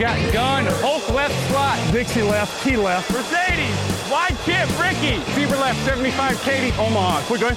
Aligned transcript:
Got 0.00 0.32
gun, 0.32 0.64
Hulk 0.80 1.08
left 1.14 1.34
slot. 1.50 1.78
Dixie 1.92 2.22
left, 2.22 2.64
Key 2.64 2.76
left. 2.76 3.12
Mercedes, 3.12 3.76
wide 4.10 4.36
chip, 4.44 4.66
Ricky. 4.80 5.18
Fever 5.36 5.56
left, 5.56 5.78
75, 5.84 6.40
Katie, 6.42 6.72
Omaha. 6.78 7.20
Quick 7.26 7.40
going. 7.42 7.56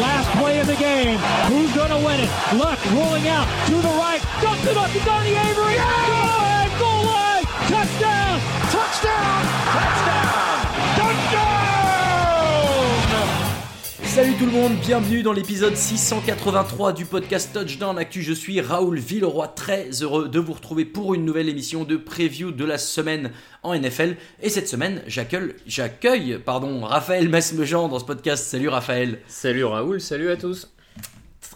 Last 0.00 0.28
play 0.38 0.58
of 0.58 0.66
the 0.66 0.74
game. 0.74 1.18
Who's 1.48 1.72
going 1.72 1.90
to 1.90 1.98
win 2.04 2.20
it? 2.20 2.30
Luck 2.58 2.78
rolling 2.92 3.28
out 3.28 3.46
to 3.68 3.76
the 3.76 3.94
right. 3.96 4.20
Dumps 4.42 4.66
it 4.66 4.76
up 4.76 4.90
to 4.90 4.98
Donnie 5.00 5.36
Avery. 5.36 5.76
Goal 5.76 6.26
line, 6.42 6.78
goal 6.80 7.04
line. 7.06 7.33
Touchdown. 8.94 9.42
Touchdown. 9.72 10.66
Touchdown. 10.96 11.40
Touchdown. 12.70 14.04
Salut 14.04 14.34
tout 14.34 14.46
le 14.46 14.52
monde, 14.52 14.74
bienvenue 14.86 15.24
dans 15.24 15.32
l'épisode 15.32 15.74
683 15.74 16.92
du 16.92 17.04
podcast 17.04 17.50
Touchdown 17.52 17.98
Actu. 17.98 18.22
Je 18.22 18.32
suis 18.32 18.60
Raoul 18.60 19.00
Villeroy, 19.00 19.48
très 19.48 19.90
heureux 20.02 20.28
de 20.28 20.38
vous 20.38 20.52
retrouver 20.52 20.84
pour 20.84 21.14
une 21.14 21.24
nouvelle 21.24 21.48
émission 21.48 21.82
de 21.82 21.96
preview 21.96 22.52
de 22.52 22.64
la 22.64 22.78
semaine 22.78 23.32
en 23.64 23.74
NFL. 23.76 24.14
Et 24.40 24.48
cette 24.48 24.68
semaine, 24.68 25.02
j'accueille, 25.08 25.56
j'accueille 25.66 26.38
pardon, 26.38 26.82
Raphaël 26.84 27.28
Mesmejean 27.28 27.88
dans 27.88 27.98
ce 27.98 28.04
podcast. 28.04 28.44
Salut 28.44 28.68
Raphaël. 28.68 29.18
Salut 29.26 29.64
Raoul, 29.64 30.00
salut 30.00 30.30
à 30.30 30.36
tous. 30.36 30.72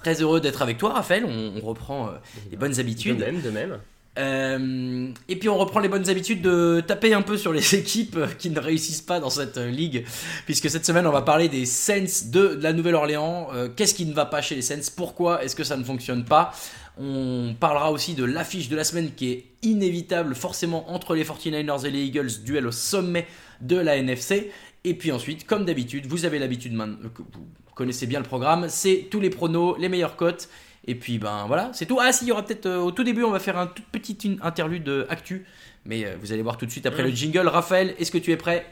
Très 0.02 0.20
heureux 0.22 0.40
d'être 0.40 0.62
avec 0.62 0.78
toi 0.78 0.92
Raphaël, 0.94 1.24
on, 1.24 1.52
on 1.56 1.64
reprend 1.64 2.08
euh, 2.08 2.12
les 2.50 2.56
bonnes 2.56 2.80
habitudes. 2.80 3.18
De 3.18 3.24
même, 3.24 3.40
de 3.40 3.50
même. 3.50 3.78
Euh, 4.18 5.12
et 5.28 5.36
puis 5.36 5.48
on 5.48 5.56
reprend 5.56 5.78
les 5.78 5.88
bonnes 5.88 6.08
habitudes 6.10 6.42
de 6.42 6.82
taper 6.84 7.14
un 7.14 7.22
peu 7.22 7.36
sur 7.36 7.52
les 7.52 7.74
équipes 7.74 8.18
qui 8.38 8.50
ne 8.50 8.58
réussissent 8.58 9.02
pas 9.02 9.20
dans 9.20 9.30
cette 9.30 9.58
euh, 9.58 9.70
ligue, 9.70 10.04
puisque 10.44 10.68
cette 10.68 10.84
semaine 10.84 11.06
on 11.06 11.12
va 11.12 11.22
parler 11.22 11.48
des 11.48 11.66
Saints 11.66 12.26
de, 12.26 12.58
la 12.60 12.72
Nouvelle-Orléans. 12.72 13.48
Euh, 13.54 13.68
Qu'est-ce 13.74 13.94
qui 13.94 14.06
ne 14.06 14.14
va 14.14 14.26
pas 14.26 14.42
chez 14.42 14.56
les 14.56 14.62
Saints? 14.62 14.92
Pourquoi 14.96 15.44
est-ce 15.44 15.54
que 15.54 15.64
ça 15.64 15.76
ne 15.76 15.84
fonctionne 15.84 16.24
pas? 16.24 16.52
On 17.00 17.54
parlera 17.58 17.92
aussi 17.92 18.14
de 18.14 18.24
l'affiche 18.24 18.68
de 18.68 18.74
la 18.74 18.82
semaine 18.82 19.12
qui 19.14 19.30
est 19.30 19.44
inévitable 19.62 20.34
forcément 20.34 20.90
entre 20.92 21.14
les 21.14 21.22
49ers 21.22 21.86
et 21.86 21.90
les 21.90 22.02
Eagles, 22.02 22.42
duel 22.44 22.66
au 22.66 22.72
sommet 22.72 23.26
de 23.60 23.76
la 23.76 23.96
NFC. 23.96 24.50
Et 24.82 24.94
puis 24.94 25.12
ensuite, 25.12 25.46
comme 25.46 25.64
d'habitude, 25.64 26.06
vous 26.06 26.24
avez 26.24 26.40
l'habitude, 26.40 26.74
vous 26.74 27.74
connaissez 27.76 28.06
bien 28.08 28.18
le 28.18 28.24
programme, 28.24 28.66
c'est 28.68 29.06
tous 29.10 29.20
les 29.20 29.30
pronos, 29.30 29.76
les 29.78 29.88
meilleures 29.88 30.16
cotes. 30.16 30.48
Et 30.90 30.94
puis 30.94 31.18
ben 31.18 31.44
voilà, 31.46 31.68
c'est 31.74 31.84
tout. 31.84 31.98
Ah 32.00 32.12
si, 32.12 32.24
il 32.24 32.28
y 32.28 32.32
aura 32.32 32.42
peut-être 32.42 32.64
euh, 32.64 32.78
au 32.78 32.90
tout 32.92 33.04
début, 33.04 33.22
on 33.22 33.30
va 33.30 33.38
faire 33.40 33.58
un 33.58 33.66
toute 33.66 33.84
petite 33.84 34.24
in- 34.24 34.36
interlude 34.42 34.82
de 34.84 35.06
actu, 35.10 35.44
mais 35.84 36.04
euh, 36.06 36.14
vous 36.20 36.32
allez 36.32 36.40
voir 36.40 36.56
tout 36.56 36.64
de 36.64 36.70
suite 36.70 36.86
après 36.86 37.02
le 37.02 37.10
jingle. 37.10 37.46
Raphaël, 37.46 37.94
est-ce 37.98 38.10
que 38.10 38.16
tu 38.16 38.32
es 38.32 38.36
prêt? 38.38 38.64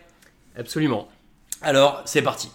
Absolument. 0.59 1.09
Alors, 1.61 2.01
c'est 2.07 2.23
parti. 2.23 2.51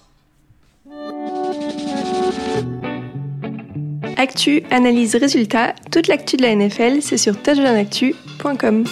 Actu, 4.17 4.63
analyse, 4.71 5.15
résultat, 5.15 5.75
toute 5.91 6.07
l'actu 6.07 6.37
de 6.37 6.41
la 6.41 6.55
NFL, 6.55 7.01
c'est 7.03 7.17
sur 7.17 7.39
touchdownactu.com. 7.41 8.83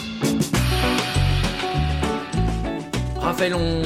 Raphaël, 3.20 3.54
on 3.56 3.82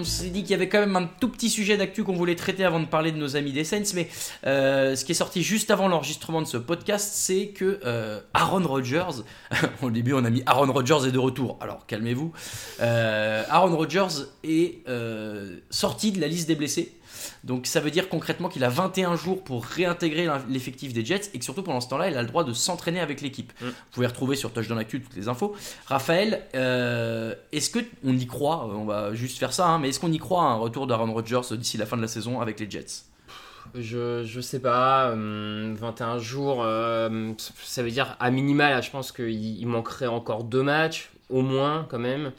on 0.00 0.04
s'est 0.04 0.30
dit 0.30 0.42
qu'il 0.42 0.52
y 0.52 0.54
avait 0.54 0.68
quand 0.68 0.80
même 0.80 0.96
un 0.96 1.08
tout 1.20 1.28
petit 1.28 1.50
sujet 1.50 1.76
d'actu 1.76 2.04
qu'on 2.04 2.14
voulait 2.14 2.34
traiter 2.34 2.64
avant 2.64 2.80
de 2.80 2.86
parler 2.86 3.12
de 3.12 3.18
nos 3.18 3.36
amis 3.36 3.52
des 3.52 3.64
Saints, 3.64 3.82
mais 3.94 4.08
euh, 4.46 4.96
ce 4.96 5.04
qui 5.04 5.12
est 5.12 5.14
sorti 5.14 5.42
juste 5.42 5.70
avant 5.70 5.88
l'enregistrement 5.88 6.40
de 6.40 6.46
ce 6.46 6.56
podcast, 6.56 7.10
c'est 7.14 7.48
que 7.48 7.80
euh, 7.84 8.20
Aaron 8.34 8.66
Rodgers, 8.66 9.22
au 9.82 9.90
début 9.90 10.14
on 10.14 10.24
a 10.24 10.30
mis 10.30 10.42
Aaron 10.46 10.72
Rodgers 10.72 11.06
est 11.06 11.12
de 11.12 11.18
retour, 11.18 11.58
alors 11.60 11.86
calmez-vous, 11.86 12.32
Euh, 12.80 13.44
Aaron 13.48 13.76
Rodgers 13.76 14.24
est 14.44 14.84
sorti 15.70 16.12
de 16.12 16.20
la 16.20 16.28
liste 16.28 16.48
des 16.48 16.54
blessés. 16.54 16.92
Donc 17.44 17.66
ça 17.66 17.80
veut 17.80 17.90
dire 17.90 18.08
concrètement 18.08 18.48
qu'il 18.48 18.64
a 18.64 18.68
21 18.68 19.16
jours 19.16 19.42
pour 19.42 19.64
réintégrer 19.64 20.28
l'effectif 20.48 20.92
des 20.92 21.04
Jets 21.04 21.30
et 21.34 21.38
que 21.38 21.44
surtout 21.44 21.62
pendant 21.62 21.80
ce 21.80 21.88
temps-là, 21.88 22.10
il 22.10 22.16
a 22.16 22.22
le 22.22 22.28
droit 22.28 22.44
de 22.44 22.52
s'entraîner 22.52 23.00
avec 23.00 23.20
l'équipe. 23.20 23.52
Mm. 23.60 23.66
Vous 23.66 23.72
pouvez 23.92 24.06
retrouver 24.06 24.36
sur 24.36 24.52
Touchdown 24.52 24.78
Actu 24.78 25.00
toutes 25.00 25.16
les 25.16 25.28
infos. 25.28 25.54
Raphaël, 25.86 26.42
euh, 26.54 27.34
est-ce 27.52 27.70
que 27.70 27.80
on 28.04 28.16
y 28.16 28.26
croit 28.26 28.66
On 28.66 28.84
va 28.84 29.14
juste 29.14 29.38
faire 29.38 29.52
ça, 29.52 29.66
hein, 29.68 29.78
mais 29.78 29.88
est-ce 29.88 30.00
qu'on 30.00 30.12
y 30.12 30.18
croit 30.18 30.42
à 30.42 30.46
un 30.46 30.56
retour 30.56 30.86
d'Aaron 30.86 31.12
Rodgers 31.12 31.40
d'ici 31.52 31.76
la 31.76 31.86
fin 31.86 31.96
de 31.96 32.02
la 32.02 32.08
saison 32.08 32.40
avec 32.40 32.60
les 32.60 32.70
Jets? 32.70 33.04
Je, 33.74 34.24
je 34.24 34.40
sais 34.40 34.60
pas, 34.60 35.12
hum, 35.12 35.74
21 35.74 36.18
jours, 36.18 36.62
euh, 36.64 37.32
ça 37.62 37.82
veut 37.82 37.90
dire 37.90 38.16
à 38.18 38.30
minima, 38.30 38.70
là, 38.70 38.80
je 38.80 38.90
pense 38.90 39.12
qu'il 39.12 39.30
il 39.30 39.66
manquerait 39.66 40.06
encore 40.06 40.44
deux 40.44 40.62
matchs, 40.62 41.10
au 41.28 41.42
moins 41.42 41.86
quand 41.88 41.98
même. 41.98 42.32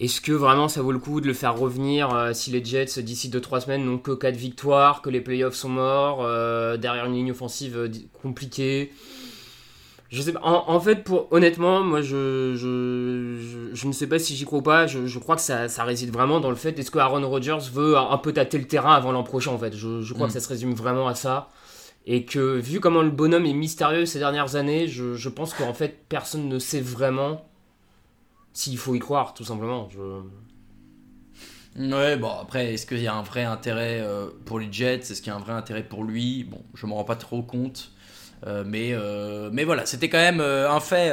Euh, 0.00 0.04
Est-ce 0.04 0.20
que 0.20 0.32
vraiment 0.32 0.68
ça 0.68 0.82
vaut 0.82 0.92
le 0.92 0.98
coup 0.98 1.20
de 1.20 1.26
le 1.26 1.34
faire 1.34 1.56
revenir 1.56 2.14
euh, 2.14 2.32
si 2.32 2.50
les 2.50 2.64
Jets 2.64 3.00
d'ici 3.02 3.28
2-3 3.30 3.60
semaines 3.60 3.84
n'ont 3.84 3.98
que 3.98 4.12
4 4.12 4.36
victoires, 4.36 5.02
que 5.02 5.10
les 5.10 5.20
playoffs 5.20 5.54
sont 5.54 5.68
morts, 5.68 6.22
euh, 6.24 6.76
derrière 6.76 7.06
une 7.06 7.14
ligne 7.14 7.30
offensive 7.32 7.76
euh, 7.76 7.88
compliquée? 8.22 8.92
Je 10.08 10.22
sais 10.22 10.32
pas. 10.32 10.40
En, 10.44 10.70
en 10.72 10.78
fait, 10.80 11.02
pour, 11.02 11.26
honnêtement, 11.32 11.82
moi, 11.82 12.00
je, 12.00 12.54
je, 12.54 13.38
je, 13.40 13.74
je 13.74 13.86
ne 13.88 13.92
sais 13.92 14.06
pas 14.06 14.20
si 14.20 14.36
j'y 14.36 14.44
crois 14.44 14.60
ou 14.60 14.62
pas. 14.62 14.86
Je, 14.86 15.06
je 15.06 15.18
crois 15.18 15.34
que 15.34 15.42
ça, 15.42 15.68
ça 15.68 15.82
réside 15.82 16.12
vraiment 16.12 16.38
dans 16.38 16.50
le 16.50 16.56
fait 16.56 16.78
est-ce 16.78 16.92
que 16.92 16.98
Aaron 17.00 17.28
Rodgers 17.28 17.58
veut 17.72 17.96
un, 17.96 18.10
un 18.10 18.18
peu 18.18 18.32
tâter 18.32 18.56
le 18.58 18.66
terrain 18.68 18.94
avant 18.94 19.10
l'an 19.10 19.24
prochain, 19.24 19.50
en 19.50 19.58
fait? 19.58 19.74
Je, 19.76 20.02
je 20.02 20.14
crois 20.14 20.26
Mm. 20.26 20.28
que 20.28 20.32
ça 20.34 20.40
se 20.40 20.48
résume 20.48 20.74
vraiment 20.74 21.08
à 21.08 21.16
ça. 21.16 21.48
Et 22.06 22.24
que, 22.24 22.56
vu 22.56 22.78
comment 22.78 23.02
le 23.02 23.10
bonhomme 23.10 23.46
est 23.46 23.52
mystérieux 23.52 24.06
ces 24.06 24.20
dernières 24.20 24.54
années, 24.54 24.86
je, 24.86 25.14
je 25.14 25.28
pense 25.28 25.54
qu'en 25.54 25.74
fait, 25.74 26.04
personne 26.08 26.48
ne 26.48 26.60
sait 26.60 26.80
vraiment 26.80 27.44
s'il 28.56 28.78
faut 28.78 28.94
y 28.94 28.98
croire, 28.98 29.34
tout 29.34 29.44
simplement. 29.44 29.90
Je... 29.90 30.22
Ouais, 31.78 32.16
bon 32.16 32.30
après, 32.40 32.72
est-ce 32.72 32.86
qu'il 32.86 33.02
y 33.02 33.06
a 33.06 33.14
un 33.14 33.22
vrai 33.22 33.44
intérêt 33.44 34.00
euh, 34.00 34.28
pour 34.46 34.58
les 34.58 34.72
Jets? 34.72 35.00
Est-ce 35.00 35.20
qu'il 35.20 35.26
y 35.26 35.30
a 35.30 35.36
un 35.36 35.40
vrai 35.40 35.52
intérêt 35.52 35.82
pour 35.82 36.04
lui? 36.04 36.44
Bon, 36.44 36.62
je 36.72 36.86
m'en 36.86 36.94
rends 36.94 37.04
pas 37.04 37.16
trop 37.16 37.42
compte. 37.42 37.92
Euh, 38.46 38.64
mais, 38.66 38.90
euh, 38.92 39.50
mais 39.52 39.64
voilà, 39.64 39.84
c'était 39.84 40.08
quand 40.08 40.18
même 40.18 40.40
un 40.40 40.80
fait 40.80 41.12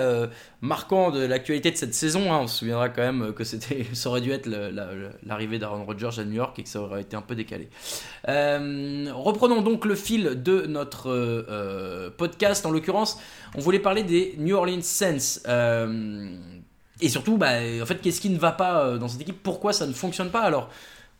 marquant 0.62 1.12
de 1.12 1.26
l'actualité 1.26 1.70
de 1.70 1.76
cette 1.76 1.94
saison. 1.94 2.32
hein. 2.32 2.40
On 2.44 2.48
se 2.48 2.60
souviendra 2.60 2.88
quand 2.88 3.02
même 3.02 3.34
que 3.34 3.44
ça 3.94 4.10
aurait 4.10 4.22
dû 4.22 4.32
être 4.32 4.48
l'arrivée 5.24 5.60
d'Aaron 5.60 5.84
Rodgers 5.84 6.20
à 6.20 6.24
New 6.24 6.36
York 6.36 6.58
et 6.60 6.64
que 6.64 6.70
ça 6.70 6.80
aurait 6.80 7.02
été 7.02 7.18
un 7.18 7.22
peu 7.22 7.36
décalé. 7.36 7.68
Reprenons 8.26 9.62
donc 9.62 9.84
le 9.84 9.96
fil 9.96 10.42
de 10.42 10.62
notre 10.62 12.10
podcast. 12.16 12.66
En 12.66 12.72
l'occurrence, 12.72 13.20
on 13.56 13.60
voulait 13.60 13.80
parler 13.80 14.04
des 14.04 14.36
New 14.38 14.56
Orleans 14.56 14.82
Saints. 14.82 15.42
Et 17.06 17.10
surtout, 17.10 17.38
bah, 17.38 17.54
en 17.82 17.86
fait, 17.86 18.02
qu'est-ce 18.02 18.22
qui 18.22 18.30
ne 18.30 18.38
va 18.40 18.52
pas 18.52 18.86
euh, 18.86 18.98
dans 18.98 19.08
cette 19.08 19.22
équipe? 19.22 19.42
Pourquoi 19.44 19.74
ça 19.74 19.86
ne 19.88 19.94
fonctionne 19.94 20.30
pas? 20.32 20.42
Alors, 20.42 20.70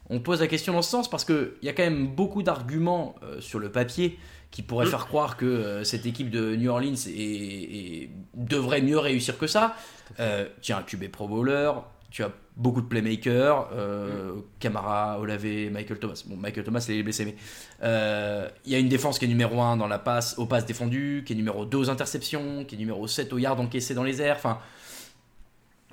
on 0.10 0.20
pose 0.20 0.40
la 0.42 0.48
question 0.48 0.74
dans 0.74 0.82
ce 0.82 0.90
sens 0.90 1.10
parce 1.10 1.24
qu'il 1.26 1.52
y 1.62 1.70
a 1.70 1.74
quand 1.74 1.84
même 1.84 2.08
beaucoup 2.08 2.44
d'arguments 2.44 3.16
euh, 3.24 3.40
sur 3.42 3.60
le 3.60 3.72
papier 3.72 4.18
qui 4.52 4.62
pourraient 4.62 4.86
Mm. 4.86 4.90
faire 4.90 5.08
croire 5.08 5.38
que 5.38 5.46
euh, 5.46 5.84
cette 5.84 6.06
équipe 6.06 6.30
de 6.30 6.56
New 6.56 6.70
Orleans 6.70 6.94
est- 6.94 7.10
est- 7.10 8.10
devrait 8.36 8.82
mieux 8.82 9.00
réussir 9.00 9.38
que 9.38 9.48
ça. 9.48 9.76
Euh, 10.20 10.48
tu 10.62 10.72
as 10.74 10.78
un 10.78 10.84
QB 10.84 11.08
Pro 11.10 11.28
Bowler, 11.28 11.72
tu 12.12 12.22
as 12.24 12.32
beaucoup 12.56 12.82
de 12.82 12.86
playmakers, 12.86 13.70
euh, 13.74 14.34
Camara, 14.60 15.20
Olave, 15.20 15.44
Michael 15.72 15.98
Thomas. 15.98 16.22
Bon, 16.28 16.36
Michael 16.36 16.64
Thomas, 16.66 16.86
il 16.88 16.96
est 17.00 17.02
blessé, 17.04 17.26
mais 17.26 17.36
euh, 17.82 18.48
il 18.66 18.72
y 18.72 18.76
a 18.76 18.78
une 18.78 18.90
défense 18.90 19.18
qui 19.18 19.26
est 19.26 19.28
numéro 19.28 19.60
1 19.60 19.78
dans 19.78 19.88
la 19.88 19.98
passe, 19.98 20.36
aux 20.38 20.46
passes 20.46 20.66
défendues, 20.68 21.24
qui 21.26 21.34
est 21.34 21.36
numéro 21.36 21.66
2 21.66 21.78
aux 21.78 21.90
interceptions, 21.90 22.64
qui 22.66 22.76
est 22.76 22.78
numéro 22.78 23.08
7 23.08 23.34
aux 23.34 23.40
yards 23.40 23.60
encaissés 23.60 23.96
dans 23.96 24.04
les 24.04 24.22
airs. 24.22 24.36
Enfin, 24.36 24.60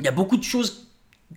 il 0.00 0.04
y 0.04 0.08
a 0.08 0.12
beaucoup 0.12 0.36
de 0.36 0.42
choses 0.42 0.88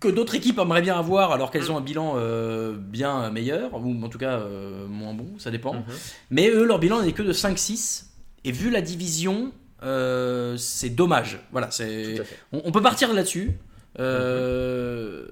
que 0.02 0.08
d'autres 0.08 0.34
équipes 0.34 0.58
aimeraient 0.58 0.82
bien 0.82 0.98
avoir 0.98 1.32
alors 1.32 1.52
qu'elles 1.52 1.72
ont 1.72 1.78
un 1.78 1.82
bilan 1.82 2.14
euh, 2.18 2.76
bien 2.76 3.30
meilleur, 3.30 3.74
ou 3.76 4.04
en 4.04 4.10
tout 4.10 4.18
cas 4.18 4.40
euh, 4.40 4.88
moins 4.88 5.14
bon, 5.14 5.28
ça 5.38 5.52
dépend. 5.52 5.76
Mhm. 5.76 5.84
Mais 6.32 6.50
eux, 6.50 6.66
leur 6.66 6.80
bilan 6.80 7.02
n'est 7.04 7.12
que 7.14 7.22
de 7.22 7.32
5-6. 7.34 8.06
Et 8.44 8.52
vu 8.52 8.72
la 8.72 8.82
division, 8.82 9.52
euh, 9.84 10.58
c'est 10.58 10.90
dommage. 10.90 11.40
Voilà, 11.52 11.70
c'est... 11.72 12.22
On, 12.52 12.62
on 12.66 12.72
peut 12.72 12.82
partir 12.82 13.14
là-dessus. 13.14 13.52
Euh, 14.00 15.26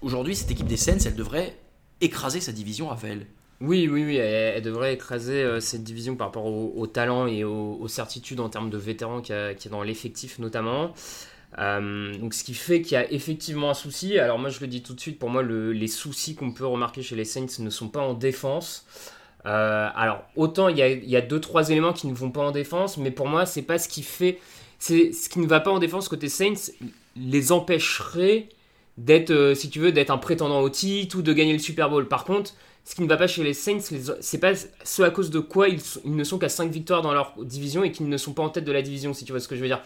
Aujourd'hui, 0.00 0.34
cette 0.36 0.50
équipe 0.50 0.66
des 0.66 0.76
Sens, 0.76 1.04
elle 1.06 1.14
devrait 1.16 1.56
écraser 2.00 2.40
sa 2.40 2.52
division, 2.52 2.88
Raphaël. 2.88 3.26
Oui, 3.60 3.88
oui, 3.90 4.04
oui, 4.04 4.16
elle, 4.16 4.54
elle 4.56 4.62
devrait 4.62 4.94
écraser 4.94 5.60
cette 5.60 5.82
division 5.82 6.14
par 6.14 6.28
rapport 6.28 6.46
au, 6.46 6.72
au 6.76 6.86
talent 6.86 7.26
et 7.26 7.42
au- 7.42 7.76
aux 7.80 7.88
certitudes 7.88 8.38
en 8.38 8.48
termes 8.48 8.70
de 8.70 8.78
vétérans 8.78 9.20
qu'il 9.20 9.34
y 9.34 9.64
y 9.64 9.68
a 9.68 9.70
dans 9.70 9.82
l'effectif 9.82 10.38
notamment. 10.38 10.92
Euh, 11.58 12.12
donc 12.18 12.34
ce 12.34 12.44
qui 12.44 12.52
fait 12.54 12.82
qu'il 12.82 12.92
y 12.92 12.96
a 12.96 13.10
effectivement 13.10 13.70
un 13.70 13.74
souci. 13.74 14.18
Alors 14.18 14.38
moi 14.38 14.50
je 14.50 14.60
le 14.60 14.66
dis 14.66 14.82
tout 14.82 14.94
de 14.94 15.00
suite, 15.00 15.18
pour 15.18 15.30
moi 15.30 15.42
le- 15.42 15.72
les 15.72 15.86
soucis 15.88 16.34
qu'on 16.34 16.52
peut 16.52 16.66
remarquer 16.66 17.02
chez 17.02 17.16
les 17.16 17.24
Saints 17.24 17.46
ne 17.60 17.70
sont 17.70 17.88
pas 17.88 18.00
en 18.02 18.12
défense. 18.14 18.84
Euh, 19.46 19.88
alors 19.94 20.24
autant 20.36 20.68
il 20.68 20.76
y 20.76 20.82
a, 20.82 20.88
il 20.90 21.08
y 21.08 21.16
a 21.16 21.20
deux 21.22 21.40
trois 21.40 21.70
éléments 21.70 21.92
qui 21.92 22.06
ne 22.06 22.14
vont 22.14 22.30
pas 22.30 22.42
en 22.42 22.50
défense, 22.50 22.98
mais 22.98 23.10
pour 23.10 23.26
moi 23.28 23.46
c'est 23.46 23.62
pas 23.62 23.78
ce 23.78 23.88
qui 23.88 24.02
fait, 24.02 24.38
c'est 24.78 25.12
ce 25.12 25.28
qui 25.30 25.38
ne 25.40 25.46
va 25.46 25.60
pas 25.60 25.70
en 25.70 25.78
défense 25.78 26.08
côté 26.08 26.28
Saints 26.28 26.72
les 27.16 27.52
empêcherait 27.52 28.48
d'être, 28.98 29.30
euh, 29.30 29.54
si 29.54 29.70
tu 29.70 29.78
veux, 29.80 29.92
d'être 29.92 30.10
un 30.10 30.18
prétendant 30.18 30.60
au 30.60 30.68
titre 30.70 31.18
ou 31.18 31.22
de 31.22 31.32
gagner 31.32 31.52
le 31.52 31.58
Super 31.60 31.88
Bowl. 31.90 32.08
Par 32.08 32.24
contre, 32.24 32.54
ce 32.84 32.94
qui 32.94 33.02
ne 33.02 33.08
va 33.08 33.16
pas 33.16 33.26
chez 33.26 33.44
les 33.44 33.54
Saints, 33.54 33.80
c'est 34.20 34.38
pas 34.40 34.52
ce 34.84 35.02
à 35.02 35.10
cause 35.10 35.30
de 35.30 35.38
quoi 35.40 35.68
ils, 35.68 35.80
ils 36.04 36.16
ne 36.16 36.24
sont 36.24 36.38
qu'à 36.38 36.48
5 36.48 36.70
victoires 36.70 37.02
dans 37.02 37.12
leur 37.12 37.34
division 37.42 37.84
et 37.84 37.92
qu'ils 37.92 38.08
ne 38.08 38.16
sont 38.16 38.32
pas 38.32 38.42
en 38.42 38.48
tête 38.50 38.64
de 38.64 38.72
la 38.72 38.82
division, 38.82 39.14
si 39.14 39.24
tu 39.24 39.32
vois 39.32 39.40
ce 39.40 39.48
que 39.48 39.56
je 39.56 39.60
veux 39.60 39.66
dire. 39.68 39.82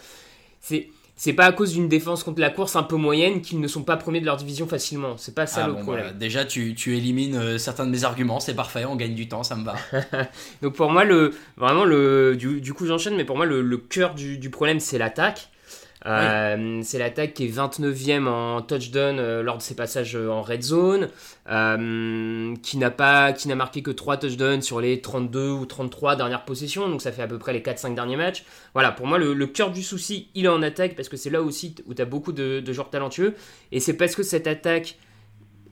C'est 0.60 0.88
c'est 1.14 1.34
pas 1.34 1.44
à 1.44 1.52
cause 1.52 1.72
d'une 1.72 1.88
défense 1.88 2.24
contre 2.24 2.40
la 2.40 2.50
course 2.50 2.74
un 2.74 2.82
peu 2.82 2.96
moyenne 2.96 3.42
qu'ils 3.42 3.60
ne 3.60 3.68
sont 3.68 3.84
pas 3.84 3.96
premiers 3.96 4.20
de 4.20 4.26
leur 4.26 4.36
division 4.36 4.66
facilement. 4.66 5.16
C'est 5.16 5.34
pas 5.34 5.46
ça 5.46 5.62
Ah 5.64 5.66
le 5.68 5.74
bon, 5.74 5.82
problème. 5.82 6.18
Déjà, 6.18 6.44
tu, 6.44 6.74
tu 6.74 6.96
élimines 6.96 7.36
euh, 7.36 7.58
certains 7.58 7.86
de 7.86 7.90
mes 7.90 8.04
arguments, 8.04 8.40
c'est 8.40 8.54
parfait, 8.54 8.84
on 8.84 8.96
gagne 8.96 9.14
du 9.14 9.28
temps, 9.28 9.42
ça 9.42 9.54
me 9.54 9.64
va. 9.64 9.76
Donc 10.62 10.74
pour 10.74 10.90
moi, 10.90 11.04
le, 11.04 11.32
vraiment, 11.56 11.84
le, 11.84 12.34
du, 12.36 12.60
du 12.60 12.72
coup 12.74 12.86
j'enchaîne, 12.86 13.14
mais 13.14 13.24
pour 13.24 13.36
moi, 13.36 13.46
le, 13.46 13.62
le 13.62 13.76
cœur 13.76 14.14
du, 14.14 14.38
du 14.38 14.50
problème, 14.50 14.80
c'est 14.80 14.98
l'attaque. 14.98 15.48
Euh, 16.06 16.80
C'est 16.82 16.98
l'attaque 16.98 17.34
qui 17.34 17.44
est 17.44 17.48
29e 17.48 18.26
en 18.26 18.62
touchdown 18.62 19.18
euh, 19.18 19.42
lors 19.42 19.58
de 19.58 19.62
ses 19.62 19.74
passages 19.74 20.16
euh, 20.16 20.28
en 20.28 20.42
red 20.42 20.62
zone, 20.62 21.08
qui 22.62 22.78
n'a 22.78 23.32
qui 23.32 23.48
n'a 23.48 23.54
marqué 23.54 23.82
que 23.82 23.90
3 23.90 24.16
touchdowns 24.16 24.62
sur 24.62 24.80
les 24.80 25.00
32 25.00 25.50
ou 25.50 25.66
33 25.66 26.16
dernières 26.16 26.44
possessions, 26.44 26.88
donc 26.88 27.02
ça 27.02 27.12
fait 27.12 27.22
à 27.22 27.26
peu 27.26 27.38
près 27.38 27.52
les 27.52 27.60
4-5 27.60 27.94
derniers 27.94 28.16
matchs. 28.16 28.44
Voilà, 28.74 28.92
pour 28.92 29.06
moi, 29.06 29.18
le, 29.18 29.46
cœur 29.46 29.70
du 29.70 29.82
souci, 29.82 30.28
il 30.34 30.44
est 30.44 30.48
en 30.48 30.62
attaque, 30.62 30.96
parce 30.96 31.08
que 31.08 31.16
c'est 31.16 31.30
là 31.30 31.42
aussi 31.42 31.74
où 31.86 31.94
tu 31.94 32.02
as 32.02 32.06
beaucoup 32.06 32.32
de, 32.32 32.60
de 32.60 32.72
joueurs 32.72 32.90
talentueux, 32.90 33.34
et 33.70 33.80
c'est 33.80 33.94
parce 33.94 34.14
que 34.14 34.22
cette 34.22 34.46
attaque 34.46 34.96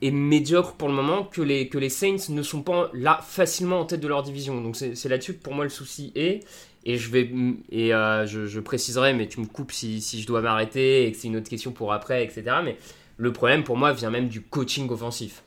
est 0.01 0.11
médiocre 0.11 0.73
pour 0.73 0.87
le 0.87 0.93
moment 0.93 1.23
que 1.23 1.41
les, 1.41 1.69
que 1.69 1.77
les 1.77 1.89
Saints 1.89 2.29
ne 2.29 2.41
sont 2.41 2.63
pas 2.63 2.89
là 2.93 3.19
facilement 3.23 3.81
en 3.81 3.85
tête 3.85 3.99
de 3.99 4.07
leur 4.07 4.23
division. 4.23 4.61
Donc 4.61 4.75
c'est 4.75 5.09
là-dessus 5.09 5.35
que 5.35 5.43
pour 5.43 5.53
moi 5.53 5.63
le 5.63 5.69
souci 5.69 6.11
est. 6.15 6.43
Et 6.85 6.97
je 6.97 7.09
vais 7.11 7.29
et 7.71 7.93
euh, 7.93 8.25
je, 8.25 8.47
je 8.47 8.59
préciserai, 8.59 9.13
mais 9.13 9.27
tu 9.27 9.39
me 9.39 9.45
coupes 9.45 9.71
si, 9.71 10.01
si 10.01 10.21
je 10.21 10.27
dois 10.27 10.41
m'arrêter 10.41 11.05
et 11.07 11.11
que 11.11 11.17
c'est 11.17 11.27
une 11.27 11.37
autre 11.37 11.49
question 11.49 11.71
pour 11.71 11.93
après, 11.93 12.23
etc. 12.23 12.57
Mais 12.63 12.77
le 13.17 13.31
problème 13.31 13.63
pour 13.63 13.77
moi 13.77 13.93
vient 13.93 14.09
même 14.09 14.29
du 14.29 14.41
coaching 14.41 14.89
offensif. 14.89 15.43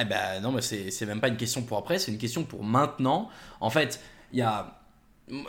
Eh 0.00 0.04
ben 0.04 0.40
non, 0.40 0.52
mais 0.52 0.62
c'est 0.62 0.90
c'est 0.92 1.06
même 1.06 1.20
pas 1.20 1.28
une 1.28 1.36
question 1.36 1.62
pour 1.62 1.78
après, 1.78 1.98
c'est 1.98 2.12
une 2.12 2.18
question 2.18 2.44
pour 2.44 2.62
maintenant. 2.62 3.28
En 3.60 3.70
fait, 3.70 4.00
il 4.32 4.38
y 4.38 4.42
a 4.42 4.78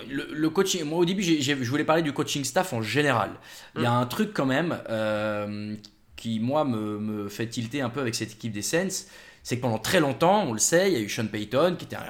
le, 0.09 0.27
le 0.33 0.49
coaching. 0.49 0.83
Moi, 0.83 0.99
au 0.99 1.05
début, 1.05 1.21
j'ai- 1.21 1.41
je 1.41 1.69
voulais 1.69 1.83
parler 1.85 2.01
du 2.01 2.11
coaching 2.13 2.43
staff 2.43 2.73
en 2.73 2.81
général. 2.81 3.31
Il 3.75 3.83
y 3.83 3.85
a 3.85 3.91
un 3.93 4.05
truc 4.07 4.31
quand 4.33 4.47
même 4.47 4.79
euh, 4.89 5.75
qui, 6.15 6.39
moi, 6.39 6.65
me, 6.65 6.97
me 6.99 7.29
fait 7.29 7.47
tilter 7.47 7.81
un 7.81 7.89
peu 7.89 8.01
avec 8.01 8.15
cette 8.15 8.31
équipe 8.33 8.51
des 8.51 8.61
Saints. 8.63 9.05
C'est 9.43 9.57
que 9.57 9.61
pendant 9.61 9.79
très 9.79 9.99
longtemps, 9.99 10.43
on 10.43 10.53
le 10.53 10.59
sait, 10.59 10.91
il 10.91 10.93
y 10.93 10.97
a 10.97 10.99
eu 10.99 11.09
Sean 11.09 11.27
Payton, 11.27 11.75
qui 11.77 11.85
était 11.85 11.95
un, 11.95 12.01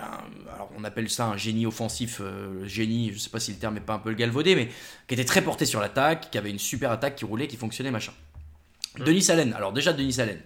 alors 0.54 0.70
on 0.78 0.84
appelle 0.84 1.10
ça 1.10 1.28
un 1.28 1.38
génie 1.38 1.66
offensif, 1.66 2.20
euh, 2.22 2.66
génie, 2.68 3.12
je 3.14 3.20
sais 3.20 3.30
pas 3.30 3.40
si 3.40 3.52
le 3.52 3.58
terme 3.58 3.78
est 3.78 3.81
pas 3.81 3.94
un 3.94 4.00
peu 4.00 4.10
le 4.10 4.16
galvaudé, 4.16 4.56
mais 4.56 4.70
qui 5.08 5.14
était 5.14 5.26
très 5.26 5.42
porté 5.42 5.66
sur 5.66 5.80
l'attaque, 5.80 6.31
qui 6.31 6.38
avait 6.38 6.50
une 6.50 6.60
super 6.60 6.92
attaque 6.92 7.16
qui 7.16 7.26
roulait, 7.26 7.48
qui 7.48 7.58
fonctionnait, 7.58 7.92
machin. 7.92 8.14
Denis 8.98 9.30
Allen, 9.30 9.54
alors 9.54 9.72
déjà 9.72 9.94
Denis 9.94 10.20
Allen, 10.20 10.40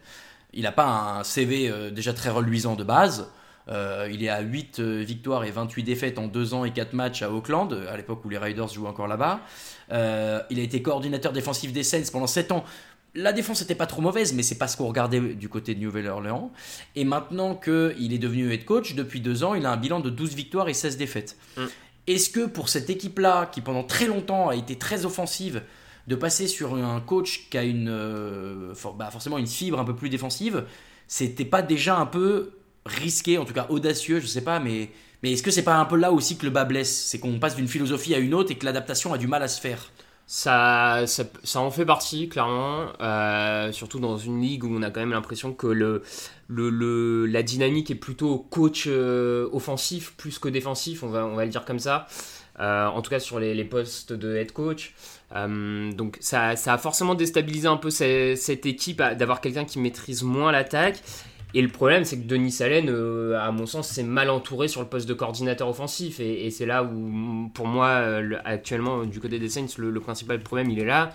il 0.53 0.63
n'a 0.63 0.71
pas 0.71 0.85
un 0.85 1.23
CV 1.23 1.69
euh, 1.69 1.89
déjà 1.89 2.13
très 2.13 2.29
reluisant 2.29 2.75
de 2.75 2.83
base. 2.83 3.29
Euh, 3.69 4.09
il 4.11 4.23
est 4.23 4.29
à 4.29 4.41
8 4.41 4.79
euh, 4.79 5.03
victoires 5.03 5.45
et 5.45 5.51
28 5.51 5.83
défaites 5.83 6.19
en 6.19 6.27
2 6.27 6.53
ans 6.53 6.65
et 6.65 6.71
4 6.71 6.93
matchs 6.93 7.21
à 7.21 7.31
Auckland, 7.31 7.73
à 7.89 7.97
l'époque 7.97 8.23
où 8.25 8.29
les 8.29 8.37
Riders 8.37 8.67
jouaient 8.67 8.89
encore 8.89 9.07
là-bas. 9.07 9.39
Il 9.89 10.59
a 10.59 10.61
été 10.61 10.81
coordinateur 10.81 11.31
défensif 11.31 11.71
des 11.71 11.83
Saints 11.83 12.11
pendant 12.11 12.27
7 12.27 12.51
ans. 12.51 12.63
La 13.15 13.31
défense 13.31 13.61
n'était 13.61 13.75
pas 13.75 13.85
trop 13.85 14.01
mauvaise, 14.01 14.33
mais 14.33 14.41
c'est 14.41 14.57
pas 14.57 14.67
ce 14.67 14.75
qu'on 14.75 14.87
regardait 14.87 15.19
du 15.19 15.47
côté 15.47 15.75
de 15.75 15.79
Nouvelle-Orléans. 15.81 16.51
Et 16.95 17.03
maintenant 17.05 17.53
qu'il 17.55 18.11
est 18.13 18.17
devenu 18.17 18.51
head 18.51 18.65
coach, 18.65 18.95
depuis 18.95 19.21
2 19.21 19.43
ans, 19.43 19.53
il 19.53 19.65
a 19.67 19.71
un 19.71 19.77
bilan 19.77 19.99
de 19.99 20.09
12 20.09 20.33
victoires 20.33 20.67
et 20.67 20.73
16 20.73 20.97
défaites. 20.97 21.37
Mm. 21.57 21.61
Est-ce 22.07 22.29
que 22.31 22.45
pour 22.47 22.69
cette 22.69 22.89
équipe-là, 22.89 23.45
qui 23.45 23.61
pendant 23.61 23.83
très 23.83 24.07
longtemps 24.07 24.49
a 24.49 24.55
été 24.55 24.77
très 24.77 25.05
offensive, 25.05 25.61
de 26.07 26.15
passer 26.15 26.47
sur 26.47 26.73
un 26.75 26.99
coach 27.01 27.47
qui 27.49 27.57
a 27.57 27.63
une, 27.63 27.87
euh, 27.87 28.73
for- 28.73 28.93
bah, 28.95 29.09
forcément 29.11 29.37
une 29.37 29.47
fibre 29.47 29.79
un 29.79 29.85
peu 29.85 29.95
plus 29.95 30.09
défensive, 30.09 30.65
c'était 31.07 31.45
pas 31.45 31.61
déjà 31.61 31.95
un 31.97 32.05
peu 32.07 32.51
risqué, 32.85 33.37
en 33.37 33.45
tout 33.45 33.53
cas 33.53 33.67
audacieux, 33.69 34.19
je 34.19 34.25
sais 34.27 34.41
pas, 34.43 34.59
mais, 34.59 34.89
mais 35.21 35.31
est-ce 35.31 35.43
que 35.43 35.51
c'est 35.51 35.63
pas 35.63 35.75
un 35.77 35.85
peu 35.85 35.95
là 35.95 36.11
aussi 36.11 36.35
que 36.37 36.43
le 36.45 36.51
bas 36.51 36.65
blesse? 36.65 37.05
C'est 37.05 37.19
qu'on 37.19 37.39
passe 37.39 37.55
d'une 37.55 37.69
philosophie 37.69 38.15
à 38.15 38.17
une 38.17 38.33
autre 38.33 38.51
et 38.51 38.55
que 38.55 38.65
l'adaptation 38.65 39.13
a 39.13 39.17
du 39.17 39.27
mal 39.27 39.43
à 39.43 39.47
se 39.47 39.61
faire 39.61 39.91
Ça, 40.25 41.03
ça, 41.05 41.25
ça 41.43 41.59
en 41.59 41.69
fait 41.69 41.85
partie, 41.85 42.29
clairement. 42.29 42.87
euh, 43.01 43.71
surtout 43.71 43.99
dans 43.99 44.17
une 44.17 44.41
ligue 44.41 44.63
où 44.63 44.73
on 44.75 44.81
a 44.81 44.89
quand 44.89 45.01
même 45.01 45.11
l'impression 45.11 45.53
que 45.53 45.67
le, 45.67 46.01
le, 46.47 46.69
le- 46.69 47.25
la 47.25 47.43
dynamique 47.43 47.91
est 47.91 47.95
plutôt 47.95 48.39
coach 48.39 48.85
euh, 48.87 49.47
offensif 49.51 50.13
plus 50.17 50.39
que 50.39 50.47
défensif, 50.47 51.03
on 51.03 51.09
va, 51.09 51.25
on 51.25 51.35
va 51.35 51.43
le 51.45 51.51
dire 51.51 51.65
comme 51.65 51.79
ça. 51.79 52.07
Euh, 52.59 52.85
en 52.87 53.01
tout 53.01 53.09
cas 53.09 53.19
sur 53.19 53.39
les, 53.39 53.53
les 53.53 53.65
postes 53.65 54.13
de 54.13 54.35
head 54.35 54.51
coach. 54.53 54.93
Donc 55.35 56.17
ça, 56.21 56.55
ça 56.55 56.73
a 56.73 56.77
forcément 56.77 57.15
déstabilisé 57.15 57.67
un 57.67 57.77
peu 57.77 57.89
ce- 57.89 58.35
cette 58.37 58.65
équipe 58.65 59.01
d'avoir 59.01 59.41
quelqu'un 59.41 59.65
qui 59.65 59.79
maîtrise 59.79 60.23
moins 60.23 60.51
l'attaque. 60.51 61.01
Et 61.55 61.61
le 61.61 61.67
problème, 61.67 62.03
c'est 62.03 62.17
que 62.17 62.25
Denis 62.27 62.57
Allen, 62.61 62.87
euh, 62.89 63.39
à 63.39 63.51
mon 63.51 63.65
sens, 63.67 63.87
s'est 63.87 64.01
mal 64.03 64.29
entouré 64.31 64.67
sur 64.67 64.81
le 64.81 64.87
poste 64.87 65.07
de 65.07 65.13
coordinateur 65.13 65.67
offensif. 65.69 66.19
Et, 66.19 66.49
c'est 66.49 66.65
là 66.65 66.83
où, 66.83 67.49
pour 67.53 67.67
moi, 67.67 67.87
euh, 67.89 68.21
le- 68.21 68.47
actuellement, 68.47 69.03
du 69.05 69.19
côté 69.19 69.37
des 69.37 69.49
Saints, 69.49 69.67
le, 69.77 69.99
principal 69.99 70.41
problème, 70.41 70.71
il 70.71 70.79
est 70.79 70.85
là. 70.85 71.13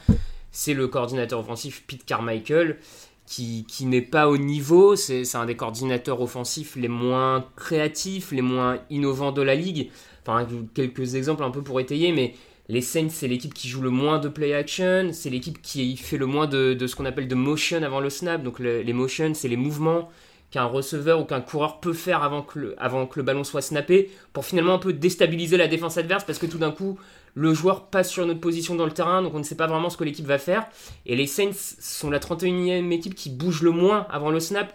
C'est 0.53 0.75
le 0.75 0.87
coordinateur 0.87 1.41
offensif 1.41 1.83
Pete 1.89 2.05
Carmichael, 2.05 2.79
qui, 3.27 3.67
qui 3.69 3.85
n'est 3.87 4.01
pas 4.01 4.29
au 4.29 4.39
niveau. 4.39 4.95
C'est 4.95 5.25
un 5.35 5.45
des 5.45 5.57
coordinateurs 5.57 6.21
offensifs 6.21 6.77
les 6.77 6.89
moins 6.89 7.45
créatifs, 7.57 8.31
les 8.31 8.41
moins 8.43 8.79
innovants 8.91 9.33
de 9.33 9.43
la 9.43 9.57
ligue. 9.57 9.91
Enfin, 10.25 10.47
quelques 10.75 11.17
exemples 11.17 11.43
un 11.43 11.51
peu 11.51 11.63
pour 11.63 11.81
étayer, 11.81 12.13
mais 12.13 12.35
les 12.69 12.81
Saints, 12.83 13.09
c'est 13.11 13.29
l'équipe 13.29 13.55
qui 13.55 13.67
joue 13.69 13.81
le 13.83 13.91
moins 13.91 14.19
de 14.19 14.29
play 14.29 14.55
action, 14.55 15.09
c'est 15.13 15.31
l'équipe 15.31 15.61
qui 15.63 15.97
fait 15.97 16.19
le 16.19 16.27
moins 16.27 16.47
de, 16.47 16.75
de 16.75 16.87
ce 16.87 16.95
qu'on 16.95 17.07
appelle 17.07 17.27
de 17.27 17.35
motion 17.35 17.83
avant 17.83 17.99
le 18.01 18.11
snap. 18.11 18.43
Donc 18.43 18.59
le- 18.61 18.83
les 18.83 18.93
motions, 18.93 19.33
c'est 19.35 19.49
les 19.49 19.57
mouvements 19.57 20.09
qu'un 20.51 20.65
receveur 20.65 21.21
ou 21.21 21.25
qu'un 21.25 21.41
coureur 21.41 21.81
peut 21.81 21.93
faire 21.93 22.23
avant 22.23 22.43
que, 22.43 22.59
le, 22.59 22.75
avant 22.79 23.07
que 23.07 23.19
le 23.19 23.23
ballon 23.23 23.45
soit 23.45 23.61
snappé 23.61 24.11
pour 24.33 24.47
finalement 24.47 24.75
un 24.75 24.79
peu 24.79 24.93
déstabiliser 24.93 25.57
la 25.57 25.69
défense 25.69 25.99
adverse 25.99 26.25
parce 26.25 26.39
que 26.39 26.47
tout 26.47 26.59
d'un 26.59 26.71
coup 26.71 26.99
le 27.35 27.53
joueur 27.53 27.87
passe 27.87 28.11
sur 28.11 28.27
notre 28.27 28.41
position 28.41 28.75
dans 28.75 28.87
le 28.87 28.93
terrain 28.93 29.23
donc 29.23 29.35
on 29.35 29.39
ne 29.39 29.45
sait 29.45 29.57
pas 29.57 29.67
vraiment 29.67 29.91
ce 29.91 29.97
que 29.97 30.05
l'équipe 30.05 30.27
va 30.27 30.39
faire. 30.39 30.67
Et 31.05 31.17
les 31.17 31.27
Saints 31.27 31.53
sont 31.53 32.11
la 32.11 32.19
31e 32.19 32.91
équipe 32.93 33.15
qui 33.15 33.31
bouge 33.31 33.63
le 33.63 33.71
moins 33.71 34.07
avant 34.11 34.31
le 34.31 34.41
snap. 34.41 34.73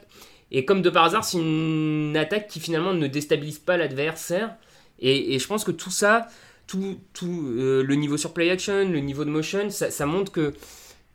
Et 0.51 0.65
comme 0.65 0.83
de 0.83 0.89
par 0.91 1.05
hasard 1.05 1.23
c'est 1.23 1.39
une 1.39 2.15
attaque 2.17 2.47
qui 2.47 2.59
finalement 2.59 2.93
ne 2.93 3.07
déstabilise 3.07 3.59
pas 3.59 3.77
l'adversaire. 3.77 4.55
Et, 4.99 5.37
je 5.39 5.47
pense 5.47 5.63
que 5.63 5.71
tout 5.71 5.89
ça 5.89 6.27
tout, 6.67 6.99
tout 7.13 7.47
euh, 7.57 7.83
le 7.83 7.95
niveau 7.95 8.15
sur 8.15 8.31
play 8.31 8.49
action 8.49 8.87
le 8.87 8.99
niveau 8.99 9.25
de 9.25 9.29
motion 9.29 9.69
ça 9.69 10.05
montre 10.05 10.31
que 10.31 10.53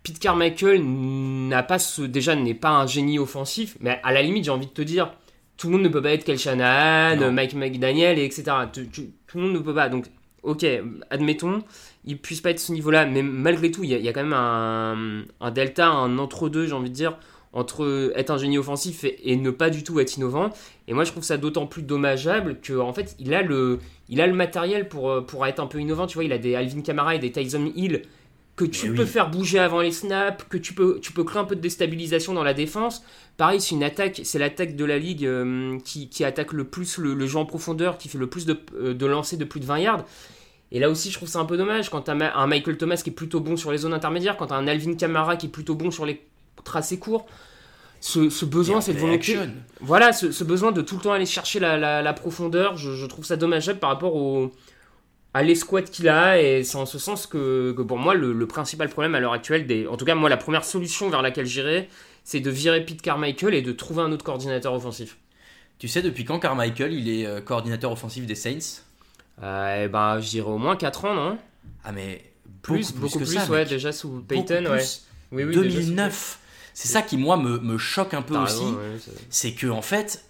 Pete 0.02 0.18
Carmichael 0.18 0.82
n'a 0.82 1.62
pas 1.62 1.78
ce, 1.78 2.02
déjà 2.02 2.34
n'est 2.34 2.54
pas 2.54 2.70
un 2.70 2.86
génie 2.86 3.18
offensif, 3.18 3.76
mais 3.80 4.00
à 4.02 4.12
la 4.12 4.22
limite 4.22 4.44
j'ai 4.44 4.50
envie 4.50 4.66
de 4.66 4.72
te 4.72 4.82
dire, 4.82 5.12
tout 5.56 5.66
le 5.68 5.74
monde 5.74 5.82
ne 5.82 5.88
peut 5.88 6.00
pas 6.02 6.12
être 6.12 6.24
Kel 6.24 6.38
Shanahan. 6.38 7.16
Mike 7.32 7.54
McDaniel, 7.54 8.18
et 8.18 8.24
etc. 8.24 8.44
Tout 8.72 9.38
le 9.38 9.42
monde 9.44 9.52
ne 9.54 9.58
peut 9.58 9.74
pas. 9.74 9.88
Donc, 9.88 10.06
ok, 10.44 10.64
admettons, 11.10 11.62
il 12.04 12.16
puisse 12.18 12.40
pas 12.40 12.50
être 12.50 12.60
ce 12.60 12.72
niveau-là, 12.72 13.06
mais 13.06 13.22
malgré 13.22 13.70
tout, 13.70 13.82
il 13.84 13.90
y, 13.90 13.94
a- 13.94 13.98
il 13.98 14.04
y 14.04 14.08
a 14.08 14.12
quand 14.12 14.22
même 14.22 14.32
un, 14.32 15.24
un 15.40 15.50
delta, 15.50 15.88
un 15.88 16.16
entre-deux, 16.18 16.66
j'ai 16.66 16.72
envie 16.74 16.90
de 16.90 16.94
dire, 16.94 17.18
entre 17.52 18.12
être 18.14 18.30
un 18.30 18.38
génie 18.38 18.56
offensif 18.56 19.02
et, 19.04 19.32
et 19.32 19.36
ne 19.36 19.50
pas 19.50 19.68
du 19.68 19.82
tout 19.82 19.98
être 20.00 20.16
innovant. 20.16 20.50
Et 20.86 20.94
moi, 20.94 21.02
je 21.04 21.10
trouve 21.10 21.24
ça 21.24 21.36
d'autant 21.38 21.66
plus 21.66 21.82
dommageable 21.82 22.60
que, 22.62 22.78
en 22.78 22.92
fait, 22.92 23.16
il 23.18 23.34
a 23.34 23.42
le, 23.42 23.80
il 24.08 24.20
a 24.20 24.26
le 24.28 24.34
matériel 24.34 24.88
pour, 24.88 25.26
pour 25.26 25.44
être 25.44 25.58
un 25.60 25.66
peu 25.66 25.80
innovant. 25.80 26.06
Tu 26.06 26.14
vois, 26.14 26.24
il 26.24 26.32
a 26.32 26.38
des 26.38 26.54
Alvin 26.54 26.82
Kamara 26.82 27.16
et 27.16 27.18
des 27.18 27.32
Tyson 27.32 27.70
Hill 27.74 28.02
que 28.58 28.64
tu 28.66 28.90
Mais 28.90 28.96
peux 28.96 29.04
faire 29.06 29.30
bouger 29.30 29.58
avant 29.58 29.80
les 29.80 29.92
snaps, 29.92 30.44
que 30.50 30.58
tu 30.58 30.74
peux, 30.74 30.98
tu 31.00 31.12
peux 31.12 31.24
créer 31.24 31.40
un 31.40 31.44
peu 31.44 31.56
de 31.56 31.60
déstabilisation 31.60 32.34
dans 32.34 32.42
la 32.44 32.54
défense. 32.54 33.02
Pareil, 33.36 33.60
c'est 33.60 33.74
une 33.74 33.84
attaque, 33.84 34.20
c'est 34.24 34.38
l'attaque 34.38 34.76
de 34.76 34.84
la 34.84 34.98
ligue 34.98 35.24
euh, 35.24 35.78
qui, 35.84 36.08
qui 36.08 36.24
attaque 36.24 36.52
le 36.52 36.64
plus 36.64 36.98
le, 36.98 37.14
le 37.14 37.26
jeu 37.26 37.38
en 37.38 37.46
profondeur, 37.46 37.96
qui 37.98 38.08
fait 38.08 38.18
le 38.18 38.26
plus 38.26 38.44
de, 38.46 38.58
euh, 38.76 38.94
de 38.94 39.06
lancers 39.06 39.38
de 39.38 39.44
plus 39.44 39.60
de 39.60 39.64
20 39.66 39.78
yards. 39.78 40.04
Et 40.72 40.80
là 40.80 40.90
aussi, 40.90 41.10
je 41.10 41.16
trouve 41.16 41.28
ça 41.28 41.38
un 41.38 41.44
peu 41.46 41.56
dommage 41.56 41.88
quand 41.88 42.02
tu 42.02 42.10
as 42.10 42.14
un 42.36 42.46
Michael 42.46 42.76
Thomas 42.76 43.00
qui 43.02 43.10
est 43.10 43.12
plutôt 43.14 43.40
bon 43.40 43.56
sur 43.56 43.72
les 43.72 43.78
zones 43.78 43.94
intermédiaires, 43.94 44.36
quand 44.36 44.48
tu 44.48 44.52
as 44.54 44.56
un 44.56 44.66
Alvin 44.66 44.94
Kamara 44.94 45.36
qui 45.36 45.46
est 45.46 45.50
plutôt 45.50 45.74
bon 45.76 45.90
sur 45.90 46.04
les 46.04 46.20
tracés 46.64 46.98
courts. 46.98 47.26
Ce, 48.00 48.30
ce 48.30 48.44
besoin, 48.44 48.80
cette 48.80 48.96
volonté. 48.98 49.36
action. 49.38 49.50
Voilà, 49.80 50.12
ce, 50.12 50.30
ce 50.30 50.44
besoin 50.44 50.70
de 50.70 50.82
tout 50.82 50.96
le 50.96 51.02
temps 51.02 51.12
aller 51.12 51.26
chercher 51.26 51.58
la, 51.58 51.76
la- 51.76 52.00
la 52.00 52.12
profondeur, 52.12 52.76
je, 52.76 52.92
je 52.94 53.06
trouve 53.06 53.24
ça 53.24 53.36
dommageable 53.36 53.80
par 53.80 53.90
rapport 53.90 54.14
au, 54.14 54.52
à 55.34 55.42
l'escouade 55.42 55.90
qu'il 55.90 56.08
a. 56.08 56.40
Et 56.40 56.64
c'est 56.64 56.76
en 56.76 56.86
ce 56.86 56.98
sens 56.98 57.26
que, 57.26 57.72
que 57.76 57.82
pour 57.82 57.98
moi, 57.98 58.14
le, 58.14 58.32
le 58.32 58.46
principal 58.46 58.88
problème 58.88 59.14
à 59.14 59.20
l'heure 59.20 59.32
actuelle, 59.32 59.66
des, 59.66 59.86
en 59.86 59.96
tout 59.96 60.04
cas, 60.04 60.14
moi, 60.14 60.28
la 60.28 60.36
première 60.36 60.64
solution 60.64 61.10
vers 61.10 61.22
laquelle 61.22 61.46
j'irai, 61.46 61.88
c'est 62.24 62.40
de 62.40 62.50
virer 62.50 62.84
Pete 62.84 63.02
Carmichael 63.02 63.54
et 63.54 63.62
de 63.62 63.72
trouver 63.72 64.02
un 64.02 64.12
autre 64.12 64.24
coordinateur 64.24 64.72
offensif. 64.74 65.16
Tu 65.78 65.88
sais 65.88 66.02
depuis 66.02 66.24
quand 66.24 66.40
Carmichael 66.40 66.92
il 66.92 67.08
est 67.08 67.26
euh, 67.26 67.40
coordinateur 67.40 67.92
offensif 67.92 68.26
des 68.26 68.34
Saints? 68.34 68.82
Euh, 69.42 69.84
et 69.84 69.88
ben, 69.88 70.18
je 70.20 70.28
dirais 70.30 70.50
au 70.50 70.58
moins 70.58 70.74
4 70.76 71.04
ans, 71.04 71.14
non? 71.14 71.38
Ah 71.84 71.92
mais 71.92 72.24
Plus, 72.62 72.88
beaucoup, 72.92 73.00
beaucoup 73.02 73.18
que 73.20 73.24
plus, 73.24 73.34
ça, 73.38 73.46
ouais, 73.50 73.60
mec. 73.60 73.68
déjà 73.68 73.92
sous 73.92 74.08
Peyton, 74.26 74.64
ouais. 74.66 74.78
plus. 74.78 75.06
Oui, 75.30 75.44
oui, 75.44 75.54
déjà 75.56 75.62
sous- 75.62 75.76
2009. 75.84 76.38
C'est 76.74 76.88
ça 76.88 77.02
qui 77.02 77.16
moi 77.16 77.36
me, 77.36 77.58
me 77.60 77.78
choque 77.78 78.14
un 78.14 78.22
peu 78.22 78.36
aussi. 78.36 78.62
ouais, 78.64 78.98
c'est 79.30 79.52
que 79.52 79.66
en 79.68 79.82
fait 79.82 80.24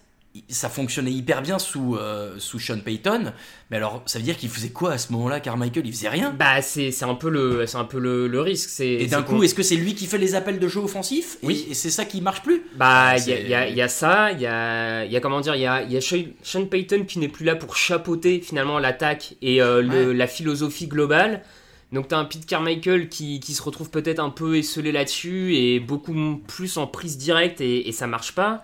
ça 0.47 0.69
fonctionnait 0.69 1.11
hyper 1.11 1.41
bien 1.41 1.59
sous, 1.59 1.95
euh, 1.95 2.35
sous 2.37 2.59
Sean 2.59 2.79
Payton 2.79 3.33
mais 3.71 3.77
alors 3.77 4.01
ça 4.05 4.17
veut 4.19 4.25
dire 4.25 4.35
qu'il 4.37 4.49
faisait 4.49 4.69
quoi 4.69 4.93
à 4.93 4.97
ce 4.97 5.11
moment-là 5.13 5.39
Carmichael? 5.39 5.85
Il 5.85 5.93
faisait 5.93 6.09
rien? 6.09 6.31
Bah, 6.37 6.61
c'est 6.61 6.91
c'est 6.91 7.05
un 7.05 7.13
peu 7.15 7.29
le, 7.29 7.65
c'est 7.67 7.77
un 7.77 7.83
peu 7.85 7.99
le, 7.99 8.27
le 8.27 8.41
risque. 8.41 8.69
c'est- 8.69 8.87
et 8.87 9.07
d'un 9.07 9.21
coup 9.21 9.43
est-ce 9.43 9.53
que 9.53 9.61
c'est 9.63 9.75
lui 9.75 9.93
qui 9.93 10.05
fait 10.07 10.17
les 10.17 10.33
appels 10.35 10.57
de 10.59 10.67
jeu 10.67 10.79
offensif 10.79 11.37
Et- 11.43 11.45
Oui. 11.47 11.67
et, 11.69 11.73
c'est 11.73 11.89
ça 11.91 12.05
qui 12.05 12.21
marche 12.21 12.41
plus? 12.41 12.63
Bah, 12.75 13.15
il 13.17 13.19
y, 13.19 13.21
a- 13.33 13.35
C'est- 13.35 13.41
il 13.43 13.49
y 13.49 13.53
a- 13.53 13.67
il 13.69 13.75
y 13.75 13.81
a 13.81 13.87
ça, 13.87 14.31
il 14.31 14.39
y 14.41 14.47
a, 14.47 15.05
y 15.05 15.15
a 15.15 15.19
comment 15.19 15.41
dire, 15.41 15.55
il 15.55 15.61
y 15.61 15.67
a, 15.67 15.83
y 15.83 15.95
a 15.97 16.01
Sean 16.01 16.23
Sean 16.41 16.65
Payton 16.65 17.05
qui 17.07 17.19
n'est 17.19 17.27
plus 17.27 17.45
là 17.45 17.55
pour 17.55 17.75
chapeauter 17.75 18.41
finalement 18.41 18.79
l'attaque 18.79 19.35
et 19.41 19.61
euh, 19.61 19.81
le- 19.81 20.07
Ouais. 20.09 20.13
la 20.15 20.27
philosophie 20.27 20.87
globale. 20.87 21.43
Donc 21.91 22.07
t'as 22.07 22.17
un 22.17 22.25
Pete 22.25 22.45
Carmichael 22.45 23.09
qui, 23.09 23.39
qui 23.39 23.53
se 23.53 23.61
retrouve 23.63 23.89
peut-être 23.89 24.19
un 24.19 24.29
peu 24.29 24.57
esselé 24.57 24.91
là-dessus 24.91 25.55
et 25.55 25.79
beaucoup 25.79 26.39
plus 26.47 26.77
en 26.77 26.85
prise 26.85 27.17
directe 27.17 27.61
et, 27.61 27.87
et 27.87 27.91
ça 27.91 28.05
marche 28.07 28.33
pas. 28.33 28.63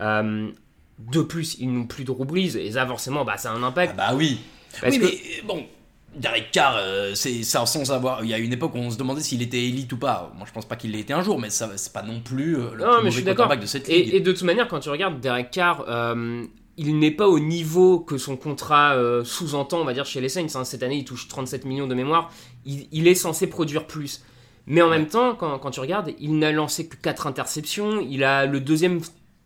Euh, 0.00 0.48
de 0.98 1.20
plus, 1.22 1.56
ils 1.58 1.72
n'ont 1.72 1.86
plus 1.86 2.04
de 2.04 2.12
Brees 2.12 2.56
et 2.56 2.72
ça 2.72 2.86
forcément, 2.86 3.24
bah, 3.24 3.36
ça 3.36 3.50
a 3.50 3.54
un 3.54 3.62
ah 3.62 3.66
impact. 3.66 3.96
bah 3.96 4.12
oui 4.14 4.38
Parce 4.80 4.94
oui 4.94 5.00
que- 5.00 5.04
mais 5.06 5.12
euh, 5.12 5.46
bon 5.46 5.66
Derek 6.16 6.52
Carr, 6.52 6.76
euh, 6.78 7.12
c'est 7.16 7.42
ça 7.42 7.66
sans 7.66 7.84
savoir. 7.86 8.22
Il 8.22 8.30
y 8.30 8.34
a 8.34 8.38
une 8.38 8.52
époque 8.52 8.72
où 8.76 8.78
on 8.78 8.90
se 8.90 8.96
demandait 8.96 9.20
s'il 9.20 9.42
était 9.42 9.64
élite 9.64 9.92
ou 9.92 9.96
pas. 9.96 10.32
Moi, 10.36 10.46
je 10.46 10.52
pense 10.52 10.64
pas 10.64 10.76
qu'il 10.76 10.92
l'ait 10.92 11.00
été 11.00 11.12
un 11.12 11.22
jour, 11.22 11.40
mais 11.40 11.50
ça, 11.50 11.72
c'est 11.76 11.92
pas 11.92 12.02
non 12.04 12.20
plus 12.20 12.56
euh, 12.56 12.70
le 12.74 12.84
Non, 12.84 12.94
plus 12.98 13.04
mais 13.06 13.10
je 13.10 13.16
suis 13.16 13.24
quarterback 13.24 13.58
de 13.58 13.66
cette 13.66 13.88
ligue. 13.88 14.08
Et, 14.12 14.16
et 14.16 14.20
de 14.20 14.30
toute 14.30 14.44
manière, 14.44 14.68
quand 14.68 14.78
tu 14.78 14.90
regardes 14.90 15.20
Derek 15.20 15.50
Carr, 15.50 15.84
euh, 15.88 16.44
il 16.76 17.00
n'est 17.00 17.10
pas 17.10 17.26
au 17.26 17.40
niveau 17.40 17.98
que 17.98 18.16
son 18.16 18.36
contrat 18.36 18.96
sous-entend, 19.24 19.80
on 19.80 19.84
va 19.84 19.92
dire, 19.92 20.06
chez 20.06 20.20
les 20.20 20.28
Saints. 20.28 20.46
hein. 20.54 20.62
Cette 20.64 20.84
année, 20.84 20.98
il 20.98 21.04
touche 21.04 21.26
37 21.26 21.64
millions 21.64 21.88
de 21.88 21.94
mémoire. 21.96 22.30
Il, 22.64 22.86
il 22.92 23.08
est 23.08 23.14
censé 23.16 23.48
produire 23.48 23.86
plus. 23.88 24.22
Mais 24.66 24.82
en 24.82 24.88
même 24.90 25.08
temps, 25.08 25.34
quand, 25.34 25.58
quand 25.58 25.70
tu 25.72 25.80
regardes, 25.80 26.12
il 26.20 26.38
n'a 26.38 26.52
lancé 26.52 26.86
que 26.88 26.94
4 26.96 27.26
interceptions. 27.26 28.00
Il 28.08 28.22
a 28.22 28.46
le 28.46 28.60
deuxième 28.60 29.00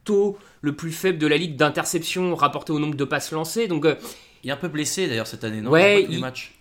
taux 0.05 0.37
le 0.61 0.75
plus 0.75 0.93
faible 0.93 1.19
de 1.19 1.27
la 1.27 1.37
ligue 1.37 1.57
d'interceptions 1.57 2.35
rapporté 2.35 2.73
au 2.73 2.79
nombre 2.79 2.97
de 2.97 3.05
passes 3.05 3.33
lancées. 3.33 3.69
Donc, 3.69 3.85
euh, 3.85 3.95
Il 4.45 4.51
est 4.51 4.53
un 4.53 4.57
peu 4.57 4.69
blessé 4.69 5.07
d'ailleurs 5.09 5.27
cette 5.27 5.45
année, 5.45 5.61
non? 5.61 5.71
Ouais, 5.71 6.07
Il 6.09 6.21
matchs. 6.21 6.55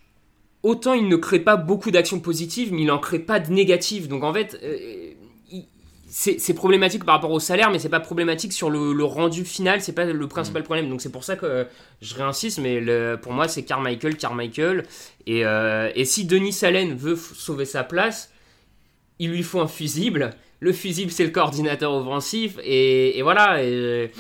autant 0.64 0.94
il 0.94 1.08
ne 1.08 1.16
crée 1.16 1.40
pas 1.40 1.56
beaucoup 1.56 1.92
d'actions 1.92 2.20
positives, 2.20 2.74
mais 2.74 2.82
il 2.84 2.92
en 2.92 3.00
crée 3.00 3.20
pas 3.20 3.40
de 3.40 3.52
négatives. 3.52 4.08
Donc 4.08 4.24
en 4.24 4.34
fait, 4.34 4.60
euh, 4.64 5.12
c'est 6.10 6.54
problématique 6.54 7.04
par 7.04 7.16
rapport 7.16 7.32
au 7.32 7.40
salaire, 7.40 7.70
mais 7.70 7.80
c'est 7.80 7.90
pas 7.90 8.00
problématique 8.00 8.54
sur 8.54 8.70
le, 8.70 8.94
le 8.94 9.04
rendu 9.04 9.44
final. 9.46 9.82
C'est 9.82 9.92
pas 9.94 10.06
le 10.06 10.28
principal 10.28 10.64
problème. 10.64 10.90
Donc 10.90 11.02
c'est 11.02 11.12
pour 11.12 11.24
ça 11.24 11.36
que 11.36 11.46
euh, 11.46 11.64
je 12.02 12.16
réinsiste. 12.16 12.60
Mais 12.60 12.80
le- 12.80 13.20
pour 13.22 13.34
moi, 13.34 13.48
c'est 13.48 13.64
Carmichael, 13.64 14.16
Carmichael. 14.16 14.86
Et, 15.28 15.46
euh, 15.46 15.92
et 15.96 16.06
si 16.06 16.26
Denis 16.26 16.58
Allen 16.64 16.96
veut 16.96 17.16
sauver 17.16 17.66
sa 17.66 17.84
place, 17.84 18.32
il 19.20 19.32
lui 19.32 19.44
faut 19.44 19.60
un 19.60 19.68
fusible. 19.68 20.32
Le 20.60 20.74
fusible, 20.74 21.12
c'est 21.12 21.24
le 21.24 21.30
coordinateur 21.30 21.94
offensif. 21.94 22.58
Et, 22.64 23.22
voilà. 23.22 23.64
Et, 23.64 24.12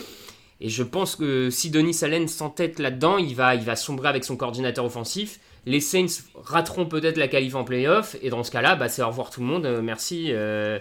je 0.59 0.83
pense 0.83 1.15
que 1.15 1.49
si 1.49 1.69
Denis 1.69 1.97
Allen 2.01 2.27
s'entête 2.27 2.79
là-dedans, 2.79 3.17
il 3.17 3.35
va, 3.35 3.55
il 3.55 3.61
va 3.61 3.75
sombrer 3.75 4.09
avec 4.09 4.23
son 4.23 4.37
coordinateur 4.37 4.85
offensif. 4.85 5.39
Les 5.65 5.79
Saints 5.79 6.23
rateront 6.35 6.85
peut-être 6.85 7.17
la 7.17 7.27
qualif 7.27 7.55
en 7.55 7.63
playoff. 7.63 8.15
Et 8.21 8.29
dans 8.29 8.43
ce 8.43 8.51
cas-là, 8.51 8.75
bah, 8.75 8.89
c'est 8.89 9.01
au 9.03 9.07
revoir 9.07 9.29
tout 9.29 9.41
le 9.41 9.47
monde. 9.47 9.65
euh, 9.65 9.81
merci. 9.81 10.27
euh, 10.31 10.79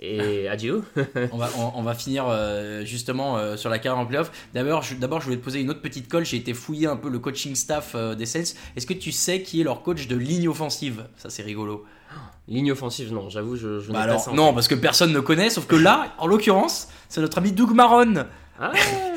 et 0.00 0.48
adieu. 0.50 0.84
on, 1.32 1.36
va, 1.36 1.50
on, 1.58 1.72
on 1.76 1.82
va 1.82 1.94
finir 1.94 2.26
euh, 2.28 2.84
justement 2.84 3.36
euh, 3.36 3.56
sur 3.56 3.70
la 3.70 3.78
carrière 3.78 4.00
en 4.00 4.06
playoff. 4.06 4.30
D'abord, 4.54 4.82
je, 4.82 4.94
d'abord, 4.94 5.20
je 5.20 5.26
voulais 5.26 5.36
te 5.38 5.44
poser 5.44 5.60
une 5.60 5.70
autre 5.70 5.82
petite 5.82 6.08
colle. 6.08 6.24
J'ai 6.24 6.36
été 6.36 6.54
fouiller 6.54 6.86
un 6.86 6.96
peu 6.96 7.08
le 7.08 7.18
coaching 7.18 7.54
staff 7.54 7.92
euh, 7.94 8.14
des 8.14 8.26
Saints. 8.26 8.54
Est-ce 8.76 8.86
que 8.86 8.94
tu 8.94 9.12
sais 9.12 9.42
qui 9.42 9.60
est 9.60 9.64
leur 9.64 9.82
coach 9.82 10.06
de 10.06 10.16
ligne 10.16 10.48
offensive? 10.48 11.06
Ça, 11.16 11.30
c'est 11.30 11.42
rigolo. 11.42 11.84
Ligne 12.48 12.72
offensive, 12.72 13.12
non, 13.12 13.28
j'avoue, 13.28 13.56
je, 13.56 13.78
je 13.78 13.92
Bah 13.92 14.06
n'ai 14.06 14.12
pas 14.14 14.18
ça 14.18 14.32
non, 14.32 14.54
parce 14.54 14.68
que 14.68 14.74
personne 14.74 15.12
ne 15.12 15.20
connaît. 15.20 15.50
Sauf 15.50 15.66
que 15.66 15.76
là, 15.76 16.14
en 16.16 16.26
l'occurrence, 16.26 16.88
c'est 17.10 17.20
notre 17.20 17.36
ami 17.36 17.52
Doug 17.52 17.72
Maron. 17.74 18.24
Ah, 18.60 18.72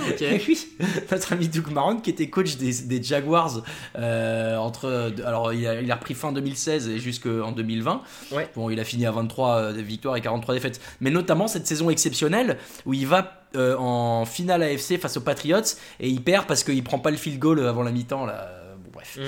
ok. 0.10 0.24
Oui, 0.48 0.67
notre 1.12 1.33
ami 1.33 1.48
Doug 1.48 1.71
Maron 1.71 1.98
qui 1.98 2.10
était 2.12 2.29
coach 2.29 2.57
des, 2.57 2.74
des 2.83 3.01
Jaguars 3.01 3.63
euh, 3.98 4.55
entre 4.57 5.12
alors 5.25 5.51
il 5.53 5.65
a, 5.67 5.81
il 5.81 5.91
a 5.91 5.95
repris 5.95 6.13
fin 6.13 6.31
2016 6.31 6.89
et 6.89 7.00
jusqu'en 7.00 7.51
2020 7.51 8.01
Ouais. 8.31 8.50
bon 8.55 8.69
il 8.69 8.79
a 8.79 8.83
fini 8.83 9.05
à 9.05 9.12
23 9.12 9.55
euh, 9.55 9.71
victoires 9.74 10.15
et 10.15 10.21
43 10.21 10.53
défaites 10.55 10.79
mais 11.00 11.10
notamment 11.10 11.48
cette 11.48 11.65
saison 11.67 11.89
exceptionnelle 11.89 12.57
où 12.86 12.93
il 12.93 13.07
va 13.07 13.41
euh, 13.55 13.75
en 13.77 14.25
finale 14.25 14.63
AFC 14.63 14.98
face 15.00 15.17
aux 15.17 15.21
Patriots 15.21 15.62
et 16.00 16.07
il 16.10 16.21
perd 16.24 16.45
parce 16.45 16.63
qu'il 16.63 16.83
prend 16.83 17.00
pas 17.00 17.12
le 17.12 17.17
field 17.17 17.39
goal 17.39 17.65
avant 17.67 17.83
la 17.83 17.91
mi-temps 17.91 18.25
là 18.25 18.50
bon 18.83 18.89
bref 18.93 19.17
Mm. 19.17 19.21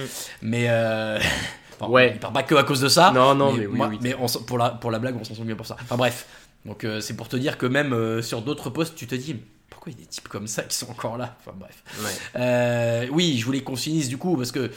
mais 0.44 0.66
euh, 0.70 1.20
enfin, 1.80 1.92
Ouais. 1.92 2.12
il 2.14 2.20
perd 2.20 2.34
pas 2.34 2.44
que 2.44 2.56
à 2.56 2.64
cause 2.64 2.82
de 2.82 2.88
ça 2.88 3.12
Non, 3.14 3.34
non, 3.36 3.52
mais 3.54 3.66
oui, 3.66 3.76
moi- 3.78 3.88
oui. 3.90 3.98
mais 4.02 4.16
on 4.20 4.28
pour 4.46 4.58
la 4.58 4.70
pour 4.70 4.92
la 4.92 5.00
blague 5.00 5.16
on 5.20 5.24
s'en 5.24 5.34
souvient 5.36 5.56
pour 5.56 5.66
ça 5.66 5.76
enfin 5.82 5.98
bref 5.98 6.28
donc 6.66 6.84
euh, 6.86 7.02
c'est 7.02 7.16
pour 7.18 7.28
te 7.28 7.36
dire 7.36 7.58
que 7.58 7.66
même 7.66 7.92
euh, 7.94 8.22
sur 8.22 8.42
d'autres 8.42 8.70
postes 8.70 8.96
tu 8.96 9.08
te 9.08 9.16
dis 9.16 9.36
pourquoi 9.84 9.92
il 10.00 10.00
y 10.00 10.04
a 10.04 10.06
des 10.06 10.10
types 10.12 10.30
comme 10.30 10.48
ça 10.48 10.64
qui 10.64 10.78
sont 10.78 10.90
encore 10.90 11.18
là? 11.18 11.36
Enfin 11.42 11.52
bref 11.60 11.84
Ouais. 12.02 12.40
euh, 12.42 13.08
oui, 13.12 13.38
je 13.38 13.44
voulais 13.46 13.62
qu'on 13.62 13.76
se 13.76 13.84
finisse 13.84 14.08
du 14.08 14.18
coup 14.18 14.38
parce 14.38 14.52
que 14.54 14.72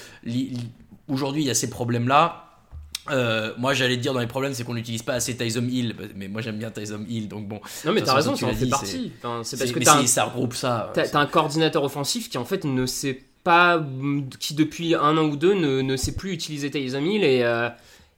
aujourd'hui 1.09 1.43
il 1.43 1.47
y 1.47 1.51
a 1.51 1.55
ces 1.55 1.71
problèmes 1.71 2.09
là. 2.09 2.43
moi 3.59 3.73
j'allais 3.75 3.97
te 3.97 4.03
dire 4.03 4.13
dans 4.15 4.19
les 4.21 4.27
problèmes 4.27 4.53
c'est 4.55 4.65
qu'on 4.65 4.75
n'utilise 4.75 5.03
pas 5.03 5.15
assez 5.15 5.37
Tyson 5.37 5.65
Hill, 5.71 5.95
mais 6.17 6.27
moi 6.29 6.41
j'aime 6.43 6.59
bien 6.59 6.71
Tyson 6.71 7.05
Hill 7.09 7.29
donc 7.29 7.47
bon. 7.47 7.61
Non, 7.85 7.93
mais 7.93 8.03
t'as 8.03 8.15
raison, 8.15 8.35
ça 8.35 8.47
en 8.47 8.53
fait 8.53 8.67
partie. 8.69 9.13
Enfin, 9.23 9.43
c'est 9.45 9.57
parce 9.59 9.71
que 9.73 9.89
un, 9.89 10.01
c'est- 10.01 10.07
ça 10.09 10.25
regroupe 10.25 10.55
ça. 10.55 10.91
t'as- 10.95 11.09
t'as 11.09 11.21
un 11.21 11.27
coordinateur 11.27 11.85
offensif 11.85 12.29
qui 12.29 12.39
en 12.39 12.45
fait 12.45 12.65
ne 12.65 12.85
sait 12.87 13.23
pas, 13.45 13.81
qui 14.41 14.55
depuis 14.55 14.97
un 14.97 15.17
an 15.17 15.25
ou 15.27 15.37
deux 15.37 15.55
ne, 15.55 15.83
ne 15.83 15.97
sait 15.97 16.17
plus 16.17 16.33
utiliser 16.33 16.71
Taysom 16.71 17.07
Hill 17.07 17.23
et. 17.23 17.43
euh, 17.45 17.69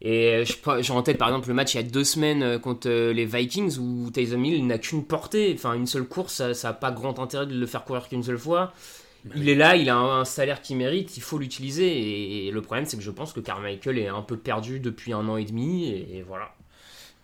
et 0.01 0.45
sais 0.45 0.83
j'ai 0.83 0.93
en 0.93 1.03
tête 1.03 1.19
par 1.19 1.29
exemple 1.29 1.49
le 1.49 1.55
match 1.55 1.75
il 1.75 1.79
y 1.79 1.81
a 1.81 1.83
deux 1.83 2.05
semaines 2.05 2.43
euh, 2.45 2.59
contre 2.61 2.89
euh, 2.89 3.13
les 3.13 3.25
Vikings 3.25 3.79
où 3.79 4.11
Taysom 4.11 4.45
Hill 4.45 4.65
n'a 4.67 4.79
qu'une 4.79 5.05
portée, 5.05 5.53
enfin 5.55 5.75
une 5.75 5.89
seule 5.89 6.05
course, 6.05 6.35
ça, 6.35 6.55
ça 6.55 6.69
a 6.69 6.73
pas 6.73 6.93
grand 6.93 7.19
intérêt 7.19 7.47
de 7.47 7.59
le 7.59 7.67
faire 7.67 7.85
courir 7.85 8.09
qu'une 8.09 8.23
seule 8.23 8.39
fois. 8.39 8.73
Il 9.35 9.49
est 9.49 9.55
là, 9.55 9.77
il 9.77 9.91
a 9.91 9.97
un, 9.97 10.25
salaire 10.25 10.63
qu'il 10.63 10.77
mérite, 10.77 11.17
il 11.17 11.23
faut 11.23 11.39
l'utiliser. 11.39 12.47
Et, 12.47 12.51
le 12.51 12.63
problème, 12.63 12.87
c'est 12.87 12.97
que 12.97 13.03
je 13.03 13.11
pense 13.11 13.33
que 13.33 13.41
Carmichael 13.41 13.99
est 13.99 14.09
un 14.09 14.23
peu 14.23 14.37
perdu 14.37 14.81
depuis 14.81 15.13
un 15.13 15.29
an 15.29 15.37
et 15.37 15.45
demi. 15.45 15.89
Et, 15.89 16.25
voilà. 16.27 16.55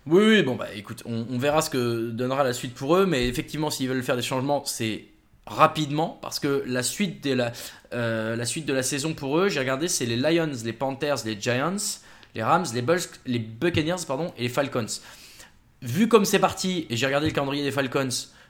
Oui, 0.06 0.22
oui, 0.26 0.42
bon 0.42 0.54
bah 0.54 0.66
écoute, 0.74 1.02
on, 1.06 1.38
verra 1.38 1.62
ce 1.62 1.70
que 1.70 2.10
donnera 2.10 2.44
la 2.44 2.52
suite 2.52 2.74
pour 2.74 2.94
eux, 2.94 3.06
mais 3.06 3.26
effectivement 3.26 3.70
s'ils 3.70 3.88
veulent 3.88 4.02
faire 4.02 4.16
des 4.16 4.22
changements, 4.22 4.62
c'est 4.66 5.06
rapidement 5.46 6.18
parce 6.20 6.40
que 6.40 6.62
la 6.66 6.82
suite 6.82 7.24
de 7.24 7.32
la, 7.32 7.52
euh, 7.94 8.36
la 8.36 8.44
suite 8.44 8.66
de 8.66 8.74
la 8.74 8.82
saison 8.82 9.14
pour 9.14 9.38
eux, 9.38 9.48
j'ai 9.48 9.60
regardé, 9.60 9.88
c'est 9.88 10.04
les 10.04 10.18
Lions, 10.18 10.52
les 10.62 10.74
Panthers, 10.74 11.24
les 11.24 11.40
Giants, 11.40 11.76
les 12.34 12.42
Rams, 12.42 12.64
les, 12.74 12.82
Bulls, 12.82 13.00
les 13.26 13.38
Buccaneers 13.38 14.04
pardon, 14.06 14.32
et 14.36 14.42
les 14.42 14.48
Falcons. 14.48 14.86
Vu 15.82 16.08
comme 16.08 16.24
c'est 16.24 16.38
parti, 16.38 16.86
et 16.90 16.96
j'ai 16.96 17.06
regardé 17.06 17.26
le 17.28 17.32
calendrier 17.32 17.62
des 17.62 17.70
Falcons, 17.70 18.08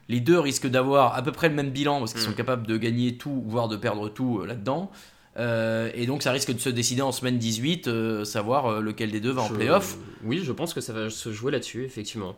les 0.09 0.21
deux 0.21 0.38
risquent 0.38 0.69
d'avoir 0.69 1.14
à 1.17 1.23
peu 1.23 1.33
près 1.33 1.49
le 1.49 1.55
même 1.55 1.71
bilan 1.71 1.99
parce 1.99 2.12
qu'ils 2.12 2.23
Mm. 2.23 2.26
sont 2.26 2.33
capables 2.33 2.67
de 2.67 2.76
gagner 2.76 3.17
tout, 3.17 3.43
voire 3.47 3.69
de 3.69 3.76
perdre 3.76 4.09
tout 4.09 4.41
euh, 4.41 4.47
là-dedans. 4.47 4.91
Euh, 5.37 5.91
et 5.95 6.07
donc 6.07 6.23
ça 6.23 6.31
risque 6.31 6.53
de 6.53 6.61
se 6.61 6.69
décider 6.69 7.03
en 7.03 7.11
semaine 7.11 7.38
18, 7.38 7.88
euh, 7.88 8.25
savoir 8.25 8.81
lequel 8.81 9.11
des 9.11 9.19
deux 9.21 9.33
va 9.33 9.43
en 9.43 9.49
Je- 9.49 9.55
playoff. 9.55 9.97
Oui, 10.23 10.43
je 10.45 10.53
pense 10.53 10.75
que 10.75 10.81
ça 10.81 10.93
va 10.93 11.11
se 11.11 11.33
jouer 11.33 11.50
là-dessus, 11.50 11.85
effectivement. 11.85 12.37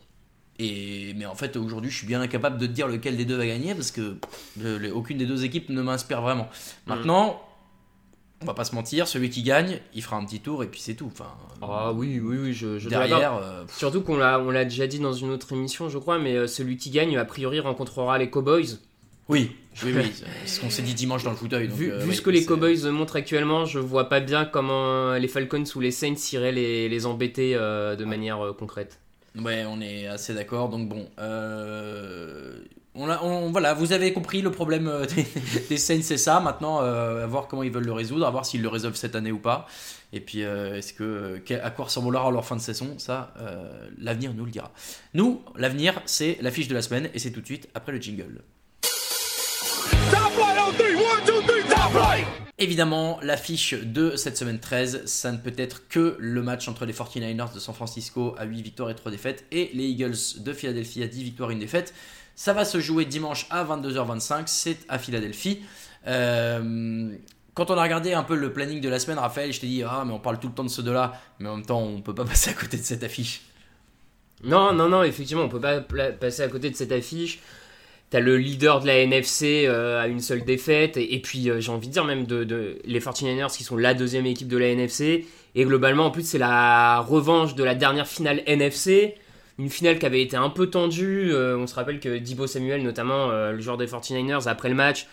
Et, 0.58 1.12
mais 1.16 1.26
en 1.26 1.34
fait, 1.34 1.54
aujourd'hui, 1.58 1.90
je 1.90 1.98
suis 1.98 2.06
bien 2.06 2.22
incapable 2.22 2.56
de 2.56 2.66
te 2.66 2.72
dire 2.72 2.88
lequel 2.88 3.18
des 3.18 3.26
deux 3.26 3.36
va 3.36 3.46
gagner 3.46 3.74
parce 3.74 3.90
que 3.90 4.16
le- 4.58 4.78
le- 4.78 4.94
aucune 4.94 5.18
des 5.18 5.26
deux 5.26 5.44
équipes 5.44 5.68
ne 5.68 5.82
m'inspire 5.82 6.22
vraiment. 6.22 6.48
Maintenant, 6.86 7.42
on 8.42 8.46
va 8.46 8.54
pas 8.54 8.64
se 8.64 8.74
mentir, 8.74 9.08
celui 9.08 9.30
qui 9.30 9.42
gagne, 9.42 9.80
il 9.94 10.02
fera 10.02 10.16
un 10.16 10.24
petit 10.24 10.40
tour 10.40 10.62
et 10.62 10.66
puis 10.66 10.80
c'est 10.80 10.94
tout. 10.94 11.10
Enfin, 11.12 11.32
Ah 11.62 11.92
oui, 11.92 12.20
oui, 12.22 12.36
oui, 12.38 12.52
je, 12.52 12.78
je 12.78 12.88
derrière, 12.88 13.36
euh, 13.36 13.64
Surtout 13.68 14.02
qu'on 14.02 14.16
l'a, 14.16 14.38
on 14.40 14.50
l'a 14.50 14.64
déjà 14.64 14.86
dit 14.86 14.98
dans 14.98 15.12
une 15.12 15.30
autre 15.30 15.52
émission, 15.52 15.88
je 15.88 15.98
crois, 15.98 16.18
mais 16.18 16.36
euh, 16.36 16.46
celui 16.46 16.76
qui 16.76 16.90
gagne, 16.90 17.16
a 17.16 17.24
priori, 17.24 17.60
rencontrera 17.60 18.18
les 18.18 18.28
Cowboys. 18.28 18.78
Oui, 19.28 19.56
oui, 19.84 19.92
oui, 19.94 20.12
ce 20.44 20.60
qu'on 20.60 20.70
s'est 20.70 20.82
dit 20.82 20.94
dimanche 20.94 21.24
dans 21.24 21.30
le 21.30 21.36
fauteuil. 21.36 21.66
Vu, 21.66 21.92
euh, 21.92 21.98
vu 21.98 22.14
ce 22.14 22.22
que 22.22 22.30
les 22.30 22.44
Cowboys 22.44 22.84
montrent 22.90 23.16
actuellement, 23.16 23.64
je 23.64 23.80
vois 23.80 24.08
pas 24.08 24.20
bien 24.20 24.44
comment 24.44 25.14
les 25.14 25.26
Falcons 25.28 25.64
ou 25.74 25.80
les 25.80 25.90
Saints 25.90 26.14
iraient 26.32 26.52
les, 26.52 26.88
les 26.88 27.06
embêter 27.06 27.56
euh, 27.56 27.96
de 27.96 28.04
manière 28.04 28.40
euh, 28.44 28.52
concrète. 28.52 29.00
Ouais, 29.36 29.64
on 29.66 29.80
est 29.80 30.06
assez 30.06 30.32
d'accord. 30.32 30.68
Donc 30.68 30.88
bon, 30.88 31.08
euh, 31.18 32.58
on, 32.96 33.08
a- 33.08 33.22
on- 33.22 33.50
voilà, 33.50 33.74
vous 33.74 33.92
avez 33.92 34.12
compris 34.12 34.42
le 34.42 34.50
problème 34.50 34.88
euh, 34.88 35.06
des, 35.14 35.26
des 35.68 35.76
Saints, 35.76 36.02
c'est 36.02 36.16
ça. 36.18 36.40
Maintenant, 36.40 36.80
euh, 36.82 37.24
à 37.24 37.26
voir 37.26 37.46
comment 37.48 37.62
ils 37.62 37.70
veulent 37.72 37.84
le 37.86 37.92
résoudre, 37.92 38.26
à 38.26 38.30
voir 38.30 38.44
s'ils 38.46 38.62
le 38.62 38.68
résolvent 38.68 38.96
cette 38.96 39.14
année 39.14 39.32
ou 39.32 39.38
pas. 39.38 39.66
Et 40.12 40.20
puis, 40.20 40.42
euh, 40.44 40.76
est-ce 40.76 40.92
que 40.92 41.40
à 41.62 41.70
quoi 41.70 41.86
ressemblera 41.86 42.30
leur 42.30 42.44
fin 42.44 42.56
de 42.56 42.60
saison 42.60 42.94
Ça, 42.98 43.34
euh, 43.40 43.88
l'avenir 43.98 44.32
nous 44.34 44.44
le 44.44 44.50
dira. 44.50 44.70
Nous, 45.14 45.42
l'avenir, 45.56 46.00
c'est 46.06 46.38
l'affiche 46.40 46.68
de 46.68 46.74
la 46.74 46.82
semaine, 46.82 47.08
et 47.14 47.18
c'est 47.18 47.30
tout 47.32 47.40
de 47.40 47.46
suite 47.46 47.68
après 47.74 47.92
le 47.92 48.00
jingle. 48.00 48.40
Évidemment, 52.58 53.18
l'affiche 53.22 53.74
de 53.74 54.16
cette 54.16 54.36
semaine 54.36 54.58
13, 54.58 55.04
ça 55.06 55.30
ne 55.32 55.36
peut 55.36 55.52
être 55.58 55.88
que 55.88 56.16
le 56.18 56.42
match 56.42 56.68
entre 56.68 56.86
les 56.86 56.92
49ers 56.94 57.52
de 57.54 57.58
San 57.58 57.74
Francisco 57.74 58.34
à 58.38 58.44
8 58.44 58.62
victoires 58.62 58.90
et 58.90 58.94
3 58.94 59.12
défaites 59.12 59.44
et 59.52 59.70
les 59.74 59.84
Eagles 59.84 60.16
de 60.38 60.52
Philadelphie 60.52 61.02
à 61.02 61.06
10 61.06 61.22
victoires 61.22 61.50
et 61.50 61.54
1 61.54 61.58
défaite. 61.58 61.92
Ça 62.36 62.52
va 62.52 62.64
se 62.64 62.78
jouer 62.80 63.06
dimanche 63.06 63.46
à 63.50 63.64
22h25, 63.64 64.42
c'est 64.46 64.78
à 64.88 64.98
Philadelphie. 64.98 65.62
Euh, 66.06 67.10
quand 67.54 67.70
on 67.70 67.78
a 67.78 67.82
regardé 67.82 68.12
un 68.12 68.22
peu 68.22 68.36
le 68.36 68.52
planning 68.52 68.80
de 68.80 68.88
la 68.90 68.98
semaine, 68.98 69.18
Raphaël, 69.18 69.52
je 69.52 69.60
t'ai 69.60 69.66
dit, 69.66 69.82
ah, 69.82 70.04
mais 70.06 70.12
on 70.12 70.18
parle 70.18 70.38
tout 70.38 70.48
le 70.48 70.52
temps 70.54 70.62
de 70.62 70.68
ceux 70.68 70.82
deux-là, 70.82 71.14
mais 71.40 71.48
en 71.48 71.56
même 71.56 71.66
temps, 71.66 71.80
on 71.82 72.02
peut 72.02 72.14
pas 72.14 72.24
passer 72.26 72.50
à 72.50 72.52
côté 72.52 72.76
de 72.76 72.82
cette 72.82 73.02
affiche. 73.02 73.40
Non, 74.44 74.72
non, 74.74 74.88
non, 74.88 75.02
effectivement, 75.02 75.44
on 75.44 75.48
peut 75.48 75.60
pas 75.60 75.80
passer 75.80 76.42
à 76.42 76.48
côté 76.48 76.68
de 76.70 76.76
cette 76.76 76.92
affiche. 76.92 77.40
T'as 78.10 78.20
le 78.20 78.36
leader 78.36 78.80
de 78.80 78.86
la 78.86 78.98
NFC 78.98 79.64
euh, 79.66 80.00
à 80.00 80.06
une 80.06 80.20
seule 80.20 80.44
défaite, 80.44 80.96
et, 80.98 81.20
puis 81.22 81.50
euh, 81.50 81.58
j'ai 81.60 81.72
envie 81.72 81.88
de 81.88 81.92
dire 81.94 82.04
même 82.04 82.24
de, 82.26 82.44
de- 82.44 82.78
les 82.84 83.00
49ers 83.00 83.50
qui 83.56 83.64
sont 83.64 83.76
la 83.76 83.94
deuxième 83.94 84.26
équipe 84.26 84.46
de 84.46 84.58
la 84.58 84.68
NFC, 84.68 85.26
et 85.56 85.64
globalement 85.64 86.04
en 86.04 86.10
plus 86.12 86.22
c'est 86.24 86.38
la 86.38 87.00
revanche 87.00 87.56
de 87.56 87.64
la 87.64 87.74
dernière 87.74 88.06
finale 88.06 88.42
NFC, 88.46 89.16
une 89.58 89.70
finale 89.70 89.98
qui 89.98 90.06
avait 90.06 90.22
été 90.22 90.36
un 90.36 90.50
peu 90.50 90.68
tendue, 90.68 91.30
euh, 91.32 91.56
on 91.56 91.66
se 91.66 91.74
rappelle 91.74 92.00
que 92.00 92.18
Dibo 92.18 92.46
Samuel 92.46 92.82
notamment, 92.82 93.30
euh, 93.30 93.52
le 93.52 93.60
joueur 93.60 93.76
des 93.76 93.86
49ers, 93.86 94.48
après 94.48 94.68
le 94.68 94.74
match, 94.74 95.06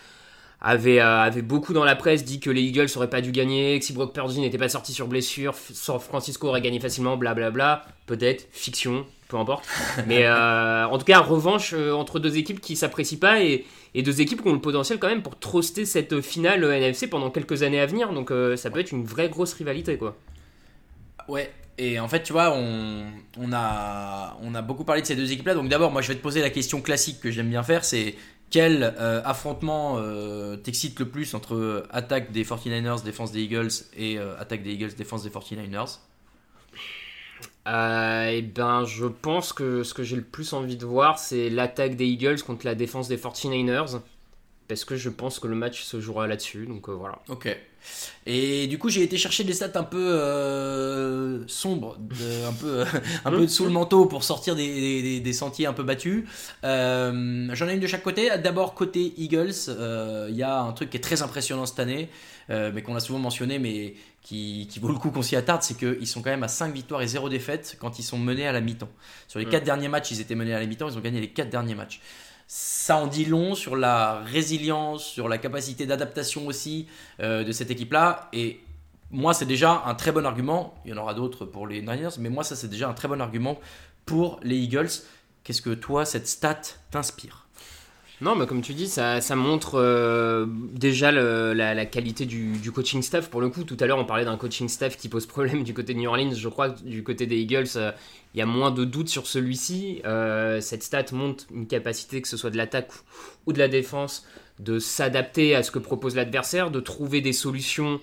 avait, 0.64 1.00
euh, 1.00 1.20
avait 1.20 1.42
beaucoup 1.42 1.74
dans 1.74 1.84
la 1.84 1.94
presse 1.94 2.24
dit 2.24 2.40
que 2.40 2.50
les 2.50 2.62
Eagles 2.62 2.88
auraient 2.96 3.10
pas 3.10 3.20
dû 3.20 3.32
gagner, 3.32 3.78
que 3.78 3.84
si 3.84 3.92
Brock 3.92 4.14
Purdy 4.14 4.40
n'était 4.40 4.58
pas 4.58 4.70
sorti 4.70 4.92
sur 4.92 5.06
blessure, 5.06 5.54
San 5.54 6.00
Francisco 6.00 6.48
aurait 6.48 6.62
gagné 6.62 6.80
facilement, 6.80 7.16
blablabla. 7.16 7.84
Peut-être, 8.06 8.48
fiction, 8.50 9.06
peu 9.28 9.36
importe. 9.36 9.66
Mais 10.06 10.24
euh, 10.24 10.86
en 10.86 10.96
tout 10.98 11.04
cas, 11.04 11.20
revanche 11.20 11.72
euh, 11.74 11.92
entre 11.92 12.18
deux 12.18 12.36
équipes 12.38 12.60
qui 12.60 12.76
s'apprécient 12.76 13.18
pas 13.18 13.42
et, 13.42 13.66
et 13.94 14.02
deux 14.02 14.20
équipes 14.22 14.42
qui 14.42 14.48
ont 14.48 14.54
le 14.54 14.60
potentiel 14.60 14.98
quand 14.98 15.08
même 15.08 15.22
pour 15.22 15.38
truster 15.38 15.84
cette 15.84 16.20
finale 16.22 16.64
NFC 16.64 17.08
pendant 17.08 17.30
quelques 17.30 17.62
années 17.62 17.80
à 17.80 17.86
venir. 17.86 18.12
Donc 18.12 18.30
euh, 18.30 18.56
ça 18.56 18.70
peut 18.70 18.80
être 18.80 18.92
une 18.92 19.04
vraie 19.04 19.28
grosse 19.28 19.52
rivalité 19.52 19.98
quoi. 19.98 20.16
Ouais, 21.28 21.50
et 21.76 21.98
en 21.98 22.08
fait, 22.08 22.22
tu 22.22 22.32
vois, 22.32 22.56
on, 22.56 23.52
a, 23.52 24.62
beaucoup 24.62 24.84
parlé 24.84 25.02
de 25.02 25.06
ces 25.06 25.16
deux 25.16 25.32
équipes-là. 25.32 25.54
Donc 25.54 25.68
d'abord, 25.68 25.90
moi, 25.90 26.02
je 26.02 26.08
vais 26.08 26.14
te 26.14 26.22
poser 26.22 26.40
la 26.40 26.50
question 26.50 26.80
classique 26.80 27.20
que 27.20 27.30
j'aime 27.30 27.50
bien 27.50 27.62
faire, 27.62 27.84
c'est 27.84 28.14
quel 28.50 28.94
euh, 29.00 29.20
affrontement 29.24 29.96
euh, 29.98 30.56
t'excite 30.56 30.98
le 31.00 31.08
plus 31.08 31.34
entre 31.34 31.86
attaque 31.90 32.30
des 32.30 32.44
49ers, 32.44 33.02
défense 33.02 33.32
des 33.32 33.42
Eagles, 33.42 33.70
et 33.96 34.18
euh, 34.18 34.38
attaque 34.38 34.62
des 34.62 34.72
Eagles, 34.72 34.94
défense 34.96 35.24
des 35.24 35.30
49ers 35.30 35.98
Euh, 37.66 38.26
et 38.26 38.42
ben, 38.42 38.84
je 38.84 39.06
pense 39.06 39.52
que 39.52 39.82
ce 39.82 39.94
que 39.94 40.02
j'ai 40.02 40.16
le 40.16 40.22
plus 40.22 40.52
envie 40.52 40.76
de 40.76 40.84
voir, 40.84 41.18
c'est 41.18 41.50
l'attaque 41.50 41.96
des 41.96 42.06
Eagles 42.06 42.42
contre 42.42 42.66
la 42.66 42.74
défense 42.74 43.08
des 43.08 43.16
49ers. 43.16 44.00
Parce 44.68 44.84
que 44.84 44.96
je 44.96 45.10
pense 45.10 45.38
que 45.38 45.46
le 45.46 45.54
match 45.56 45.82
se 45.82 46.00
jouera 46.00 46.26
là-dessus. 46.26 46.66
Donc 46.66 46.88
euh, 46.88 46.92
voilà. 46.92 47.18
Ok. 47.28 47.54
Et 48.24 48.66
du 48.66 48.78
coup, 48.78 48.88
j'ai 48.88 49.02
été 49.02 49.18
chercher 49.18 49.44
des 49.44 49.52
stats 49.52 49.72
un 49.78 49.82
peu 49.84 49.98
euh, 49.98 51.44
sombres, 51.46 51.96
de- 51.98 52.44
un 52.48 52.52
peu, 52.52 52.84
un 53.26 53.30
peu 53.30 53.46
sous 53.46 53.64
le 53.64 53.70
manteau 53.70 54.06
pour 54.06 54.24
sortir 54.24 54.54
des, 54.56 55.02
des- 55.02 55.20
des 55.20 55.32
sentiers 55.32 55.66
un 55.66 55.72
peu 55.74 55.82
battus. 55.82 56.24
Euh, 56.64 57.48
J'en 57.52 57.68
ai 57.68 57.74
une 57.74 57.80
de 57.80 57.86
chaque 57.86 58.02
côté. 58.02 58.30
D'abord, 58.42 58.74
côté 58.74 59.12
Eagles, 59.18 59.52
euh, 59.68 60.28
il 60.30 60.36
y 60.36 60.42
a 60.42 60.60
un 60.60 60.72
truc 60.72 60.90
qui 60.90 60.96
est 60.96 61.00
très 61.00 61.20
impressionnant 61.22 61.66
cette 61.66 61.78
année, 61.80 62.08
euh, 62.50 62.70
mais 62.74 62.82
qu'on 62.82 62.96
a 62.96 63.00
souvent 63.00 63.18
mentionné, 63.18 63.58
mais 63.58 63.94
qui, 64.22 64.66
qui 64.70 64.78
vaut 64.80 64.88
le 64.88 64.94
coup 64.94 65.10
qu'on 65.10 65.20
s'y 65.22 65.36
attarde, 65.36 65.62
c'est 65.62 65.76
qu'ils 65.76 66.06
sont 66.06 66.22
quand 66.22 66.30
même 66.30 66.42
à 66.42 66.48
5 66.48 66.72
victoires 66.72 67.02
et 67.02 67.06
0 67.06 67.28
défaites 67.28 67.76
quand 67.78 67.98
ils 67.98 68.02
sont 68.02 68.18
menés 68.18 68.46
à 68.46 68.52
la 68.52 68.62
mi-temps. 68.62 68.88
Sur 69.28 69.38
les 69.40 69.44
4 69.46 69.64
derniers 69.64 69.88
matchs, 69.88 70.10
ils 70.12 70.20
étaient 70.22 70.34
menés 70.34 70.54
à 70.54 70.60
la 70.60 70.66
mi-temps, 70.66 70.88
ils 70.88 70.96
ont 70.96 71.02
gagné 71.02 71.20
les 71.20 71.28
4 71.28 71.50
derniers 71.50 71.74
matchs. 71.74 72.00
Ça 72.46 72.96
en 72.96 73.06
dit 73.06 73.24
long 73.24 73.54
sur 73.54 73.76
la 73.76 74.20
résilience, 74.20 75.04
sur 75.04 75.28
la 75.28 75.38
capacité 75.38 75.86
d'adaptation 75.86 76.46
aussi 76.46 76.86
euh, 77.20 77.44
de 77.44 77.52
cette 77.52 77.70
équipe-là. 77.70 78.28
Et 78.32 78.60
moi, 79.10 79.32
c'est 79.34 79.46
déjà 79.46 79.82
un 79.86 79.94
très 79.94 80.12
bon 80.12 80.26
argument. 80.26 80.74
Il 80.84 80.90
y 80.90 80.94
en 80.94 80.98
aura 80.98 81.14
d'autres 81.14 81.44
pour 81.44 81.66
les 81.66 81.80
Niners, 81.80 82.18
mais 82.18 82.28
moi, 82.28 82.44
ça, 82.44 82.56
c'est 82.56 82.68
déjà 82.68 82.88
un 82.88 82.94
très 82.94 83.08
bon 83.08 83.20
argument 83.20 83.58
pour 84.04 84.40
les 84.42 84.56
Eagles. 84.56 84.90
Qu'est-ce 85.42 85.62
que 85.62 85.70
toi, 85.70 86.04
cette 86.04 86.26
stat 86.26 86.60
t'inspire? 86.90 87.43
Non, 88.24 88.34
mais 88.34 88.46
comme 88.46 88.62
tu 88.62 88.72
dis, 88.72 88.88
ça, 88.88 89.20
montre 89.36 89.74
euh, 89.74 90.46
déjà 90.48 91.12
la, 91.12 91.84
qualité 91.84 92.24
du, 92.24 92.72
coaching 92.72 93.02
staff. 93.02 93.28
Pour 93.28 93.42
le 93.42 93.50
coup, 93.50 93.64
tout 93.64 93.76
à 93.80 93.86
l'heure, 93.86 93.98
on 93.98 94.06
parlait 94.06 94.24
d'un 94.24 94.38
coaching 94.38 94.66
staff 94.66 94.96
qui 94.96 95.10
pose 95.10 95.26
problème 95.26 95.62
du 95.62 95.74
côté 95.74 95.92
de 95.92 95.98
New 95.98 96.08
Orleans. 96.08 96.32
Je 96.32 96.48
crois 96.48 96.70
que 96.70 96.80
du 96.80 97.04
côté 97.04 97.26
des 97.26 97.36
Eagles, 97.36 97.76
euh, 97.76 97.92
il 98.34 98.38
y 98.38 98.40
a 98.40 98.46
moins 98.46 98.70
de 98.70 98.86
doutes 98.86 99.10
sur 99.10 99.26
celui-ci. 99.26 100.00
Euh, 100.06 100.62
cette 100.62 100.82
stat 100.82 101.04
montre 101.12 101.44
une 101.54 101.66
capacité, 101.66 102.22
que 102.22 102.28
ce 102.28 102.38
soit 102.38 102.48
de 102.48 102.56
l'attaque 102.56 102.92
ou 103.44 103.52
de 103.52 103.58
la 103.58 103.68
défense, 103.68 104.26
de 104.58 104.78
s'adapter 104.78 105.54
à 105.54 105.62
ce 105.62 105.70
que 105.70 105.78
propose 105.78 106.16
l'adversaire, 106.16 106.70
de 106.70 106.80
trouver 106.80 107.20
des 107.20 107.34
solutions 107.34 108.00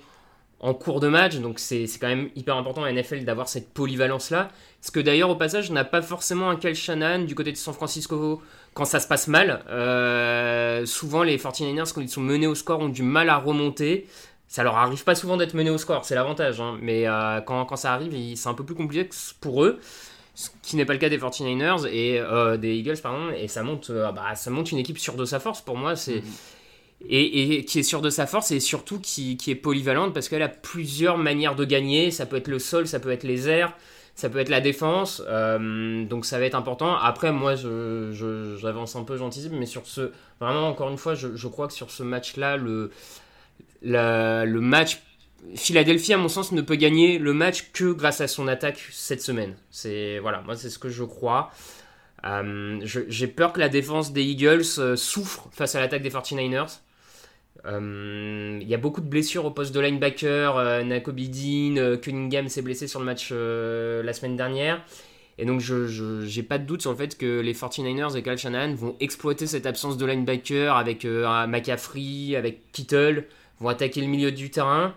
en 0.60 0.76
cours 0.76 1.00
de 1.00 1.08
match. 1.08 1.38
Donc 1.38 1.58
c'est 1.58 1.88
quand 2.00 2.08
même 2.08 2.30
hyper 2.36 2.58
important 2.58 2.84
à 2.84 2.92
NFL 2.92 3.26
d'avoir 3.26 3.50
cette 3.50 3.74
polyvalence-là. 3.74 4.52
Ce 4.82 4.92
que 4.92 5.00
d'ailleurs, 5.00 5.32
au 5.32 5.36
passage, 5.36 5.72
n'a 5.72 5.84
pas 5.84 6.04
forcément 6.04 6.52
un 6.52 6.58
Kyle 6.58 6.76
Shanahan 6.76 7.24
du 7.24 7.34
côté 7.34 7.52
de 7.52 7.58
San 7.58 7.74
Francisco 7.74 8.40
quand 8.74 8.86
ça 8.86 9.00
se 9.00 9.08
passe 9.08 9.28
mal. 9.28 9.64
Euh, 9.70 10.86
souvent, 10.86 11.24
les 11.24 11.38
49ers, 11.38 11.92
quand 11.94 12.02
ils 12.02 12.10
sont 12.10 12.22
menés 12.22 12.48
au 12.48 12.56
score, 12.56 12.80
ont 12.80 12.90
du 12.90 13.04
mal 13.04 13.30
à 13.30 13.38
remonter. 13.38 14.08
Ça 14.48 14.64
leur 14.64 14.76
arrive 14.76 15.04
pas 15.04 15.16
souvent 15.16 15.38
d'être 15.38 15.54
menés 15.54 15.70
au 15.70 15.78
score, 15.78 16.04
c'est 16.04 16.16
l'avantage. 16.16 16.60
hein. 16.60 16.78
Mais 16.82 17.08
euh, 17.08 17.40
quand, 17.42 17.66
quand 17.66 17.78
ça 17.78 17.94
arrive, 17.94 18.14
c'est 18.36 18.50
un 18.50 18.54
peu 18.54 18.66
plus 18.66 18.76
compliqué 18.76 19.10
pour 19.40 19.64
eux. 19.64 19.80
Ce 20.36 20.50
qui 20.62 20.76
n'est 20.76 20.86
pas 20.86 20.94
le 20.94 21.00
cas 21.00 21.10
des 21.10 21.18
49ers 21.18 21.88
et 21.88 22.20
euh, 22.20 22.58
des 22.58 22.76
Eagles, 22.76 22.98
pardon. 23.02 23.30
Et 23.38 23.48
ça 23.48 23.64
monte, 23.64 23.92
bah, 23.92 24.36
ça 24.36 24.50
monte 24.50 24.72
une 24.72 24.78
équipe 24.78 24.98
sûre 24.98 25.16
de 25.16 25.26
sa 25.26 25.40
force 25.40 25.62
pour 25.62 25.78
moi. 25.78 25.96
C'est 25.96 26.24
et, 27.10 27.56
et 27.58 27.66
qui 27.66 27.80
est 27.80 27.84
sûre 27.84 28.02
de 28.02 28.10
sa 28.10 28.28
force 28.28 28.52
et 28.52 28.60
surtout 28.60 29.00
qui, 29.00 29.36
qui 29.38 29.52
est 29.52 29.56
polyvalente 29.56 30.14
parce 30.14 30.30
qu'elle 30.30 30.44
a 30.44 30.50
plusieurs 30.50 31.18
manières 31.18 31.56
de 31.56 31.66
gagner. 31.66 32.12
Ça 32.12 32.26
peut 32.26 32.38
être 32.38 32.48
le 32.48 32.60
sol, 32.60 32.88
ça 32.88 33.00
peut 33.00 33.12
être 33.12 33.24
les 33.24 33.50
airs, 33.50 33.74
ça 34.16 34.30
peut 34.30 34.40
être 34.40 34.50
la 34.50 34.62
défense. 34.62 35.24
euh, 35.28 36.06
donc 36.06 36.26
ça 36.26 36.40
va 36.40 36.46
être 36.46 36.56
important. 36.56 36.96
Après, 36.96 37.32
moi, 37.32 37.56
je, 37.56 38.12
je- 38.14 38.58
j'avance 38.62 38.96
un 38.96 39.04
peu 39.04 39.18
j'anticipe, 39.18 39.52
mais 39.54 39.66
sur 39.66 39.86
ce, 39.88 40.12
vraiment 40.40 40.68
encore 40.70 40.90
une 40.90 40.98
fois, 40.98 41.16
je, 41.16 41.36
je 41.36 41.48
crois 41.48 41.68
que 41.68 41.74
sur 41.74 41.92
ce 41.92 42.04
match-là, 42.04 42.58
le, 42.58 42.92
le 43.82 44.60
match 44.60 45.02
Philadelphie, 45.56 46.14
à 46.14 46.18
mon 46.18 46.28
sens, 46.30 46.52
ne 46.52 46.62
peut 46.62 46.76
gagner 46.76 47.18
le 47.18 47.34
match 47.34 47.72
que 47.74 47.92
grâce 47.94 48.22
à 48.22 48.28
son 48.28 48.48
attaque 48.48 48.80
cette 48.92 49.22
semaine. 49.24 49.56
C'est 49.72 50.20
voilà, 50.20 50.42
moi 50.42 50.56
c'est 50.56 50.70
ce 50.70 50.78
que 50.78 50.90
je 50.90 51.04
crois. 51.04 51.52
Euh, 52.26 52.80
je- 52.84 53.02
J'ai 53.10 53.28
peur 53.28 53.54
que 53.54 53.60
la 53.60 53.70
défense 53.70 54.14
des 54.14 54.24
Eagles 54.24 54.64
euh, 54.80 54.96
souffre 54.96 55.48
face 55.52 55.76
à 55.76 55.80
l'attaque 55.80 56.04
des 56.04 56.12
49ers. 56.12 56.82
Euh, 57.66 58.60
Il 58.62 58.68
y 58.68 58.74
a 58.74 58.78
beaucoup 58.78 59.02
de 59.02 59.08
blessures 59.08 59.46
au 59.46 59.52
poste 59.52 59.74
de 59.74 59.80
linebacker. 59.80 60.58
Euh, 60.58 60.84
Nakobe 60.84 61.20
Dean, 61.20 61.78
euh, 61.78 61.98
Cunningham 61.98 62.48
s'est 62.48 62.62
blessé 62.62 62.88
sur 62.88 63.00
le 63.00 63.06
match 63.06 63.32
la 63.32 64.14
semaine 64.14 64.36
dernière. 64.36 64.84
Et 65.42 65.46
donc, 65.46 65.60
je 65.60 66.24
n'ai 66.24 66.44
pas 66.44 66.60
de 66.60 66.66
doute 66.66 66.82
sur 66.82 66.92
le 66.92 66.98
fait 66.98 67.18
que 67.18 67.40
les 67.40 67.54
49ers 67.54 68.16
et 68.16 68.22
Kyle 68.22 68.38
Shanahan 68.38 68.76
vont 68.76 68.96
exploiter 69.00 69.48
cette 69.48 69.66
absence 69.66 69.98
de 69.98 70.06
linebacker 70.06 70.76
avec 70.76 71.04
euh, 71.04 71.26
avec 71.26 72.72
Kittle, 72.72 73.26
vont 73.60 73.70
attaquer 73.70 74.02
le 74.02 74.08
milieu 74.08 74.32
du 74.32 74.52
terrain. 74.52 74.94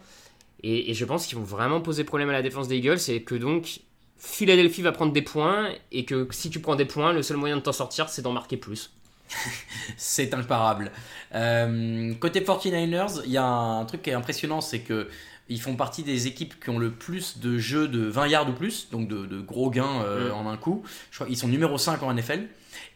Et, 0.62 0.92
je 0.92 1.04
pense 1.04 1.26
qu'ils 1.26 1.38
vont 1.38 1.44
vraiment 1.44 1.80
poser 1.80 2.04
problème 2.04 2.28
à 2.30 2.32
la 2.32 2.42
défense 2.42 2.68
des 2.68 2.76
Eagles 2.76 2.98
et 3.08 3.22
que 3.22 3.34
donc 3.34 3.80
Philadelphie 4.18 4.82
va 4.82 4.92
prendre 4.92 5.12
des 5.12 5.22
points 5.22 5.70
et 5.92 6.04
que 6.04 6.26
si 6.30 6.50
tu 6.50 6.60
prends 6.60 6.76
des 6.76 6.86
points, 6.86 7.12
le 7.12 7.22
seul 7.22 7.36
moyen 7.36 7.56
de 7.56 7.62
t'en 7.62 7.72
sortir, 7.72 8.08
c'est 8.08 8.22
d'en 8.22 8.32
marquer 8.32 8.56
plus. 8.56 8.92
C'est 9.96 10.34
imparable. 10.34 10.90
Euh, 11.34 12.14
côté 12.14 12.40
49ers, 12.40 13.22
il 13.24 13.32
y 13.32 13.36
a 13.36 13.44
un 13.44 13.84
truc 13.84 14.02
qui 14.02 14.10
est 14.10 14.14
impressionnant, 14.14 14.60
c'est 14.60 14.80
que 14.80 15.08
ils 15.50 15.60
font 15.60 15.76
partie 15.76 16.02
des 16.02 16.26
équipes 16.26 16.58
qui 16.62 16.70
ont 16.70 16.78
le 16.78 16.90
plus 16.90 17.38
de 17.38 17.58
jeux 17.58 17.86
de 17.86 18.00
20 18.06 18.28
yards 18.28 18.48
ou 18.48 18.52
plus, 18.54 18.88
donc 18.90 19.08
de, 19.08 19.26
de 19.26 19.40
gros 19.40 19.68
gains 19.70 20.00
euh, 20.02 20.30
Mm. 20.30 20.34
en 20.34 20.50
un 20.50 20.56
coup. 20.56 20.82
Je 21.10 21.16
crois 21.18 21.26
qu'ils 21.26 21.36
sont 21.36 21.48
numéro 21.48 21.76
5 21.76 22.02
en 22.02 22.12
NFL. 22.14 22.46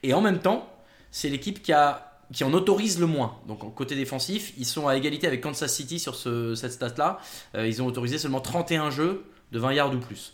Et 0.03 0.14
en 0.14 0.22
même 0.22 0.38
temps, 0.38 0.66
c'est 1.11 1.29
l'équipe 1.29 1.62
qui, 1.62 1.72
a, 1.74 2.18
qui 2.33 2.44
en 2.44 2.53
autorise 2.55 2.98
le 3.01 3.07
moins. 3.07 3.37
Donc 3.48 3.74
côté 3.74 3.96
défensif, 3.96 4.55
ils 4.57 4.64
sont 4.64 4.88
à 4.88 4.96
égalité 4.96 5.27
avec 5.27 5.42
Kansas 5.42 5.70
City 5.72 5.98
sur 5.98 6.14
ce- 6.14 6.55
cette 6.55 6.72
stat-là. 6.72 7.18
Euh, 7.55 7.66
ils 7.68 7.83
ont 7.83 7.87
autorisé 7.87 8.16
seulement 8.16 8.40
31 8.40 8.88
jeux 8.90 9.24
de 9.53 9.59
20 9.59 9.72
yards 9.74 9.92
ou 9.94 9.98
plus. 9.98 10.33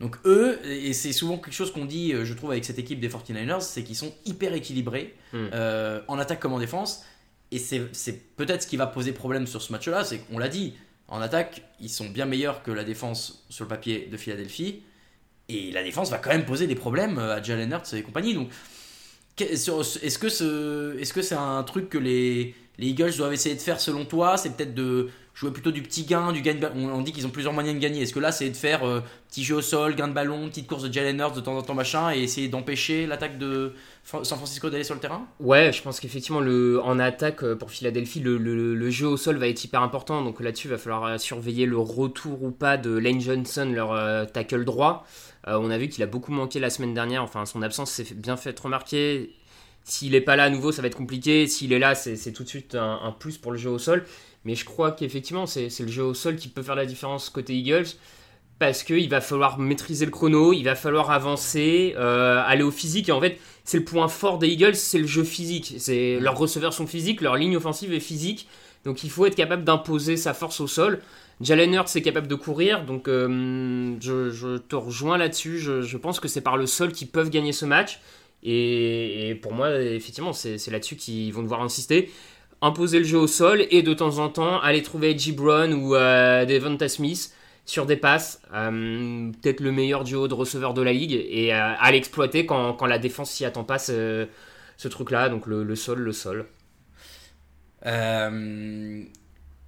Donc 0.00 0.16
eux, 0.24 0.58
et 0.64 0.92
c'est 0.94 1.12
souvent 1.12 1.36
quelque 1.36 1.52
chose 1.52 1.72
qu'on 1.72 1.84
dit, 1.84 2.12
euh, 2.14 2.24
je 2.24 2.32
trouve, 2.34 2.50
avec 2.52 2.64
cette 2.64 2.78
équipe 2.78 3.00
des 3.00 3.08
49ers, 3.10 3.60
c'est 3.60 3.84
qu'ils 3.84 3.96
sont 3.96 4.14
hyper 4.24 4.54
équilibrés 4.54 5.14
Hmm. 5.32 5.46
euh, 5.52 6.00
en 6.08 6.18
attaque 6.18 6.40
comme 6.40 6.52
en 6.54 6.58
défense. 6.58 7.04
Et 7.52 7.58
c'est 7.58 7.82
c'est 7.92 8.34
peut-être 8.36 8.62
ce 8.62 8.66
qui 8.66 8.76
va 8.76 8.86
poser 8.86 9.12
problème 9.12 9.46
sur 9.46 9.60
ce 9.62 9.70
match-là, 9.72 10.04
c'est 10.04 10.18
qu'on 10.20 10.38
l'a 10.38 10.48
dit, 10.48 10.74
en 11.08 11.20
attaque, 11.20 11.62
ils 11.80 11.90
sont 11.90 12.08
bien 12.08 12.24
meilleurs 12.26 12.62
que 12.62 12.70
la 12.70 12.84
défense 12.84 13.44
sur 13.50 13.64
le 13.64 13.68
papier 13.68 14.08
de 14.10 14.16
Philadelphie. 14.16 14.82
Et 15.48 15.72
la 15.72 15.82
défense 15.82 16.10
va 16.10 16.18
quand 16.18 16.30
même 16.30 16.44
poser 16.46 16.66
des 16.68 16.76
problèmes 16.76 17.18
euh, 17.18 17.34
à 17.36 17.42
Jalen 17.42 17.70
Hurts 17.72 17.92
et 17.94 18.02
compagnie. 18.02 18.34
Donc, 18.34 18.50
est-ce 19.38 20.18
que 20.18 20.28
ce- 20.28 20.96
est-ce 20.98 21.12
que 21.12 21.22
c'est 21.22 21.34
un 21.34 21.62
truc 21.62 21.88
que 21.88 21.98
les, 21.98 22.54
les 22.78 22.86
Eagles 22.88 23.16
doivent 23.16 23.32
essayer 23.32 23.54
de 23.54 23.60
faire 23.60 23.80
selon 23.80 24.04
toi? 24.04 24.36
C'est 24.36 24.50
peut-être 24.56 24.74
de 24.74 25.08
jouer 25.34 25.50
plutôt 25.50 25.70
du 25.70 25.82
petit 25.82 26.04
gain, 26.04 26.32
du 26.32 26.42
gain 26.42 26.54
de 26.54 26.60
ballon. 26.60 26.92
On, 26.92 27.02
dit 27.02 27.12
qu'ils 27.12 27.26
ont 27.26 27.30
plusieurs 27.30 27.52
moyens 27.52 27.74
de 27.74 27.80
gagner. 27.80 28.02
Est-ce 28.02 28.12
que 28.12 28.20
là, 28.20 28.32
c'est 28.32 28.50
de 28.50 28.56
faire 28.56 28.84
euh, 28.84 29.00
petit 29.28 29.44
jeu 29.44 29.56
au 29.56 29.62
sol, 29.62 29.94
gain 29.94 30.08
de 30.08 30.12
ballon, 30.12 30.48
petite 30.48 30.66
course 30.66 30.82
de 30.82 30.92
Jalen 30.92 31.18
Hurts 31.18 31.32
de 31.34 31.40
temps 31.40 31.56
en 31.56 31.62
temps, 31.62 31.74
machin, 31.74 32.12
et 32.12 32.22
essayer 32.22 32.48
d'empêcher 32.48 33.06
l'attaque 33.06 33.38
de 33.38 33.72
San 34.04 34.24
Francisco 34.24 34.68
d'aller 34.68 34.84
sur 34.84 34.94
le 34.94 35.00
terrain? 35.00 35.26
Ouais, 35.38 35.72
je 35.72 35.82
pense 35.82 36.00
qu'effectivement, 36.00 36.40
en 36.40 36.98
attaque 36.98 37.42
euh, 37.42 37.54
pour 37.54 37.70
Philadelphie, 37.70 38.20
le, 38.20 38.36
le- 38.38 38.90
jeu 38.90 39.06
au 39.06 39.16
sol 39.16 39.36
va 39.36 39.48
être 39.48 39.64
hyper 39.64 39.82
important. 39.82 40.22
Donc 40.22 40.40
là-dessus, 40.40 40.66
il 40.66 40.72
va 40.72 40.78
falloir 40.78 41.04
euh, 41.04 41.18
surveiller 41.18 41.64
le 41.64 41.78
retour 41.78 42.42
ou 42.42 42.50
pas 42.50 42.76
de 42.76 42.90
Lane 42.90 43.20
Johnson, 43.20 43.70
leur 43.72 44.30
tackle 44.32 44.64
droit. 44.64 45.06
On 45.46 45.70
a 45.70 45.78
vu 45.78 45.88
qu'il 45.88 46.02
a 46.02 46.06
beaucoup 46.06 46.32
manqué 46.32 46.60
la 46.60 46.68
semaine 46.68 46.92
dernière. 46.92 47.22
Enfin, 47.22 47.46
son 47.46 47.62
absence 47.62 47.90
s'est 47.90 48.06
bien 48.14 48.36
fait 48.36 48.58
remarquer. 48.58 49.30
S'il 49.84 50.12
n'est 50.12 50.20
pas 50.20 50.36
là 50.36 50.44
à 50.44 50.50
nouveau, 50.50 50.70
ça 50.70 50.82
va 50.82 50.88
être 50.88 50.96
compliqué. 50.96 51.46
S'il 51.46 51.72
est 51.72 51.78
là, 51.78 51.94
c'est 51.94 52.32
tout 52.32 52.42
de 52.44 52.48
suite 52.48 52.74
un 52.74 53.14
plus 53.18 53.38
pour 53.38 53.52
le 53.52 53.56
jeu 53.58 53.70
au 53.70 53.78
sol. 53.78 54.04
Mais 54.44 54.54
je 54.54 54.64
crois 54.64 54.92
qu'effectivement, 54.92 55.46
c'est 55.46 55.68
c'est 55.70 55.82
le 55.82 55.90
jeu 55.90 56.04
au 56.04 56.14
sol 56.14 56.36
qui 56.36 56.48
peut 56.48 56.62
faire 56.62 56.74
la 56.76 56.86
différence 56.86 57.30
côté 57.30 57.54
Eagles. 57.54 57.86
Parce 58.58 58.82
qu'il 58.82 59.08
va 59.08 59.22
falloir 59.22 59.58
maîtriser 59.58 60.04
le 60.04 60.10
chrono, 60.10 60.52
il 60.52 60.64
va 60.64 60.74
falloir 60.74 61.10
avancer, 61.10 61.94
euh, 61.96 62.42
aller 62.44 62.62
au 62.62 62.70
physique. 62.70 63.08
Et 63.08 63.12
en 63.12 63.20
fait, 63.20 63.38
c'est 63.64 63.78
le 63.78 63.84
point 63.84 64.06
fort 64.06 64.36
des 64.36 64.48
Eagles, 64.48 64.74
c'est 64.74 64.98
le 64.98 65.06
jeu 65.06 65.24
physique. 65.24 65.76
C'est 65.78 66.18
leurs 66.20 66.36
receveurs 66.36 66.74
sont 66.74 66.86
physiques, 66.86 67.22
leur 67.22 67.36
ligne 67.36 67.56
offensive 67.56 67.94
est 67.94 68.00
physique. 68.00 68.46
Donc 68.84 69.02
il 69.02 69.08
faut 69.10 69.24
être 69.24 69.34
capable 69.34 69.64
d'imposer 69.64 70.18
sa 70.18 70.34
force 70.34 70.60
au 70.60 70.66
sol. 70.66 71.00
Jalen 71.40 71.72
Hurts 71.72 71.96
est 71.96 72.02
capable 72.02 72.28
de 72.28 72.34
courir, 72.34 72.84
donc 72.84 73.08
euh, 73.08 73.96
je, 73.98 74.30
je 74.30 74.58
te 74.58 74.76
rejoins 74.76 75.16
là-dessus. 75.16 75.58
Je, 75.58 75.80
je 75.80 75.96
pense 75.96 76.20
que 76.20 76.28
c'est 76.28 76.42
par 76.42 76.58
le 76.58 76.66
sol 76.66 76.92
qu'ils 76.92 77.08
peuvent 77.08 77.30
gagner 77.30 77.52
ce 77.52 77.64
match. 77.64 78.00
Et, 78.42 79.30
et 79.30 79.34
pour 79.36 79.52
moi, 79.52 79.80
effectivement, 79.80 80.34
c'est 80.34 80.70
là-dessus 80.70 80.96
qu'ils 80.96 81.32
vont 81.32 81.42
devoir 81.42 81.62
insister. 81.62 82.10
Imposer 82.62 82.98
le 82.98 83.04
jeu 83.04 83.18
au 83.18 83.26
sol 83.26 83.66
et 83.70 83.82
de 83.82 83.94
temps 83.94 84.18
en 84.18 84.28
temps 84.28 84.60
aller 84.60 84.82
trouver 84.82 85.10
Edgy 85.10 85.32
Brown 85.32 85.72
ou 85.72 85.94
euh, 85.94 86.44
Devonta 86.44 86.88
Smith 86.88 87.32
sur 87.64 87.86
des 87.86 87.96
passes, 87.96 88.42
euh, 88.52 89.30
peut-être 89.40 89.60
le 89.60 89.72
meilleur 89.72 90.04
duo 90.04 90.28
de 90.28 90.34
receveurs 90.34 90.74
de 90.74 90.82
la 90.82 90.92
ligue, 90.92 91.12
et 91.12 91.54
euh, 91.54 91.74
à 91.78 91.92
l'exploiter 91.92 92.44
quand, 92.44 92.84
la 92.84 92.98
défense 92.98 93.30
s'y 93.30 93.44
attend 93.44 93.64
pas 93.64 93.78
ce, 93.78 94.26
truc-là, 94.88 95.28
donc 95.28 95.46
le 95.46 95.76
sol, 95.76 96.00
le 96.00 96.12
sol. 96.12 96.46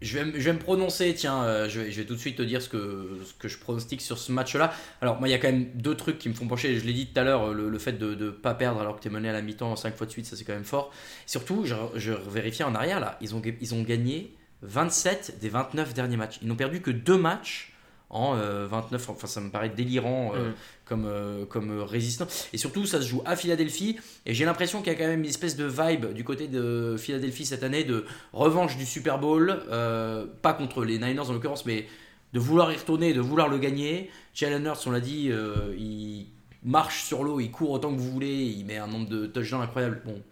Euh, 0.03 0.33
je, 0.37 0.41
vais, 0.45 0.53
me- 0.53 0.59
prononcer, 0.59 1.15
tiens, 1.15 1.43
euh, 1.45 1.69
je, 1.69 1.81
vais, 1.81 2.05
tout 2.05 2.15
de 2.15 2.19
suite 2.21 2.37
te 2.37 2.43
dire 2.43 2.61
ce 2.61 2.69
que, 2.69 3.19
je 3.45 3.59
pronostique 3.59 4.01
sur 4.01 4.19
ce 4.19 4.33
match-là. 4.33 4.73
Alors, 5.01 5.19
moi, 5.19 5.29
il 5.29 5.31
y 5.31 5.35
a 5.35 5.39
quand 5.39 5.51
même 5.51 5.67
deux 5.75 5.95
trucs 5.97 6.19
qui 6.19 6.29
me 6.29 6.35
font 6.35 6.47
pencher. 6.47 6.79
Je 6.79 6.85
l'ai 6.85 6.93
dit 6.93 7.07
tout 7.07 7.21
à 7.21 7.25
l'heure, 7.25 7.53
le, 7.53 7.69
le 7.69 7.79
fait 7.79 7.93
de 7.93 8.15
ne 8.15 8.31
pas 8.31 8.55
perdre 8.55 8.81
alors 8.81 8.97
que 8.97 9.03
tu 9.03 9.09
es 9.09 9.11
mené 9.11 9.29
à 9.29 9.33
la 9.33 9.43
mi-temps 9.43 9.77
5 9.77 9.97
fois 9.97 10.07
de 10.07 10.11
suite, 10.13 10.27
ça 10.27 10.37
c'est 10.37 10.45
quand 10.45 10.53
même 10.55 10.65
fort. 10.65 10.93
Surtout, 11.27 11.65
je, 11.65 11.75
je 11.97 12.13
vérifiais 12.13 12.65
en 12.65 12.75
arrière, 12.75 13.01
là, 13.01 13.19
ils 13.21 13.35
ont, 13.35 13.43
ils 13.61 13.75
ont 13.75 13.83
gagné 13.83 14.35
27 14.63 15.39
des 15.41 15.49
29 15.49 15.95
derniers 15.95 16.17
matchs. 16.17 16.39
Ils 16.43 16.49
n'ont 16.49 16.57
perdu 16.57 16.81
que 16.81 16.91
deux 16.91 17.19
matchs 17.19 17.72
en 18.13 18.37
euh, 18.37 18.67
29, 18.67 19.09
enfin 19.11 19.27
ça 19.27 19.41
me 19.41 19.51
paraît 19.51 19.71
délirant 19.71 20.33
euh, 20.37 20.51
Mm. 20.51 20.55
comme, 20.85 21.05
euh, 21.07 21.45
comme 21.47 21.71
euh, 21.81 21.85
résistant. 21.85 22.27
Et 22.53 22.59
surtout, 22.59 22.85
ça 22.87 23.01
se 23.01 23.09
joue 23.09 23.23
à 23.25 23.35
Philadelphie. 23.37 23.97
Et 24.27 24.35
j'ai 24.35 24.45
l'impression 24.45 24.81
qu'il 24.83 24.93
y 24.93 24.95
a 24.95 24.99
quand 24.99 25.07
même 25.09 25.21
une 25.21 25.29
espèce 25.29 25.57
de 25.57 25.65
vibe 25.65 26.13
du 26.13 26.23
côté 26.23 26.47
de 26.47 26.97
Philadelphie 26.99 27.47
cette 27.47 27.63
année 27.63 27.85
de 27.85 28.05
revanche 28.33 28.77
du 28.77 28.87
Super 28.87 29.19
Bowl. 29.19 29.63
euh, 29.71 30.27
pas 30.43 30.53
contre 30.53 30.85
les 30.85 30.99
Niners 30.99 31.29
en 31.29 31.33
l'occurrence, 31.33 31.65
mais 31.67 31.87
de 32.33 32.39
vouloir 32.39 32.71
y 32.73 32.77
retourner, 32.77 33.13
de 33.15 33.21
vouloir 33.21 33.49
le 33.49 33.59
gagner. 33.59 34.11
Jalen 34.35 34.65
Hurts, 34.67 34.87
on 34.87 34.91
l'a 34.91 35.01
dit, 35.01 35.31
euh, 35.31 35.75
il 35.79 36.27
marche 36.65 37.03
sur 37.05 37.25
l'eau, 37.25 37.41
il 37.41 37.51
court 37.51 37.71
autant 37.71 37.93
que 37.95 37.99
vous 38.01 38.11
voulez, 38.11 38.45
il 38.45 38.65
met 38.65 38.79
un 38.79 38.87
nombre 38.87 39.09
de 39.09 39.27
touchdowns 39.27 39.63
incroyable. 39.63 40.03
Bon, 40.05 40.23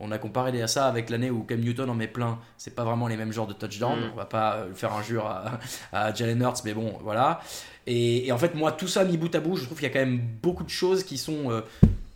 on 0.00 0.10
a 0.12 0.18
comparé 0.18 0.60
à 0.62 0.66
ça 0.68 0.86
avec 0.86 1.10
l'année 1.10 1.30
où 1.30 1.42
Cam 1.42 1.60
Newton 1.60 1.90
en 1.90 1.94
met 1.94 2.08
plein. 2.08 2.38
C'est 2.56 2.74
pas 2.74 2.84
vraiment 2.84 3.08
les 3.08 3.16
mêmes 3.16 3.32
genres 3.32 3.46
de 3.46 3.52
touchdowns. 3.52 4.00
Mm. 4.00 4.10
On 4.12 4.16
va 4.16 4.26
pas 4.26 4.56
euh, 4.56 4.74
faire 4.74 4.92
injure 4.94 5.26
à, 5.26 5.58
à 5.92 6.14
Jalen 6.14 6.40
Hurts, 6.40 6.62
mais 6.64 6.74
bon, 6.74 6.98
voilà. 7.02 7.40
Et, 7.86 8.26
et 8.26 8.32
en 8.32 8.38
fait, 8.38 8.54
moi, 8.54 8.72
tout 8.72 8.88
ça 8.88 9.04
mis 9.04 9.16
bout 9.16 9.34
à 9.34 9.40
bout, 9.40 9.56
je 9.56 9.64
trouve 9.64 9.78
qu'il 9.78 9.86
y 9.88 9.90
a 9.90 9.92
quand 9.92 10.04
même 10.04 10.20
beaucoup 10.42 10.64
de 10.64 10.68
choses 10.70 11.04
qui 11.04 11.16
sont 11.18 11.50
euh, 11.50 11.62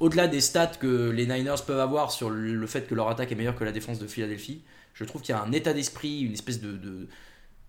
au-delà 0.01 0.29
des 0.29 0.41
stats 0.41 0.67
que 0.79 1.11
les 1.11 1.27
Niners 1.27 1.55
peuvent 1.67 1.81
avoir 1.81 2.11
sur 2.13 2.29
le 2.31 2.55
le 2.55 2.67
fait 2.67 2.87
que 2.89 2.95
leur 2.95 3.09
attaque 3.09 3.33
est 3.33 3.35
meilleure 3.37 3.57
que 3.57 3.65
la 3.65 3.73
défense 3.73 3.99
de 3.99 4.07
Philadelphie. 4.07 4.63
Je 4.95 5.05
trouve 5.05 5.23
qu'il 5.23 5.35
y 5.35 5.39
a 5.39 5.43
un 5.43 5.53
état 5.53 5.73
d'esprit, 5.73 6.21
une 6.21 6.33
espèce 6.35 6.61
de, 6.61 6.73
de 6.77 7.09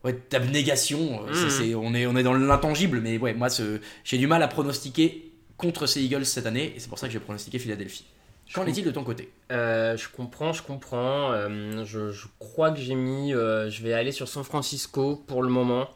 ouais, 0.04 0.20
d'abnégation. 0.30 1.26
Euh, 1.28 1.34
c'est- 1.34 1.50
c'est- 1.50 1.76
on, 1.76 1.94
est, 1.94 2.06
on 2.06 2.16
est 2.18 2.24
dans 2.24 2.34
l'intangible, 2.34 3.00
mais 3.02 3.18
ouais, 3.18 3.34
moi, 3.34 3.50
ce- 3.50 3.80
j'ai 4.04 4.18
du 4.18 4.28
mal 4.28 4.44
à 4.44 4.48
pronostiquer 4.48 5.32
contre 5.58 5.86
ces 5.88 6.02
Eagles 6.04 6.26
cette 6.26 6.46
année, 6.46 6.74
et 6.76 6.80
c'est 6.80 6.90
pour 6.90 7.00
ça 7.00 7.08
que 7.08 7.14
j'ai 7.14 7.20
pronostiqué 7.20 7.60
Philadelphie. 7.60 8.06
Qu'en 8.54 8.66
est-il 8.68 8.86
de 8.86 8.92
ton 8.92 9.04
côté? 9.04 9.34
Euh, 9.52 9.98
je 9.98 10.10
comprends, 10.10 10.54
je 10.54 10.64
comprends. 10.64 11.32
Euh, 11.32 11.84
je, 11.86 12.12
je 12.12 12.28
crois 12.40 12.72
que 12.72 12.80
j'ai 12.80 12.96
mis. 12.96 13.34
euh, 13.34 13.70
je 13.70 13.84
vais 13.84 13.94
aller 13.94 14.12
sur 14.12 14.28
San 14.28 14.44
Francisco 14.44 15.16
pour 15.28 15.44
le 15.44 15.50
moment. 15.50 15.90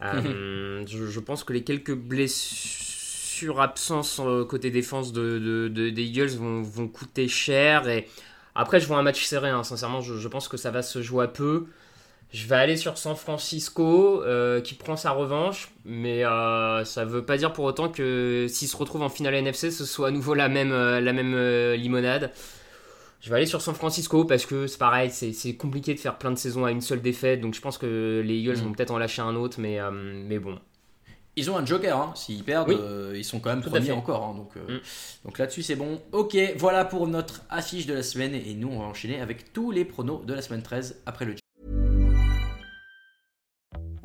Je, 0.00 1.06
je 1.06 1.20
pense 1.20 1.44
que 1.44 1.52
les 1.52 1.64
quelques 1.64 1.94
blessures, 1.94 3.60
absences 3.60 4.20
côté 4.48 4.70
défense 4.70 5.12
de, 5.12 5.38
de- 5.38 5.68
de- 5.68 5.90
des 5.90 6.02
Eagles 6.04 6.36
vont, 6.36 6.62
vont 6.62 6.88
coûter 6.88 7.28
cher. 7.28 7.88
Et 7.88 8.08
après, 8.54 8.80
je 8.80 8.86
vois 8.86 8.98
un 8.98 9.02
match 9.02 9.24
serré. 9.24 9.50
hein. 9.50 9.64
Sincèrement, 9.64 10.00
je, 10.00 10.14
je 10.16 10.28
pense 10.28 10.48
que 10.48 10.56
ça 10.56 10.70
va 10.70 10.82
se 10.82 11.02
jouer 11.02 11.24
à 11.24 11.28
peu. 11.28 11.66
Je 12.30 12.46
vais 12.46 12.56
aller 12.56 12.76
sur 12.76 12.98
San 12.98 13.16
Francisco 13.16 14.22
euh, 14.22 14.60
qui 14.60 14.74
prend 14.74 14.96
sa 14.96 15.12
revanche, 15.12 15.70
mais 15.86 16.24
euh, 16.26 16.84
ça 16.84 17.04
veut 17.06 17.24
pas 17.24 17.38
dire 17.38 17.54
pour 17.54 17.64
autant 17.64 17.88
que 17.88 18.46
s'il 18.50 18.68
se 18.68 18.76
retrouve 18.76 19.00
en 19.02 19.08
finale 19.08 19.34
NFC, 19.34 19.70
ce 19.70 19.86
soit 19.86 20.08
à 20.08 20.10
nouveau 20.10 20.34
la 20.34 20.50
même, 20.50 20.72
euh, 20.72 21.00
la 21.00 21.14
même 21.14 21.34
limonade. 21.74 22.30
Je 23.20 23.30
vais 23.30 23.36
aller 23.36 23.46
sur 23.46 23.62
San 23.62 23.74
Francisco 23.74 24.24
parce 24.26 24.44
que 24.46 24.66
c'est 24.66 24.78
pareil, 24.78 25.10
c'est 25.10 25.56
compliqué 25.56 25.94
de 25.94 25.98
faire 25.98 26.18
plein 26.18 26.30
de 26.30 26.36
saisons 26.38 26.64
à 26.66 26.70
une 26.70 26.82
seule 26.82 27.00
défaite, 27.00 27.40
donc 27.40 27.54
je 27.54 27.60
pense 27.60 27.78
que 27.78 28.22
les 28.24 28.34
Eagles 28.34 28.58
Mm. 28.58 28.62
vont 28.64 28.72
peut-être 28.72 28.90
en 28.92 28.98
lâcher 28.98 29.22
un 29.22 29.34
autre, 29.34 29.58
mais, 29.58 29.78
mais 29.92 30.38
bon. 30.38 30.58
Ils 31.34 31.50
ont 31.50 31.56
un 31.56 31.64
joker, 31.64 31.96
hein. 31.96 32.12
s'ils 32.14 32.44
perdent, 32.44 32.68
Oui. 32.68 32.76
euh, 32.78 33.14
ils 33.16 33.24
sont 33.24 33.40
quand 33.40 33.50
même 33.50 33.62
Tout 33.62 33.70
premiers 33.70 33.92
encore. 33.92 34.22
hein. 34.24 34.34
donc 34.36 34.50
euh, 34.56 34.76
Mm. 34.76 34.80
donc 35.24 35.38
là-dessus, 35.38 35.62
c'est 35.62 35.76
bon. 35.76 36.00
Ok, 36.12 36.36
voilà 36.58 36.84
pour 36.84 37.06
notre 37.08 37.40
affiche 37.48 37.86
de 37.86 37.94
la 37.94 38.02
semaine. 38.02 38.34
Et 38.34 38.54
nous, 38.54 38.68
on 38.68 38.80
va 38.80 38.84
enchaîner 38.84 39.20
avec 39.20 39.52
tous 39.52 39.70
les 39.70 39.84
pronos 39.84 40.24
de 40.26 40.34
la 40.34 40.42
semaine 40.42 40.62
13 40.62 41.00
après 41.06 41.24
le 41.24 41.34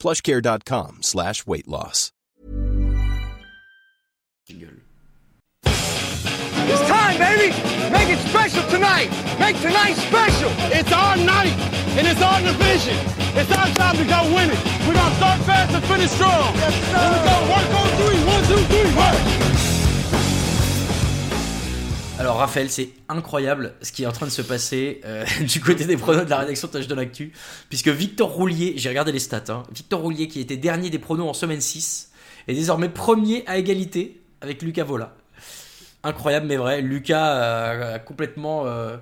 plushcare.com 0.00 1.02
slash 1.02 1.46
weight 1.46 1.68
loss. 1.68 2.12
It's 6.72 6.88
time, 6.88 7.18
baby. 7.18 7.54
Make 7.92 8.08
it 8.10 8.18
special 8.28 8.62
tonight. 8.70 9.10
Make 9.38 9.60
tonight 9.60 9.94
special. 9.94 10.50
It's 10.72 10.92
our 10.92 11.16
night, 11.16 11.54
and 11.98 12.06
it's 12.06 12.22
our 12.22 12.40
division. 12.40 12.96
It's 13.36 13.50
our 13.52 13.68
time 13.74 13.96
to 13.96 14.04
go 14.04 14.34
win 14.34 14.50
it. 14.50 14.58
We're 14.86 14.94
gonna 14.94 15.14
start 15.16 15.40
fast 15.42 15.74
and 15.74 15.84
finish 15.84 16.10
strong. 16.10 16.54
Yes, 16.56 16.74
sir. 16.90 16.98
Here 16.98 17.10
we 17.14 17.18
go. 17.28 17.36
Work 17.52 17.70
on 17.80 17.88
three. 18.00 18.20
One, 18.26 18.42
two, 18.50 18.62
three. 18.72 18.90
Work. 18.96 19.59
Alors 22.20 22.36
Raphaël, 22.36 22.68
c'est 22.68 22.90
incroyable 23.08 23.72
ce 23.80 23.92
qui 23.92 24.02
est 24.02 24.06
en 24.06 24.12
train 24.12 24.26
de 24.26 24.30
se 24.30 24.42
passer 24.42 25.00
euh, 25.06 25.24
du 25.40 25.58
côté 25.58 25.86
des 25.86 25.96
pronos 25.96 26.26
de 26.26 26.28
la 26.28 26.36
rédaction 26.36 26.68
Tâche 26.68 26.86
de 26.86 26.94
l'actu, 26.94 27.32
puisque 27.70 27.88
Victor 27.88 28.28
Roulier, 28.28 28.74
j'ai 28.76 28.90
regardé 28.90 29.10
les 29.10 29.18
stats, 29.18 29.44
hein, 29.48 29.62
Victor 29.72 30.02
Roulier 30.02 30.28
qui 30.28 30.38
était 30.38 30.58
dernier 30.58 30.90
des 30.90 30.98
pronos 30.98 31.26
en 31.26 31.32
semaine 31.32 31.62
6, 31.62 32.10
est 32.46 32.52
désormais 32.52 32.90
premier 32.90 33.42
à 33.46 33.56
égalité 33.56 34.20
avec 34.42 34.60
Lucas 34.60 34.84
Vola. 34.84 35.14
Incroyable 36.04 36.46
mais 36.46 36.58
vrai, 36.58 36.82
Lucas 36.82 37.94
a, 37.94 37.98
complètement... 38.00 38.66
Euh, 38.66 38.98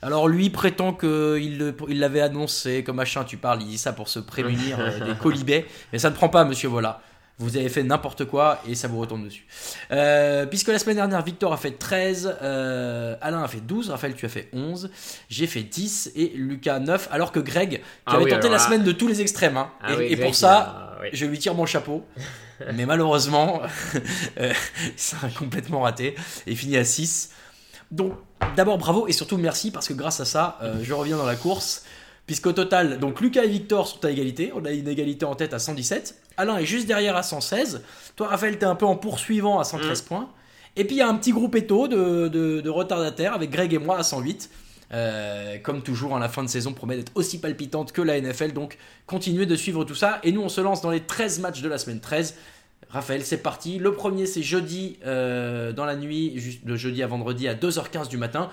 alors 0.00 0.28
lui 0.28 0.48
prétend 0.50 0.92
qu'il 0.92 1.74
il 1.88 1.98
l'avait 1.98 2.20
annoncé 2.20 2.84
comme 2.84 2.96
machin, 2.96 3.24
tu 3.24 3.38
parles, 3.38 3.62
il 3.62 3.68
dit 3.68 3.78
ça 3.78 3.92
pour 3.92 4.08
se 4.08 4.20
prémunir 4.20 4.78
euh, 4.78 5.04
des 5.04 5.14
colibets, 5.20 5.66
mais 5.92 5.98
ça 5.98 6.10
ne 6.10 6.14
prend 6.14 6.28
pas 6.28 6.44
monsieur 6.44 6.68
Vola. 6.68 7.02
Vous 7.42 7.56
avez 7.56 7.68
fait 7.68 7.82
n'importe 7.82 8.24
quoi 8.24 8.60
et 8.68 8.74
ça 8.74 8.86
vous 8.88 9.00
retombe 9.00 9.24
dessus. 9.24 9.44
Euh, 9.90 10.46
puisque 10.46 10.68
la 10.68 10.78
semaine 10.78 10.96
dernière, 10.96 11.22
Victor 11.22 11.52
a 11.52 11.56
fait 11.56 11.72
13, 11.72 12.36
euh, 12.40 13.16
Alain 13.20 13.42
a 13.42 13.48
fait 13.48 13.60
12, 13.60 13.90
Raphaël, 13.90 14.14
tu 14.14 14.24
as 14.26 14.28
fait 14.28 14.48
11, 14.52 14.90
j'ai 15.28 15.46
fait 15.46 15.62
10 15.62 16.12
et 16.14 16.28
Lucas 16.36 16.78
9, 16.78 17.08
alors 17.10 17.32
que 17.32 17.40
Greg, 17.40 17.70
qui 17.78 17.80
Ah 18.06 18.14
avait 18.14 18.24
oui, 18.24 18.30
tenté 18.30 18.48
la 18.48 18.54
là- 18.54 18.58
semaine 18.60 18.84
de 18.84 18.92
tous 18.92 19.08
les 19.08 19.20
extrêmes, 19.20 19.56
hein, 19.56 19.70
Ah 19.82 19.92
et, 19.92 19.96
oui, 19.96 20.04
et 20.04 20.14
Greg, 20.14 20.22
pour 20.26 20.34
ça, 20.36 20.96
il 21.00 21.00
a- 21.00 21.02
oui. 21.02 21.08
je 21.12 21.26
lui 21.26 21.38
tire 21.38 21.54
mon 21.54 21.66
chapeau. 21.66 22.04
Mais 22.74 22.86
malheureusement, 22.86 23.60
euh, 24.38 24.52
ça 24.96 25.16
a 25.24 25.28
complètement 25.28 25.80
raté 25.80 26.14
et 26.46 26.54
fini 26.54 26.76
à 26.76 26.84
6. 26.84 27.30
Donc, 27.90 28.12
d'abord 28.56 28.78
bravo 28.78 29.08
et 29.08 29.12
surtout 29.12 29.36
merci 29.36 29.72
parce 29.72 29.88
que 29.88 29.94
grâce 29.94 30.20
à 30.20 30.24
ça, 30.24 30.58
euh, 30.62 30.76
je 30.82 30.92
reviens 30.94 31.16
dans 31.16 31.26
la 31.26 31.34
course. 31.36 31.84
Puisqu'au 32.24 32.52
total, 32.52 33.00
donc 33.00 33.20
Lucas 33.20 33.42
et 33.42 33.48
Victor 33.48 33.88
sont 33.88 34.04
à 34.04 34.10
égalité. 34.10 34.52
On 34.54 34.64
a 34.64 34.70
une 34.70 34.86
égalité 34.86 35.24
en 35.26 35.34
tête 35.34 35.52
à 35.54 35.58
117. 35.58 36.14
Alain 36.36 36.56
est 36.58 36.64
juste 36.66 36.86
derrière 36.86 37.16
à 37.16 37.22
116. 37.22 37.82
Toi, 38.16 38.28
Raphaël, 38.28 38.58
t'es 38.58 38.66
un 38.66 38.74
peu 38.74 38.86
en 38.86 38.96
poursuivant 38.96 39.58
à 39.58 39.64
113 39.64 40.02
points. 40.02 40.28
Et 40.76 40.84
puis 40.84 40.96
il 40.96 40.98
y 40.98 41.02
a 41.02 41.08
un 41.08 41.14
petit 41.16 41.32
groupe 41.32 41.54
éto 41.54 41.86
de, 41.88 42.28
de- 42.28 42.60
de 42.60 42.70
retardataires 42.70 43.34
avec 43.34 43.50
Greg 43.50 43.72
et 43.74 43.78
moi 43.78 43.98
à 43.98 44.02
108. 44.02 44.50
Euh, 44.94 45.56
comme 45.62 45.82
toujours, 45.82 46.14
hein, 46.14 46.20
la 46.20 46.28
fin 46.28 46.42
de 46.44 46.48
saison 46.48 46.74
promet 46.74 46.96
d'être 46.96 47.12
aussi 47.14 47.38
palpitante 47.40 47.92
que 47.92 48.02
la 48.02 48.20
NFL. 48.20 48.52
Donc 48.52 48.76
continuez 49.06 49.46
de 49.46 49.56
suivre 49.56 49.84
tout 49.84 49.94
ça. 49.94 50.18
Et 50.22 50.32
nous, 50.32 50.42
on 50.42 50.48
se 50.50 50.60
lance 50.60 50.82
dans 50.82 50.90
les 50.90 51.00
13 51.00 51.40
matchs 51.40 51.62
de 51.62 51.68
la 51.68 51.78
semaine 51.78 52.00
13. 52.00 52.34
Raphaël, 52.90 53.24
c'est 53.24 53.38
parti. 53.38 53.78
Le 53.78 53.92
premier, 53.94 54.26
c'est 54.26 54.42
jeudi 54.42 54.98
euh, 55.06 55.72
dans 55.72 55.86
la 55.86 55.96
nuit, 55.96 56.32
juste 56.38 56.66
de 56.66 56.76
jeudi 56.76 57.02
à 57.02 57.06
vendredi 57.06 57.48
à 57.48 57.54
2h15 57.54 58.08
du 58.08 58.18
matin. 58.18 58.50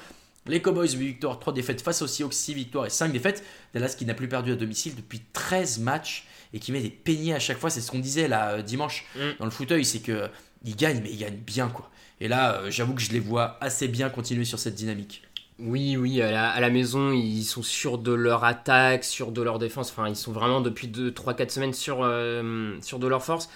Les 0.48 0.62
Cowboys, 0.62 0.89
8 0.89 0.96
victoires, 1.06 1.39
3 1.39 1.52
défaites 1.54 1.82
face 1.82 2.02
aux 2.02 2.08
Seahawks, 2.08 2.34
6 2.34 2.54
victoires 2.54 2.86
et 2.86 2.89
5 2.89 3.12
défaites. 3.12 3.44
Dallas 3.74 3.94
qui 3.98 4.06
n'a 4.06 4.13
plus 4.13 4.30
perdu 4.30 4.54
à 4.54 4.56
domicile 4.56 4.96
depuis 4.96 5.22
13 5.34 5.80
matchs 5.80 6.26
et 6.53 6.59
qui 6.59 6.71
met 6.71 6.81
des 6.81 6.89
peignets 6.89 7.33
à 7.33 7.39
chaque 7.39 7.57
fois. 7.57 7.69
C'est 7.69 7.81
ce 7.81 7.91
qu'on 7.91 7.99
disait 7.99 8.27
là 8.27 8.51
euh, 8.53 8.62
dimanche 8.62 9.05
Mm. 9.15 9.19
dans 9.39 9.45
le 9.45 9.51
fauteuil, 9.51 9.85
c'est 9.85 9.99
que 9.99 10.29
ils 10.65 10.75
gagnent, 10.75 11.01
mais 11.01 11.12
ils 11.12 11.17
gagnent 11.19 11.38
bien 11.38 11.67
quoi. 11.69 11.89
Et 12.21 12.27
là, 12.27 12.55
euh, 12.55 12.71
j'avoue 12.71 12.93
que 12.93 13.01
je 13.01 13.12
les 13.12 13.19
vois 13.19 13.57
assez 13.62 13.88
bien 13.88 14.09
continuer 14.09 14.43
sur 14.45 14.59
cette 14.59 14.75
dynamique. 14.75 15.23
Oui, 15.57 15.97
oui, 15.97 16.21
à 16.21 16.31
la, 16.31 16.49
à 16.49 16.59
la 16.62 16.69
maison, 16.69 17.12
ils 17.12 17.43
sont 17.43 17.63
sûrs 17.63 17.97
de 17.97 18.13
leur 18.13 18.45
attaque, 18.45 19.03
sûrs 19.03 19.31
de 19.33 19.41
leur 19.41 19.59
défense. 19.59 19.91
Enfin, 19.91 20.07
ils 20.07 20.15
sont 20.15 20.31
vraiment 20.31 20.62
depuis 20.62 20.88
2, 20.88 21.13
3, 21.13 21.33
4 21.33 21.51
semaines 21.51 21.73
sûrs, 21.73 21.99
euh, 22.01 22.77
sûrs 22.81 22.99
de 22.99 23.07
leur 23.07 23.23
force. 23.23 23.49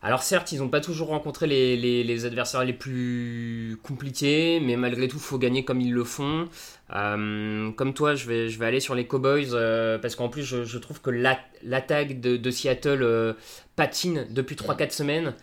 Alors 0.00 0.22
certes, 0.22 0.52
ils 0.52 0.60
n'ont 0.60 0.68
pas 0.68 0.80
toujours 0.80 1.08
rencontré 1.08 1.46
les, 1.46 2.24
adversaires 2.24 2.64
les 2.64 2.72
plus 2.72 3.78
compliqués, 3.82 4.60
mais 4.60 4.76
malgré 4.76 5.08
tout, 5.08 5.18
faut 5.18 5.38
gagner 5.38 5.64
comme 5.64 5.80
ils 5.80 5.92
le 5.92 6.04
font. 6.04 6.48
Euh, 6.94 7.72
comme 7.72 7.94
toi, 7.94 8.14
je 8.14 8.28
vais, 8.28 8.64
aller 8.64 8.80
sur 8.80 8.94
les 8.94 9.06
Cowboys, 9.06 9.50
euh, 9.52 9.98
parce 9.98 10.14
qu'en 10.14 10.28
plus, 10.28 10.44
je, 10.44 10.78
trouve 10.78 11.00
que 11.00 11.10
la- 11.10 11.40
l'attaque 11.64 12.20
de, 12.20 12.50
Seattle 12.50 13.02
euh, 13.02 13.32
patine 13.74 14.26
depuis 14.30 14.54
3-4 14.54 14.92
semaines. 14.92 15.34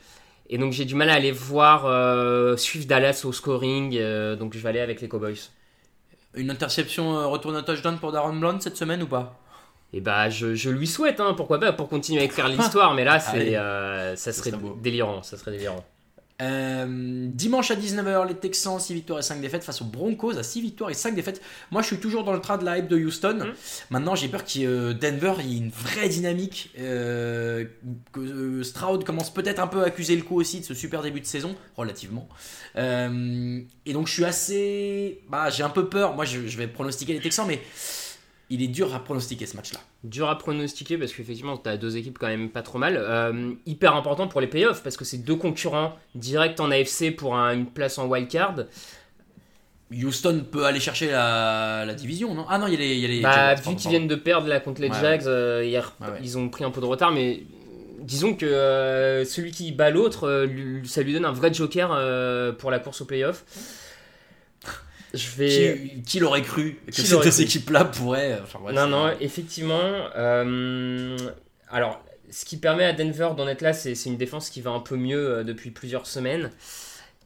Et 0.50 0.60
donc 0.60 0.74
j'ai 0.74 0.86
du 0.86 0.94
mal 0.94 1.10
à 1.10 1.16
aller 1.16 1.32
voir 1.32 2.60
suivre 2.60 2.86
Dallas 2.86 3.24
au 3.26 3.34
scoring, 3.34 4.00
donc 4.38 4.54
je 4.54 4.60
vais 4.60 4.70
aller 4.70 4.80
avec 4.80 5.02
les 5.02 5.08
Cowboys. 5.08 5.50
Une 6.36 6.52
interception 6.52 7.32
retourne 7.32 7.56
à 7.56 7.64
touchdown 7.64 7.98
pour 7.98 8.12
Darren 8.12 8.36
Blount 8.36 8.60
cette 8.60 8.78
semaine 8.78 9.02
ou 9.02 9.08
pas? 9.08 9.40
Et 9.96 10.02
bah 10.02 10.30
je, 10.30 10.56
je 10.56 10.70
lui 10.70 10.88
souhaite, 10.88 11.22
hein, 11.22 11.34
pourquoi 11.38 11.58
pas, 11.58 11.72
pour 11.72 11.88
continuer 11.88 12.20
à 12.20 12.26
écrire 12.26 12.50
l'histoire, 12.50 12.94
mais 12.94 13.06
là 13.06 13.14
Allez. 13.14 13.46
c'est, 13.46 13.56
euh, 13.56 14.16
ça 14.18 14.34
serait 14.34 14.52
délirant, 14.82 15.24
ça 15.24 15.38
serait 15.38 15.52
délirant. 15.52 15.86
Euh, 16.42 17.28
dimanche 17.32 17.72
à 17.72 17.76
19h, 17.76 18.28
les 18.28 18.36
Texans 18.36 18.78
6 18.78 18.94
victoires 18.94 19.20
et 19.20 19.22
5 19.22 19.40
défaites 19.40 19.64
face 19.64 19.82
aux 19.82 19.86
Broncos 19.86 20.38
à 20.38 20.44
6 20.44 20.60
victoires 20.60 20.90
et 20.90 20.94
5 20.94 21.16
défaites. 21.16 21.42
Moi 21.72 21.82
je 21.82 21.88
suis 21.88 21.98
toujours 21.98 22.26
dans 22.26 22.34
le 22.34 22.42
train 22.42 22.58
de 22.58 22.66
la 22.66 22.78
hype 22.78 22.90
de 22.90 22.98
Houston. 22.98 23.38
Mm. 23.38 23.54
Maintenant 23.90 24.16
j'ai 24.16 24.28
peur 24.28 24.44
qu'il 24.44 24.68
euh, 24.68 24.94
Denver, 24.94 25.36
il 25.40 25.50
y 25.50 25.56
ait 25.56 25.60
une 25.60 25.70
vraie 25.70 26.10
dynamique. 26.10 26.72
euh, 26.78 27.64
que 28.12 28.64
Stroud 28.64 29.06
commence 29.06 29.34
peut-être 29.34 29.60
un 29.60 29.68
peu 29.68 29.82
à 29.82 29.86
accuser 29.86 30.18
le 30.18 30.24
coup 30.24 30.38
aussi 30.38 30.60
de 30.60 30.66
ce 30.66 30.74
super 30.74 31.02
début 31.02 31.22
de 31.22 31.26
saison, 31.26 31.56
relativement. 31.78 32.28
Et 32.76 33.94
donc 33.94 34.08
je 34.08 34.12
suis 34.12 34.26
assez. 34.26 35.22
Bah, 35.30 35.50
j'ai 35.50 35.64
un 35.64 35.70
peu 35.70 35.88
peur. 35.88 36.16
Moi 36.16 36.26
je, 36.26 36.48
je 36.48 36.58
vais 36.58 36.68
pronostiquer 36.68 37.14
les 37.14 37.22
Texans, 37.22 37.46
mais 37.48 37.62
il 38.50 38.62
est 38.62 38.68
dur 38.68 38.94
à 38.94 39.04
pronostiquer 39.04 39.46
ce 39.46 39.56
match-là. 39.58 39.80
Dur 40.04 40.30
à 40.30 40.38
pronostiquer 40.38 40.98
parce 40.98 41.12
qu'effectivement 41.14 41.58
t'as 41.58 41.78
deux 41.78 41.98
équipes 41.98 42.18
quand 42.20 42.28
même 42.28 42.50
pas 42.50 42.62
trop 42.62 42.78
mal. 42.78 42.96
Euh, 42.98 43.54
hyper 43.66 43.96
important 43.96 44.28
pour 44.28 44.40
les 44.42 44.48
playoffs 44.48 44.84
parce 44.84 44.98
que 44.98 45.06
c'est 45.06 45.18
deux 45.20 45.36
concurrents 45.36 45.96
directs 46.14 46.60
en 46.60 46.70
AFC 46.72 47.12
pour 47.16 47.36
un- 47.36 47.54
une 47.54 47.66
place 47.66 47.98
en 47.98 48.06
wildcard. 48.08 48.56
Houston 49.92 50.46
peut 50.52 50.66
aller 50.66 50.80
chercher 50.80 51.12
la, 51.12 51.86
la 51.86 51.94
division, 51.94 52.34
non? 52.34 52.46
Ah 52.50 52.58
non, 52.58 52.68
il 52.68 52.74
y 52.74 52.76
a 52.76 52.80
les. 52.80 52.96
y 52.98 53.06
a 53.06 53.08
les 53.08 53.22
Bah, 53.22 53.32
Jaguars, 53.56 53.70
vu 53.72 53.76
qu'ils 53.76 53.90
viennent 53.92 54.08
de 54.08 54.16
perdre 54.16 54.48
là 54.48 54.60
contre 54.60 54.82
les 54.82 54.90
Ouais, 54.90 55.00
Jags, 55.00 55.28
euh, 55.28 55.64
hier, 55.64 55.94
Ouais, 56.02 56.08
ouais. 56.08 56.20
ils 56.24 56.38
ont 56.38 56.50
pris 56.50 56.64
un 56.64 56.72
peu 56.72 56.82
de 56.82 56.86
retard, 56.88 57.12
mais 57.12 57.44
disons 58.00 58.34
que 58.36 58.46
euh, 58.48 59.24
celui 59.26 59.52
qui 59.52 59.72
bat 59.72 59.92
l'autre, 59.92 60.48
ça 60.86 61.02
lui 61.04 61.14
donne 61.14 61.26
un 61.26 61.32
vrai 61.32 61.54
joker 61.54 61.90
pour 62.58 62.72
la 62.72 62.80
course 62.80 63.02
au 63.02 63.06
playoff. 63.06 63.46
Je 65.16 65.30
vais. 65.38 65.82
Qui, 65.96 66.02
qui 66.04 66.20
l'aurait 66.20 66.42
cru 66.42 66.78
que 66.88 66.92
ces 66.94 67.18
deux 67.24 67.42
équipes-là 67.42 67.86
pourraient. 67.86 68.34
euh, 68.34 68.44
Enfin, 68.44 68.60
bref, 68.62 68.76
non, 68.76 68.88
non, 68.88 69.12
effectivement. 69.20 69.80
euh, 70.16 71.18
alors, 71.70 72.04
ce 72.32 72.46
qui 72.46 72.58
permet 72.58 72.86
à 72.86 72.94
Denver 72.94 73.30
d'en 73.38 73.48
être 73.48 73.62
là, 73.62 73.74
c'est 73.74 73.94
une 74.06 74.18
défense 74.18 74.50
qui 74.50 74.62
va 74.62 74.72
un 74.72 74.80
peu 74.80 74.96
mieux 74.96 75.18
euh, 75.38 75.44
depuis 75.44 75.72
plusieurs 75.72 76.06
semaines. 76.08 76.50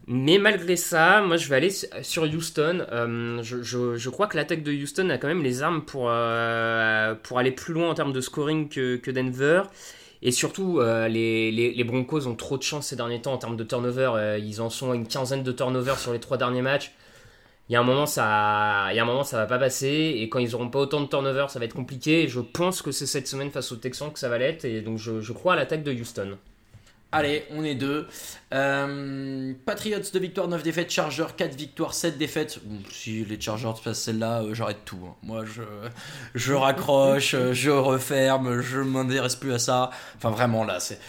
Mais 0.08 0.38
malgré 0.40 0.76
ça, 0.76 1.22
moi 1.22 1.38
je 1.38 1.48
vais 1.50 1.56
aller 1.58 1.70
su- 1.70 1.86
sur 2.02 2.24
Houston. 2.24 2.86
Euh, 2.92 3.44
je, 3.44 3.62
je- 3.62 3.96
je 3.96 4.10
crois 4.10 4.28
que 4.28 4.38
l'attaque 4.38 4.64
de 4.64 4.72
Houston 4.72 5.10
a 5.12 5.18
quand 5.18 5.28
même 5.28 5.44
les 5.44 5.62
armes 5.62 5.84
pour, 5.86 6.08
euh, 6.10 7.14
pour 7.22 7.38
aller 7.38 7.52
plus 7.52 7.74
loin 7.74 7.90
en 7.90 7.94
termes 7.94 8.14
de 8.14 8.22
scoring 8.22 8.70
que, 8.70 8.96
que 8.96 9.12
Denver. 9.12 9.64
Et 10.22 10.32
surtout, 10.32 10.80
euh, 10.80 11.08
les, 11.08 11.52
les- 11.52 11.74
les 11.74 11.84
Broncos 11.84 12.26
ont 12.28 12.36
trop 12.36 12.58
de 12.58 12.64
chance 12.64 12.88
ces 12.88 12.96
derniers 12.96 13.22
temps 13.22 13.34
en 13.34 13.38
termes 13.38 13.58
de 13.58 13.64
turnover. 13.64 14.38
Ils 14.42 14.62
en 14.62 14.70
sont 14.70 14.92
à 14.92 14.96
une 14.96 15.08
quinzaine 15.08 15.44
de 15.44 15.52
turnovers 15.52 16.00
sur 16.00 16.12
les 16.12 16.20
trois 16.20 16.38
derniers 16.38 16.62
matchs. 16.64 16.92
Il 17.70 17.74
y 17.74 17.76
a 17.76 17.82
un 17.82 17.84
moment, 17.84 18.08
ça, 18.08 18.88
il 18.92 18.96
y 18.96 19.00
a 19.00 19.04
un 19.04 19.06
moment, 19.06 19.24
ça 19.24 19.38
va 19.38 19.46
pas 19.46 19.60
passer. 19.60 20.16
Et 20.18 20.28
quand 20.28 20.40
ils 20.40 20.56
auront 20.56 20.70
pas 20.70 20.80
autant 20.80 21.02
de 21.02 21.06
turnovers, 21.08 21.52
ça 21.52 21.60
va 21.60 21.66
être 21.66 21.76
compliqué. 21.76 22.24
Et 22.24 22.28
je 22.28 22.40
pense 22.40 22.82
que 22.82 22.92
c'est 22.92 23.06
cette 23.06 23.28
semaine 23.28 23.52
face 23.52 23.72
aux 23.72 23.76
Texans 23.76 24.12
que 24.12 24.20
ça 24.20 24.28
va 24.28 24.40
l'être. 24.40 24.66
Et 24.66 24.82
donc, 24.82 24.98
je 24.98 25.32
crois 25.34 25.54
à 25.54 25.56
l'attaque 25.56 25.84
de 25.84 25.94
Houston. 25.94 26.38
Allez, 27.12 27.46
on 27.52 27.64
est 27.64 27.74
deux. 27.74 28.08
Euh, 28.54 29.54
Patriots 29.66 30.00
2 30.14 30.20
victoires, 30.20 30.48
9 30.48 30.62
défaites. 30.62 30.92
Chargers 30.92 31.26
4 31.36 31.56
victoires, 31.56 31.94
7 31.96 32.18
défaites. 32.20 32.60
Bon, 32.64 32.80
si 32.92 33.26
les 33.26 33.42
Chargers 33.42 33.72
passent 33.84 34.02
celle-là, 34.04 34.42
euh, 34.44 34.54
j'arrête 34.54 34.86
tout. 34.86 35.00
hein. 35.08 35.16
Moi, 35.24 35.44
je, 35.46 35.64
je 36.36 36.54
raccroche, 36.54 37.36
je 37.54 37.70
referme, 37.72 38.62
je 38.62 38.80
m'intéresse 38.80 39.36
plus 39.36 39.54
à 39.54 39.60
ça. 39.60 39.90
Enfin, 40.18 40.30
vraiment, 40.30 40.64
là, 40.64 40.80
c'est. 40.80 41.00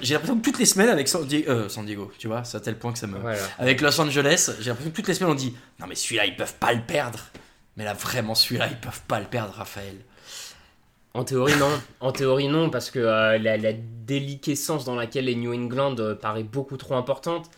J'ai 0.00 0.14
l'impression 0.14 0.38
que 0.38 0.44
toutes 0.44 0.58
les 0.60 0.66
semaines 0.66 0.90
avec 0.90 1.08
San 1.08 1.24
Diego, 1.26 1.50
euh, 1.50 1.68
San 1.68 1.84
Diego, 1.86 2.12
tu 2.18 2.28
vois, 2.28 2.44
c'est 2.44 2.56
à 2.58 2.60
tel 2.60 2.78
point 2.78 2.92
que 2.92 2.98
ça 2.98 3.06
me. 3.08 3.18
Voilà. 3.18 3.38
Avec 3.58 3.80
Los 3.80 4.00
Angeles, 4.00 4.50
j'ai 4.60 4.68
l'impression 4.70 4.90
que 4.92 4.96
toutes 4.96 5.08
les 5.08 5.14
semaines 5.14 5.32
on 5.32 5.36
dit 5.36 5.56
Non, 5.80 5.86
mais 5.88 5.94
celui-là, 5.96 6.26
ils 6.26 6.36
peuvent 6.36 6.54
pas 6.60 6.72
le 6.72 6.82
perdre. 6.82 7.18
Mais 7.76 7.84
là, 7.84 7.94
vraiment, 7.94 8.34
celui-là, 8.34 8.68
ils 8.70 8.76
peuvent 8.76 9.02
pas 9.08 9.18
le 9.18 9.26
perdre, 9.26 9.54
Raphaël. 9.54 9.96
En 11.18 11.24
théorie, 11.24 11.56
non. 11.58 11.70
En 12.00 12.12
théorie, 12.12 12.48
non, 12.48 12.70
parce 12.70 12.90
que 12.90 12.98
euh, 13.00 13.38
la, 13.38 13.56
la 13.56 13.72
déliquescence 13.72 14.84
dans 14.84 14.94
laquelle 14.94 15.24
les 15.24 15.34
New 15.34 15.52
England 15.52 15.96
euh, 15.98 16.14
paraît 16.14 16.44
beaucoup 16.44 16.76
trop 16.76 16.94
importante. 16.94 17.50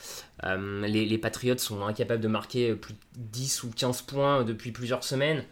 Euh, 0.45 0.87
les, 0.87 1.05
les 1.05 1.19
Patriots 1.19 1.59
sont 1.59 1.85
incapables 1.85 2.23
de 2.23 2.29
marquer 2.29 2.75
plus 2.75 2.95
de 2.95 2.99
10 3.17 3.65
ou 3.65 3.71
15 3.77 4.03
points 4.03 4.45
depuis 4.45 4.73
plusieurs 4.73 5.05
semaines. 5.05 5.45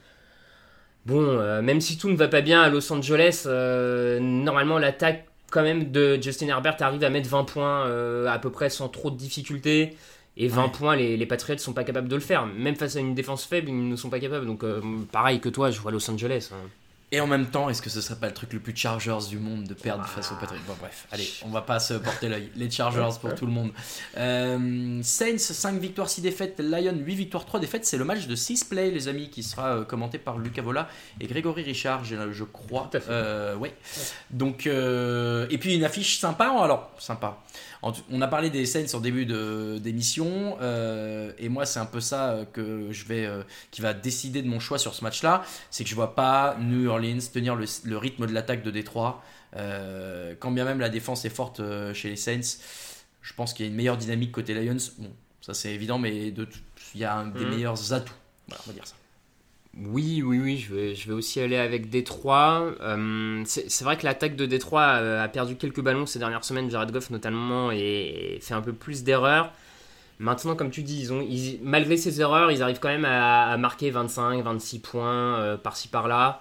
Bon, 1.07 1.21
euh, 1.23 1.61
même 1.63 1.81
si 1.81 1.99
tout 1.99 2.09
ne 2.09 2.17
va 2.17 2.29
pas 2.29 2.41
bien 2.41 2.63
à 2.63 2.69
Los 2.71 2.91
Angeles, 2.93 3.45
euh, 3.47 4.19
normalement 4.21 4.79
l'attaque 4.79 5.27
quand 5.51 5.63
même 5.63 5.91
de 5.91 6.19
Justin 6.21 6.49
Herbert 6.49 6.77
arrive 6.81 7.05
à 7.05 7.11
mettre 7.11 7.29
20 7.29 7.45
points 7.45 7.87
euh, 7.87 8.27
à 8.29 8.39
peu 8.39 8.51
près 8.51 8.71
sans 8.71 8.89
trop 8.89 9.11
de 9.11 9.17
difficultés. 9.17 9.97
Et 10.39 10.49
20 10.49 10.65
Ouais. 10.65 10.71
points, 10.71 10.97
les, 10.97 11.17
les 11.17 11.27
Patriots 11.27 11.59
sont 11.59 11.73
pas 11.73 11.83
capables 11.85 12.09
de 12.09 12.15
le 12.15 12.21
faire. 12.21 12.47
Même 12.47 12.77
face 12.77 12.95
à 12.97 13.01
une 13.01 13.15
défense 13.15 13.45
faible, 13.45 13.69
ils 13.71 13.89
ne 13.89 13.97
sont 13.97 14.09
pas 14.09 14.21
capables. 14.21 14.47
Donc, 14.47 14.63
euh, 14.65 14.81
pareil 15.11 15.41
que 15.41 15.49
toi, 15.49 15.71
je 15.71 15.81
vois 15.81 15.91
Los 15.91 16.09
Angeles. 16.11 16.51
hein. 16.53 16.69
Et 17.11 17.21
en 17.21 17.27
même 17.27 17.47
temps, 17.47 17.71
est-ce 17.71 17.81
que 17.81 17.89
ce 17.89 18.03
serait 18.03 18.19
pas 18.19 18.27
le 18.27 18.35
truc 18.35 18.53
le 18.53 18.61
plus 18.61 18.77
Chargers 18.77 19.29
du 19.31 19.39
monde 19.39 19.65
de 19.65 19.73
perdre 19.73 20.05
Ah. 20.05 20.09
face 20.09 20.31
aux 20.31 20.35
Patriots? 20.35 20.61
Bon, 20.67 20.75
bref, 20.79 21.07
allez, 21.11 21.27
on 21.43 21.49
va 21.49 21.63
pas 21.63 21.81
se 21.81 21.95
porter 21.95 22.29
l'œil. 22.29 22.51
Les 22.55 22.71
Chargers 22.71 23.19
pour 23.19 23.35
tout 23.35 23.47
le 23.47 23.53
monde. 23.53 23.71
Euh, 24.19 25.01
Saints, 25.03 25.39
5 25.39 25.81
victoires, 25.81 26.11
6 26.11 26.21
défaites. 26.21 26.61
Lions, 26.61 26.95
8 26.99 27.15
victoires, 27.15 27.47
3 27.47 27.61
défaites. 27.61 27.87
C'est 27.87 27.97
le 27.97 28.05
match 28.05 28.27
de 28.27 28.35
6 28.35 28.65
play, 28.65 28.91
les 28.91 29.09
amis, 29.09 29.31
qui 29.31 29.43
sera 29.43 29.77
euh, 29.77 29.85
commenté 29.85 30.19
par 30.19 30.39
Lucas 30.39 30.61
Vola 30.61 30.87
et 31.19 31.27
Grégory 31.27 31.63
Richard, 31.63 32.05
je, 32.05 32.45
crois. 32.45 32.89
Tout 32.91 32.99
à 32.99 33.01
fait. 33.01 33.11
Euh, 33.11 33.57
ouais. 33.57 33.75
Donc, 34.31 34.67
euh, 34.67 35.47
et 35.49 35.57
puis 35.57 35.75
une 35.77 35.85
affiche 35.85 36.19
sympa. 36.19 36.51
Alors, 36.61 36.91
sympa. 36.99 37.39
On 37.83 38.21
a 38.23 38.27
parlé 38.29 38.51
des 38.51 38.67
Saints 38.67 38.93
en 38.95 39.01
début 39.01 39.25
de- 39.25 39.79
d'émission, 39.81 40.57
euh, 40.61 41.33
et 41.39 41.49
moi 41.49 41.65
c'est 41.65 41.79
un 41.79 41.87
peu 41.87 42.01
ça 42.01 42.31
euh, 42.33 42.45
que 42.45 42.89
je 42.91 43.05
vais, 43.05 43.25
euh, 43.25 43.43
qui 43.71 43.81
va 43.83 43.95
décider 43.95 44.43
de 44.43 44.49
mon 44.49 44.59
choix 44.59 44.79
sur 44.79 44.95
ce 44.95 45.05
match-là, 45.05 45.45
c'est 45.71 45.85
que 45.85 45.91
je 45.91 45.95
vois 45.95 46.15
pas 46.17 46.57
New 46.61 46.89
Orleans 46.89 47.19
tenir 47.33 47.55
le, 47.55 47.67
le 47.85 47.97
rythme 47.97 48.27
de 48.27 48.33
l'attaque 48.33 48.63
de 48.63 48.71
Détroit, 48.71 49.23
Euh, 49.57 50.35
quand 50.39 50.51
bien 50.51 50.67
même 50.67 50.79
la 50.79 50.91
défense 50.91 51.25
est 51.25 51.31
forte 51.31 51.63
chez 51.95 52.11
les 52.11 52.17
Saints. 52.17 52.59
Je 53.23 53.33
pense 53.33 53.55
qu'il 53.55 53.65
y 53.65 53.69
a 53.69 53.71
une 53.71 53.77
meilleure 53.77 53.97
dynamique 53.97 54.31
côté 54.31 54.53
Lions. 54.53 54.77
Bon, 54.99 55.11
ça 55.41 55.55
c'est 55.55 55.73
évident, 55.73 55.99
mais 55.99 56.31
de 56.33 56.47
il 56.95 57.01
y 57.01 57.05
a 57.05 57.15
un 57.17 57.27
des 57.29 57.45
Mhm. 57.47 57.51
meilleurs 57.55 57.93
atouts. 57.95 58.13
Voilà, 58.47 58.63
on 58.67 58.71
va 58.71 58.75
dire 58.75 58.87
ça. 58.87 58.95
Oui, 59.77 60.23
oui, 60.25 60.41
oui, 60.43 60.57
je 60.59 60.75
vais, 60.75 60.95
je 60.95 61.07
vais 61.07 61.15
aussi 61.15 61.41
aller 61.41 61.57
avec 61.57 61.89
Détroit. 61.89 62.73
Euh, 62.81 63.43
c'est 63.47 63.85
vrai 63.85 63.97
que 63.97 64.05
l'attaque 64.05 64.35
de 64.35 64.45
Détroit 64.47 64.85
a 64.85 65.29
perdu 65.29 65.55
quelques 65.57 65.81
ballons 65.81 66.07
ces 66.07 66.19
dernières 66.19 66.45
semaines, 66.45 66.69
Jared 66.71 66.91
Goff 66.91 67.11
notamment, 67.11 67.71
et 67.71 68.39
fait 68.43 68.55
un 68.55 68.61
peu 68.63 68.73
plus 68.73 69.05
d'erreurs. 69.05 69.53
Maintenant, 70.19 70.57
comme 70.57 70.71
tu 70.71 70.83
dis, 70.83 70.99
ils 71.01 71.13
ont, 71.13 71.21
ils- 71.21 71.61
malgré 71.63 71.97
ces 71.97 72.21
erreurs, 72.21 72.51
ils 72.51 72.61
arrivent 72.61 72.81
quand 72.81 72.89
même 72.89 73.05
à, 73.05 73.45
à 73.53 73.57
marquer 73.57 73.91
25, 73.91 74.43
26 74.43 74.81
points 74.81 75.39
euh, 75.39 75.57
par-ci 75.57 75.87
par-là. 75.87 76.41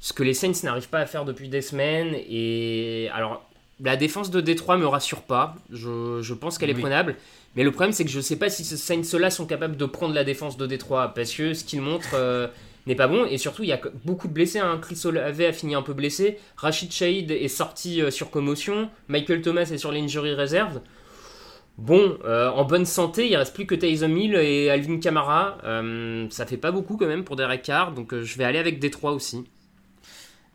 Ce 0.00 0.12
que 0.12 0.22
les 0.22 0.34
Saints 0.34 0.52
n'arrivent 0.64 0.90
pas 0.90 0.98
à 0.98 1.06
faire 1.06 1.24
depuis 1.24 1.48
des 1.48 1.62
semaines. 1.62 2.14
Et 2.28 3.08
alors, 3.14 3.48
la 3.80 3.96
défense 3.96 4.30
de 4.30 4.42
Détroit 4.42 4.76
me 4.76 4.86
rassure 4.86 5.22
pas. 5.22 5.54
Je, 5.70 6.20
je 6.20 6.34
pense 6.34 6.58
qu'elle 6.58 6.68
est 6.68 6.74
Oui. 6.74 6.82
prenable. 6.82 7.16
Mais 7.56 7.64
le 7.64 7.70
problème, 7.70 7.92
c'est 7.92 8.04
que 8.04 8.10
je 8.10 8.20
sais 8.20 8.36
pas 8.36 8.50
si 8.50 8.64
ces 8.64 8.76
Saints-là 8.76 9.30
sont 9.30 9.46
capables 9.46 9.76
de 9.76 9.84
prendre 9.84 10.14
la 10.14 10.24
défense 10.24 10.56
de 10.56 10.66
Détroit. 10.66 11.12
Parce 11.14 11.32
que 11.32 11.54
ce 11.54 11.64
qu'ils 11.64 11.80
montrent 11.80 12.14
euh, 12.14 12.46
n'est 12.86 12.94
pas 12.94 13.08
bon. 13.08 13.24
Et 13.26 13.38
surtout, 13.38 13.62
il 13.62 13.68
y 13.68 13.72
a 13.72 13.80
beaucoup 14.04 14.28
de 14.28 14.32
blessés. 14.32 14.58
Hein. 14.58 14.78
Chris 14.80 15.00
Olave 15.04 15.40
a 15.40 15.52
fini 15.52 15.74
un 15.74 15.82
peu 15.82 15.94
blessé. 15.94 16.38
Rachid 16.56 16.92
Shahid 16.92 17.30
est 17.30 17.48
sorti 17.48 18.00
euh, 18.00 18.10
sur 18.10 18.30
commotion. 18.30 18.90
Michael 19.08 19.42
Thomas 19.42 19.62
est 19.72 19.78
sur 19.78 19.92
l'injury 19.92 20.34
reserve. 20.34 20.80
Bon, 21.78 22.18
euh, 22.24 22.48
en 22.50 22.64
bonne 22.64 22.86
santé, 22.86 23.28
il 23.28 23.36
reste 23.36 23.54
plus 23.54 23.66
que 23.66 23.74
Taysom 23.74 24.16
Hill 24.16 24.34
et 24.34 24.68
Alvin 24.68 24.98
Kamara. 24.98 25.58
Ça 26.30 26.44
fait 26.44 26.56
pas 26.56 26.72
beaucoup 26.72 26.96
quand 26.96 27.06
même 27.06 27.24
pour 27.24 27.36
Derek 27.36 27.62
Carr. 27.62 27.92
Donc 27.92 28.14
je 28.14 28.38
vais 28.38 28.44
aller 28.44 28.58
avec 28.58 28.80
Détroit 28.80 29.12
aussi. 29.12 29.44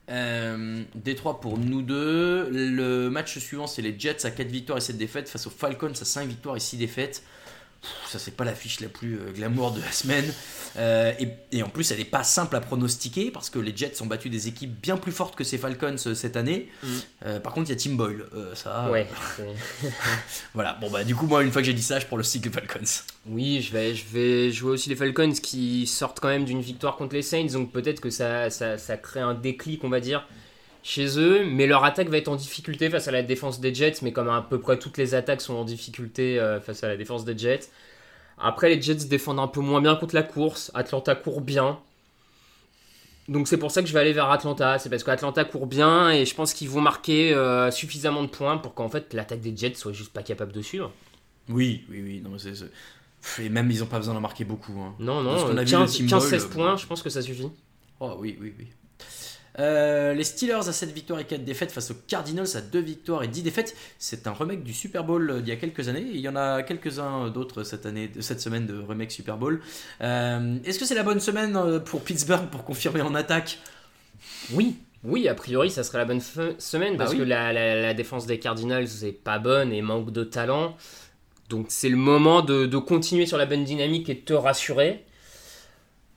Euh, 0.09 0.83
Détroit 0.95 1.39
pour 1.39 1.57
nous 1.57 1.81
deux. 1.81 2.49
Le 2.49 3.09
match 3.09 3.37
suivant, 3.39 3.67
c'est 3.67 3.81
les 3.81 3.97
Jets 3.97 4.25
à 4.25 4.31
4 4.31 4.47
victoires 4.47 4.77
et 4.77 4.81
7 4.81 4.97
défaites 4.97 5.29
face 5.29 5.47
aux 5.47 5.51
Falcons 5.51 5.91
à 5.91 6.05
5 6.05 6.27
victoires 6.27 6.57
et 6.57 6.59
6 6.59 6.77
défaites. 6.77 7.23
Ça, 8.08 8.19
c'est 8.19 8.36
pas 8.36 8.46
l'affiche 8.46 8.80
la 8.80 8.88
plus 8.88 9.19
euh, 9.19 9.32
glamour 9.32 9.72
de 9.72 9.82
la 9.82 9.91
semaine. 9.91 10.32
Euh, 10.78 11.13
et, 11.19 11.30
et 11.52 11.63
en 11.63 11.69
plus, 11.69 11.91
elle 11.91 12.00
n'est 12.00 12.06
pas 12.06 12.24
simple 12.24 12.56
à 12.56 12.62
pronostiquer 12.62 13.32
parce 13.32 13.50
que 13.50 13.60
les 13.60 13.76
Jets 13.76 14.02
ont 14.02 14.06
battu 14.06 14.30
des 14.30 14.48
équipes 14.48 14.72
bien 14.82 14.98
plus 14.98 15.12
fortes 15.12 15.36
que 15.36 15.43
ces 15.43 15.58
Falcons 15.58 15.96
euh, 16.08 16.13
cette 16.15 16.38
année. 16.38 16.69
Mm. 16.82 16.88
Euh, 17.26 17.39
par 17.39 17.54
contre, 17.54 17.69
il 17.69 17.74
y 17.74 17.76
a 17.76 17.80
Tim 17.80 17.96
Boyle. 17.96 18.26
Euh, 18.34 18.56
ça, 18.56 18.89
Ouais. 18.89 19.08
voilà. 20.54 20.78
Bon, 20.82 20.89
bah, 20.89 21.04
du 21.04 21.15
coup, 21.15 21.28
moi, 21.28 21.43
une 21.43 21.52
fois 21.52 21.62
que 21.62 21.65
j'ai 21.65 21.74
dit 21.74 21.84
ça, 21.84 22.00
je 22.00 22.06
prends 22.06 22.17
le 22.17 22.24
cycle 22.24 22.50
Falcons. 22.50 23.04
Oui, 23.28 23.62
je 23.62 23.72
vais, 23.72 23.96
je 23.96 24.06
vais 24.12 24.52
jouer 24.52 24.72
aussi 24.72 24.89
les 24.89 24.96
Falcons 24.96 25.34
qui 25.34 25.88
sortent 25.88 26.19
quand 26.19 26.30
même 26.30 26.46
d'une 26.46 26.62
victoire 26.62 26.96
contre 26.96 27.15
les 27.15 27.22
Saints, 27.22 27.48
donc 27.54 27.72
peut-être 27.72 28.00
que 28.00 28.10
ça, 28.10 28.50
ça, 28.50 28.78
ça 28.78 28.98
crée 28.98 29.19
un 29.22 29.34
déclic, 29.34 29.84
on 29.84 29.89
va 29.89 30.00
dire, 30.00 30.28
chez 30.84 31.17
eux. 31.19 31.43
Mais 31.46 31.65
leur 31.65 31.84
attaque 31.84 32.10
va 32.10 32.17
être 32.17 32.28
en 32.28 32.36
difficulté 32.36 32.89
face 32.89 33.08
à 33.08 33.12
la 33.12 33.24
défense 33.24 33.60
des 33.60 33.74
Jets, 33.74 33.96
mais 34.04 34.12
comme 34.12 34.30
à 34.30 34.41
peu 34.48 34.60
près 34.60 34.78
toutes 34.78 34.98
les 34.98 35.15
attaques 35.15 35.41
sont 35.41 35.56
en 35.56 35.63
difficulté 35.65 36.39
euh, 36.39 36.60
face 36.62 36.84
à 36.84 36.88
la 36.88 36.98
défense 36.98 37.26
des 37.26 37.38
Jets. 37.38 37.69
Après, 38.38 38.69
les 38.69 38.82
Jets 38.82 39.06
défendent 39.08 39.39
un 39.39 39.48
peu 39.48 39.62
moins 39.62 39.82
bien 39.82 39.96
contre 39.96 40.13
la 40.15 40.24
course. 40.24 40.72
Atlanta 40.76 41.15
court 41.15 41.41
bien. 41.41 41.80
Donc 43.30 43.48
c'est 43.48 43.58
pour 43.58 43.72
ça 43.72 43.82
que 43.82 43.88
je 43.88 43.93
vais 43.93 44.00
aller 44.02 44.12
vers 44.13 44.30
Atlanta. 44.30 44.78
C'est 44.80 44.89
parce 44.89 45.04
qu'Atlanta 45.04 45.46
court 45.46 45.65
bien 45.67 46.10
et 46.12 46.26
je 46.26 46.36
pense 46.36 46.54
qu'ils 46.54 46.69
vont 46.69 46.82
marquer 46.82 47.34
euh, 47.34 47.72
suffisamment 47.72 48.22
de 48.24 48.28
points 48.28 48.58
pour 48.58 48.74
qu'en 48.74 48.89
fait 48.89 49.13
l'attaque 49.13 49.39
des 49.39 49.56
Jets 49.56 49.76
soit 49.76 49.93
juste 49.93 50.12
pas 50.12 50.24
capable 50.24 50.52
de 50.52 50.62
suivre. 50.62 50.91
Oui, 51.50 51.86
oui, 51.89 52.02
oui. 52.04 52.22
Non, 52.24 52.32
mais 52.32 52.39
c'est- 52.39 52.69
Et 53.41 53.48
même, 53.48 53.72
ils 53.72 53.80
n'ont 53.80 53.86
pas 53.86 53.98
besoin 54.00 54.13
d'en 54.13 54.19
marquer 54.19 54.43
beaucoup. 54.43 54.74
hein. 54.82 54.93
Non, 55.00 55.22
non, 55.24 55.46
qu'on 55.46 55.56
a 55.58 55.63
vu 55.63 55.72
15, 55.72 56.00
le 56.02 56.08
Tim 56.10 56.17
15-16 56.17 56.30
Boyle, 56.30 56.50
points, 56.50 56.74
euh, 56.74 56.78
je 56.78 56.86
pense 56.88 57.02
que 57.02 57.10
ça 57.10 57.22
suffit. 57.22 57.50
Oh 58.02 58.15
oui, 58.19 58.38
oui, 58.41 58.54
oui. 58.60 58.67
Euh, 59.59 60.13
les 60.13 60.23
Steelers 60.23 60.67
à 60.67 60.73
7 60.73 60.91
victoires 60.91 61.19
et 61.19 61.25
4 61.25 61.43
défaites 61.45 61.71
face 61.71 61.91
aux 61.91 61.95
Cardinals 62.07 62.47
à 62.55 62.61
2 62.61 62.79
victoires 62.79 63.23
et 63.23 63.27
10 63.27 63.43
défaites. 63.43 63.75
C'est 63.99 64.25
un 64.27 64.33
remake 64.33 64.63
du 64.63 64.73
Super 64.73 65.03
Bowl 65.03 65.41
d'il 65.43 65.49
y 65.49 65.51
a 65.51 65.57
quelques 65.57 65.87
années. 65.89 66.05
Il 66.11 66.19
y 66.19 66.27
en 66.27 66.35
a 66.35 66.63
quelques-uns 66.63 67.29
d'autres 67.29 67.63
cette 67.63 67.85
année, 67.85 68.09
cette 68.19 68.41
semaine 68.41 68.65
de 68.65 68.79
remake 68.79 69.11
Super 69.11 69.37
Bowl. 69.37 69.61
Euh, 70.01 70.57
Est-ce 70.65 70.79
que 70.79 70.85
c'est 70.85 70.95
la 70.95 71.03
bonne 71.03 71.19
semaine 71.19 71.55
euh, 71.55 71.79
pour 71.79 72.01
Pittsburgh 72.03 72.47
pour 72.49 72.63
confirmer 72.63 73.01
en 73.01 73.13
attaque? 73.15 73.59
Oui, 74.53 74.75
oui, 75.03 75.27
a 75.27 75.35
priori, 75.35 75.69
ça 75.69 75.83
serait 75.83 75.99
la 75.99 76.05
bonne 76.05 76.21
semaine 76.21 76.93
Bah 76.93 77.03
parce 77.05 77.11
oui. 77.11 77.19
que 77.19 77.23
la, 77.23 77.53
la- 77.53 77.81
la 77.81 77.93
défense 77.93 78.25
des 78.25 78.39
Cardinals 78.39 78.87
n'est 79.01 79.11
pas 79.11 79.37
bonne 79.39 79.71
et 79.71 79.81
manque 79.81 80.11
de 80.11 80.23
talent. 80.23 80.75
Donc 81.49 81.67
c'est 81.69 81.89
le 81.89 81.97
moment 81.97 82.41
de, 82.41 82.65
de 82.65 82.77
continuer 82.77 83.25
sur 83.25 83.37
la 83.37 83.45
bonne 83.45 83.63
dynamique 83.65 84.09
et 84.09 84.15
de 84.15 84.21
te 84.21 84.33
rassurer. 84.33 85.03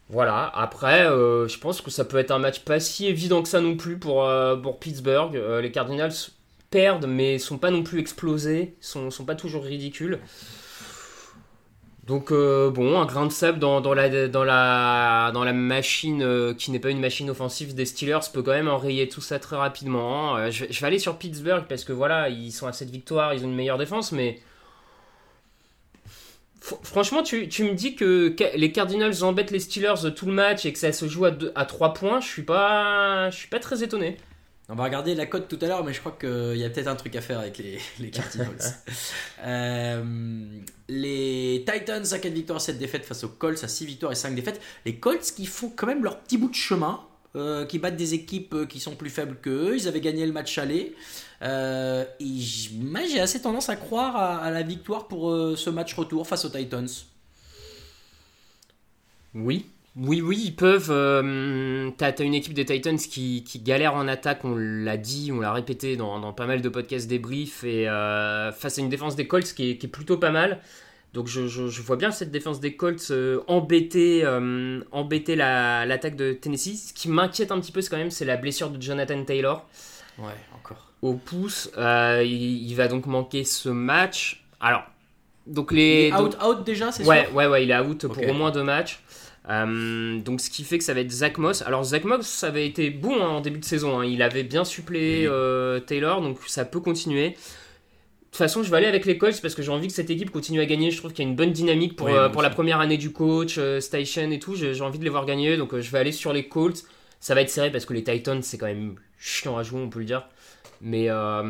Voilà, 0.09 0.51
après, 0.55 1.07
euh, 1.09 1.49
je 1.49 1.59
pense 1.59 1.81
que 1.81 1.91
ça 1.91 2.05
peut 2.05 2.19
être 2.19 2.31
un 2.31 2.39
match 2.39 2.61
pas 2.61 2.79
si 2.79 3.07
évident 3.07 3.43
que 3.43 3.49
ça 3.49 3.61
non 3.61 3.77
plus 3.77 3.99
pour, 3.99 4.25
euh, 4.25 4.57
Pittsburgh. 4.81 5.35
Euh, 5.37 5.61
les 5.61 5.73
Cardinals 5.73 6.13
perdent, 6.71 7.07
mais 7.07 7.39
sont 7.39 7.59
pas 7.59 7.71
non 7.71 7.83
plus 7.83 7.99
explosés, 7.99 8.77
sont, 8.81 9.11
sont 9.11 9.25
pas 9.25 9.35
toujours 9.35 9.65
ridicules. 9.65 10.21
Donc 12.07 12.31
bon, 12.31 13.01
un 13.01 13.05
grain 13.05 13.27
de 13.27 13.33
sable 13.33 13.59
dans, 13.59 13.81
la, 13.95 15.53
machine 15.53 16.55
qui 16.57 16.71
n'est 16.71 16.79
pas 16.79 16.91
une 16.91 17.01
machine 17.01 17.29
offensive 17.31 17.75
des 17.75 17.85
Steelers 17.85 18.21
peut 18.33 18.43
quand 18.43 18.53
même 18.53 18.69
enrayer 18.69 19.09
tout 19.09 19.21
ça 19.21 19.41
très 19.41 19.57
rapidement. 19.57 20.37
Euh, 20.37 20.51
je, 20.53 20.65
vais- 20.67 20.73
je 20.73 20.81
vais 20.81 20.87
aller 20.87 21.01
sur 21.01 21.19
Pittsburgh 21.19 21.65
parce 21.69 21.83
que 21.83 21.93
voilà, 21.93 22.29
ils 22.29 22.53
sont 22.53 22.69
à 22.69 22.73
cette 22.73 22.91
victoire, 22.91 23.35
ils 23.35 23.45
ont 23.45 23.49
une 23.49 23.57
meilleure 23.57 23.79
défense, 23.79 24.13
mais 24.13 24.39
franchement, 26.83 27.23
tu, 27.23 27.49
tu 27.49 27.65
me 27.65 27.75
dis 27.75 27.95
que 27.97 28.35
les 28.55 28.73
Cardinals 28.73 29.23
embêtent 29.23 29.51
les 29.51 29.61
Steelers 29.61 30.15
tout 30.15 30.27
le 30.27 30.33
match 30.33 30.65
et 30.67 30.73
que 30.73 30.79
ça 30.79 30.93
se 30.93 31.07
joue 31.09 31.25
à, 31.25 31.31
deux- 31.31 31.53
à 31.55 31.65
3 31.65 31.93
points, 31.95 32.21
je 32.21 32.27
suis 32.29 32.43
pas, 32.43 33.31
je 33.31 33.37
suis 33.37 33.49
pas 33.49 33.59
très 33.61 33.83
étonné. 33.83 34.17
On 34.69 34.75
va 34.75 34.83
regarder 34.83 35.15
la 35.15 35.27
cote 35.27 35.47
tout 35.47 35.59
à 35.63 35.67
l'heure, 35.69 35.85
mais 35.85 35.93
je 35.93 36.01
crois 36.01 36.17
qu'il 36.21 36.57
y 36.57 36.65
a 36.65 36.69
peut-être 36.71 36.89
un 36.89 36.97
truc 36.97 37.15
à 37.15 37.21
faire 37.21 37.39
avec 37.39 37.59
les, 37.59 37.79
les 38.01 38.11
Cardinals. 38.11 38.49
Euh, 39.45 40.03
les 40.89 41.65
Titans 41.71 42.03
à 42.11 42.19
4 42.19 42.33
victoires, 42.33 42.61
7 42.61 42.79
défaites 42.79 43.05
face 43.05 43.23
aux 43.23 43.29
Colts 43.29 43.63
à 43.63 43.69
6 43.69 43.87
victoires 43.87 44.11
et 44.11 44.17
5 44.17 44.35
défaites. 44.35 44.61
Les 44.85 44.97
Colts 44.97 45.21
qui 45.37 45.47
font 45.47 45.69
quand 45.75 45.87
même 45.87 46.03
leur 46.03 46.19
petit 46.21 46.37
bout 46.39 46.49
de 46.49 46.55
chemin, 46.55 47.01
euh, 47.35 47.67
qui 47.67 47.79
battent 47.79 47.97
des 47.97 48.15
équipes 48.15 48.55
euh, 48.55 48.67
qui 48.67 48.81
sont 48.81 48.95
plus 48.95 49.11
faibles 49.11 49.37
qu'eux. 49.43 49.77
Ils 49.77 49.89
avaient 49.89 50.01
gagné 50.01 50.25
le 50.25 50.33
match 50.33 50.57
aller. 50.59 50.95
Euh, 51.43 52.05
et 52.21 52.39
j'ai 52.39 53.21
assez 53.21 53.43
tendance 53.43 53.69
à 53.69 53.77
croire 53.77 54.17
à, 54.17 54.51
la 54.51 54.63
victoire 54.63 55.09
pour 55.09 55.31
euh, 55.31 55.57
ce 55.57 55.69
match 55.69 55.95
retour 55.95 56.27
face 56.27 56.45
aux 56.45 56.49
Titans. 56.49 56.89
Oui, 59.35 59.67
oui, 59.97 60.23
oui, 60.23 60.43
ils 60.47 60.57
peuvent. 60.57 61.93
T'as 61.99 62.13
t'as 62.13 62.25
une 62.25 62.35
équipe 62.35 62.55
des 62.55 62.65
Titans 62.65 62.97
qui, 62.97 63.45
galère 63.63 63.95
en 63.95 64.09
attaque, 64.09 64.45
on 64.45 64.55
l'a 64.57 64.97
dit, 64.97 65.31
on 65.31 65.41
l'a 65.41 65.53
répété 65.53 65.97
dans, 65.97 66.33
pas 66.33 66.47
mal 66.47 66.63
de 66.63 66.69
podcasts 66.71 67.07
débriefs, 67.07 67.65
et 67.65 67.85
face 68.55 68.79
à 68.79 68.81
une 68.81 68.89
défense 68.89 69.15
des 69.15 69.27
Colts 69.27 69.53
qui 69.53 69.71
est 69.73 69.89
plutôt 69.89 70.17
pas 70.17 70.31
mal. 70.31 70.61
Donc 71.17 71.27
je, 71.29 71.47
je- 71.49 71.69
je 71.69 71.83
vois 71.83 71.97
bien 71.97 72.11
cette 72.11 72.31
défense 72.31 72.61
des 72.61 72.77
Colts 72.77 73.09
euh, 73.11 73.41
embêter, 73.49 74.21
euh, 74.25 74.81
embêter 74.93 75.35
la- 75.35 75.87
l'attaque 75.87 76.15
de 76.15 76.33
Tennessee. 76.35 76.89
Ce 76.89 76.93
qui 76.93 77.09
m'inquiète 77.09 77.51
un 77.51 77.59
petit 77.59 77.73
peu, 77.73 77.81
c'est 77.81 77.89
quand 77.89 77.97
même 77.97 78.11
c'est 78.11 78.27
la 78.27 78.37
blessure 78.37 78.69
de 78.71 78.81
Jonathan 78.81 79.25
Taylor 79.25 79.67
Ouais, 80.19 80.27
encore. 80.55 80.93
au 81.01 81.15
pouce. 81.15 81.71
Euh, 81.79 82.23
il, 82.25 82.69
il 82.71 82.75
va 82.75 82.87
donc 82.89 83.07
manquer 83.07 83.45
ce 83.45 83.71
match. 83.71 84.45
Alors, 84.61 84.83
donc 85.47 85.69
Il 85.73 85.79
les 85.79 86.09
est 86.09 86.13
out, 86.13 86.37
out 86.45 86.65
déjà, 86.65 86.93
c'est 86.93 87.05
ouais, 87.07 87.25
sûr 87.25 87.35
ouais, 87.35 87.47
ouais, 87.47 87.65
il 87.65 87.71
est 87.71 87.79
out 87.81 88.07
pour 88.07 88.29
au 88.29 88.33
moins 88.35 88.51
deux 88.51 88.63
matchs. 88.65 89.01
Euh, 89.49 90.19
donc 90.21 90.41
ce 90.41 90.51
qui 90.51 90.65
fait 90.65 90.77
que 90.77 90.85
ça 90.85 90.93
va 90.93 91.01
être 91.01 91.11
Zach 91.11 91.39
Moss. 91.39 91.63
Alors 91.63 91.85
Zach 91.85 92.05
Moss, 92.05 92.27
ça 92.27 92.49
avait 92.49 92.67
été 92.67 92.91
bon 92.91 93.15
hein, 93.23 93.29
en 93.29 93.41
début 93.41 93.61
de 93.61 93.65
saison. 93.65 94.01
hein. 94.01 94.05
Il 94.05 94.21
avait 94.23 94.43
bien 94.43 94.65
suppléé 94.65 95.21
Oui. 95.21 95.33
euh, 95.33 95.81
Taylor, 95.81 96.21
donc 96.21 96.39
ça 96.47 96.65
peut 96.65 96.81
continuer. 96.81 97.37
De 98.37 98.39
toute 98.39 98.49
façon, 98.49 98.63
je 98.63 98.71
vais 98.71 98.77
aller 98.77 98.87
avec 98.87 99.07
les 99.07 99.17
Colts 99.17 99.41
parce 99.41 99.55
que 99.55 99.63
j'ai 99.63 99.73
envie 99.73 99.87
que 99.87 99.95
cette 99.95 100.11
équipe 100.11 100.31
continue 100.31 100.61
à 100.61 100.67
gagner. 100.67 100.91
Je 100.91 100.99
trouve 100.99 101.15
qu'il 101.15 101.25
y 101.25 101.27
a 101.27 101.31
une 101.31 101.37
bonne 101.37 101.53
dynamique 101.53 101.97
pour, 101.97 102.09
Oui, 102.09 102.13
euh, 102.13 102.29
pour 102.29 102.43
la 102.43 102.51
première 102.51 102.81
année 102.81 102.99
du 102.99 103.11
coach, 103.11 103.57
euh, 103.57 103.81
Station 103.81 104.31
et 104.31 104.39
tout. 104.39 104.55
J'ai 104.55 104.79
envie 104.83 104.99
de 104.99 105.05
les 105.05 105.09
voir 105.09 105.25
gagner, 105.25 105.57
donc 105.57 105.73
euh, 105.73 105.81
je 105.81 105.91
vais 105.91 105.99
aller 105.99 106.13
sur 106.13 106.35
les 106.35 106.47
Colts. 106.47 106.85
Ça 107.19 107.35
va 107.35 107.41
être 107.41 107.49
serré 107.49 107.73
parce 107.73 107.87
que 107.87 107.95
les 107.95 108.05
Titans, 108.05 108.43
c'est 108.43 108.59
quand 108.59 108.67
même 108.67 108.97
chiant 109.19 109.57
à 109.57 109.63
jouer, 109.63 109.81
on 109.81 109.89
peut 109.89 110.01
le 110.01 110.05
dire. 110.05 110.29
Mais, 110.83 111.09
euh, 111.09 111.43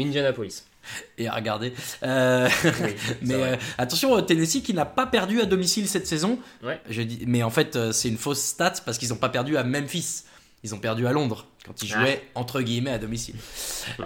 Indianapolis. 0.00 0.64
et 1.18 1.28
à 1.28 1.34
regarder. 1.34 1.72
Euh, 2.02 2.48
mais 3.22 3.34
euh, 3.34 3.56
attention, 3.78 4.20
Tennessee 4.22 4.62
qui 4.64 4.74
n'a 4.74 4.84
pas 4.84 5.06
perdu 5.06 5.40
à 5.40 5.44
domicile 5.44 5.86
cette 5.86 6.08
saison. 6.08 6.40
Ouais. 6.64 6.80
Je 6.90 7.02
dis, 7.02 7.22
mais 7.26 7.44
en 7.44 7.50
fait, 7.50 7.78
c'est 7.92 8.08
une 8.08 8.18
fausse 8.18 8.42
stat 8.42 8.74
parce 8.84 8.98
qu'ils 8.98 9.10
n'ont 9.10 9.16
pas 9.16 9.28
perdu 9.28 9.56
à 9.56 9.62
Memphis. 9.62 10.24
Ils 10.64 10.74
ont 10.74 10.78
perdu 10.78 11.06
à 11.08 11.12
Londres 11.12 11.46
quand 11.66 11.82
ils 11.82 11.88
jouaient 11.88 12.22
entre 12.36 12.60
guillemets 12.62 12.92
à 12.92 12.98
domicile. 12.98 13.34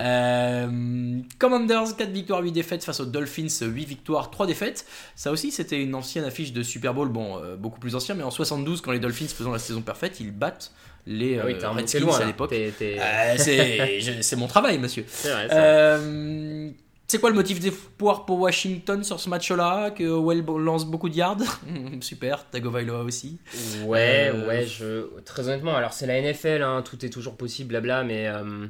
Euh, 0.01 1.21
Commanders 1.39 1.97
4 1.97 2.11
victoires 2.11 2.43
8 2.43 2.53
défaites 2.53 2.83
face 2.83 3.01
aux 3.01 3.05
Dolphins 3.05 3.49
8 3.61 3.85
victoires 3.85 4.31
3 4.31 4.47
défaites. 4.47 4.87
Ça 5.17 5.31
aussi 5.33 5.51
c'était 5.51 5.83
une 5.83 5.95
ancienne 5.95 6.25
affiche 6.25 6.53
de 6.53 6.63
Super 6.63 6.95
Bowl, 6.95 7.09
bon 7.09 7.39
euh, 7.39 7.57
beaucoup 7.57 7.79
plus 7.79 7.95
ancien, 7.95 8.15
mais 8.15 8.23
en 8.23 8.31
72 8.31 8.81
quand 8.81 8.93
les 8.93 9.01
Dolphins 9.01 9.29
faisant 9.29 9.53
la 9.53 9.59
saison 9.59 9.83
parfaite, 9.83 10.19
ils 10.21 10.33
battent 10.33 10.73
les 11.07 11.39
Ah 11.39 11.45
oui, 11.47 11.57
euh, 11.63 11.71
Redskins 11.71 12.01
loin, 12.01 12.19
à 12.19 12.25
l'époque. 12.25 12.53
Euh, 12.53 13.37
c'est 13.39 14.37
mon 14.37 14.49
travail, 14.49 14.79
monsieur. 14.79 15.05
C'est 15.09 15.31
vrai, 15.31 16.75
c'est 17.09 17.19
quoi 17.21 17.31
le 17.31 17.37
motif 17.37 17.61
d'espoir 17.61 18.25
pour 18.27 18.41
Washington 18.41 19.05
sur 19.05 19.21
ce 19.21 19.29
match-là 19.29 19.91
Que 19.91 20.05
Well 20.05 20.45
lance 20.65 20.85
beaucoup 20.87 21.09
de 21.09 21.15
yards 21.15 21.39
Super, 22.01 22.45
Tagovailoa 22.51 23.03
aussi. 23.05 23.39
Ouais, 23.85 24.31
Euh, 24.35 24.49
ouais, 24.49 24.67
je... 24.67 25.21
très 25.25 25.47
honnêtement, 25.49 25.77
alors 25.77 25.93
c'est 25.93 26.07
la 26.07 26.21
NFL, 26.21 26.63
hein, 26.63 26.83
tout 26.89 27.05
est 27.05 27.11
toujours 27.11 27.37
possible, 27.37 27.69
blabla, 27.69 28.03
mais 28.05 28.27
euh, 28.27 28.67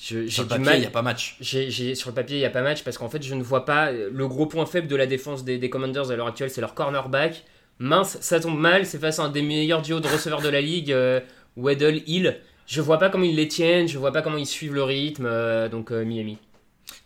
je- 0.00 0.22
j'ai 0.24 0.30
Sur 0.30 0.42
le 0.44 0.48
du 0.48 0.54
papier, 0.54 0.64
mal. 0.66 0.76
il 0.76 0.80
n'y 0.80 0.86
a 0.86 0.90
pas 0.90 1.02
match. 1.02 1.36
J'ai- 1.40 1.94
sur 1.96 2.10
le 2.10 2.14
papier, 2.14 2.36
il 2.36 2.40
n'y 2.40 2.46
a 2.46 2.50
pas 2.50 2.62
match 2.62 2.84
parce 2.84 2.96
qu'en 2.98 3.08
fait, 3.08 3.22
je 3.22 3.34
ne 3.34 3.42
vois 3.42 3.64
pas. 3.64 3.90
Le 3.90 4.28
gros 4.28 4.46
point 4.46 4.64
faible 4.66 4.86
de 4.86 4.94
la 4.96 5.06
défense 5.06 5.44
des, 5.44 5.58
des 5.58 5.70
Commanders 5.70 6.10
à 6.12 6.16
l'heure 6.16 6.28
actuelle, 6.28 6.50
c'est 6.50 6.60
leur 6.60 6.74
cornerback. 6.74 7.44
Mince, 7.80 8.18
ça 8.20 8.38
tombe 8.40 8.58
mal, 8.58 8.86
c'est 8.86 8.98
face 8.98 9.18
à 9.18 9.24
un 9.24 9.28
des 9.30 9.42
meilleurs 9.42 9.82
duos 9.82 10.00
de 10.00 10.06
receveurs 10.08 10.42
de 10.42 10.48
la 10.48 10.60
ligue, 10.60 10.92
euh, 10.92 11.20
Weddle 11.56 12.02
Hill. 12.06 12.38
Je 12.66 12.80
vois 12.80 12.98
pas 12.98 13.08
comment 13.08 13.24
ils 13.24 13.36
les 13.36 13.48
tiennent, 13.48 13.88
je 13.88 13.98
vois 13.98 14.12
pas 14.12 14.20
comment 14.22 14.36
ils 14.36 14.46
suivent 14.46 14.74
le 14.74 14.82
rythme, 14.82 15.26
euh, 15.26 15.68
donc 15.68 15.90
Miami. 15.90 16.38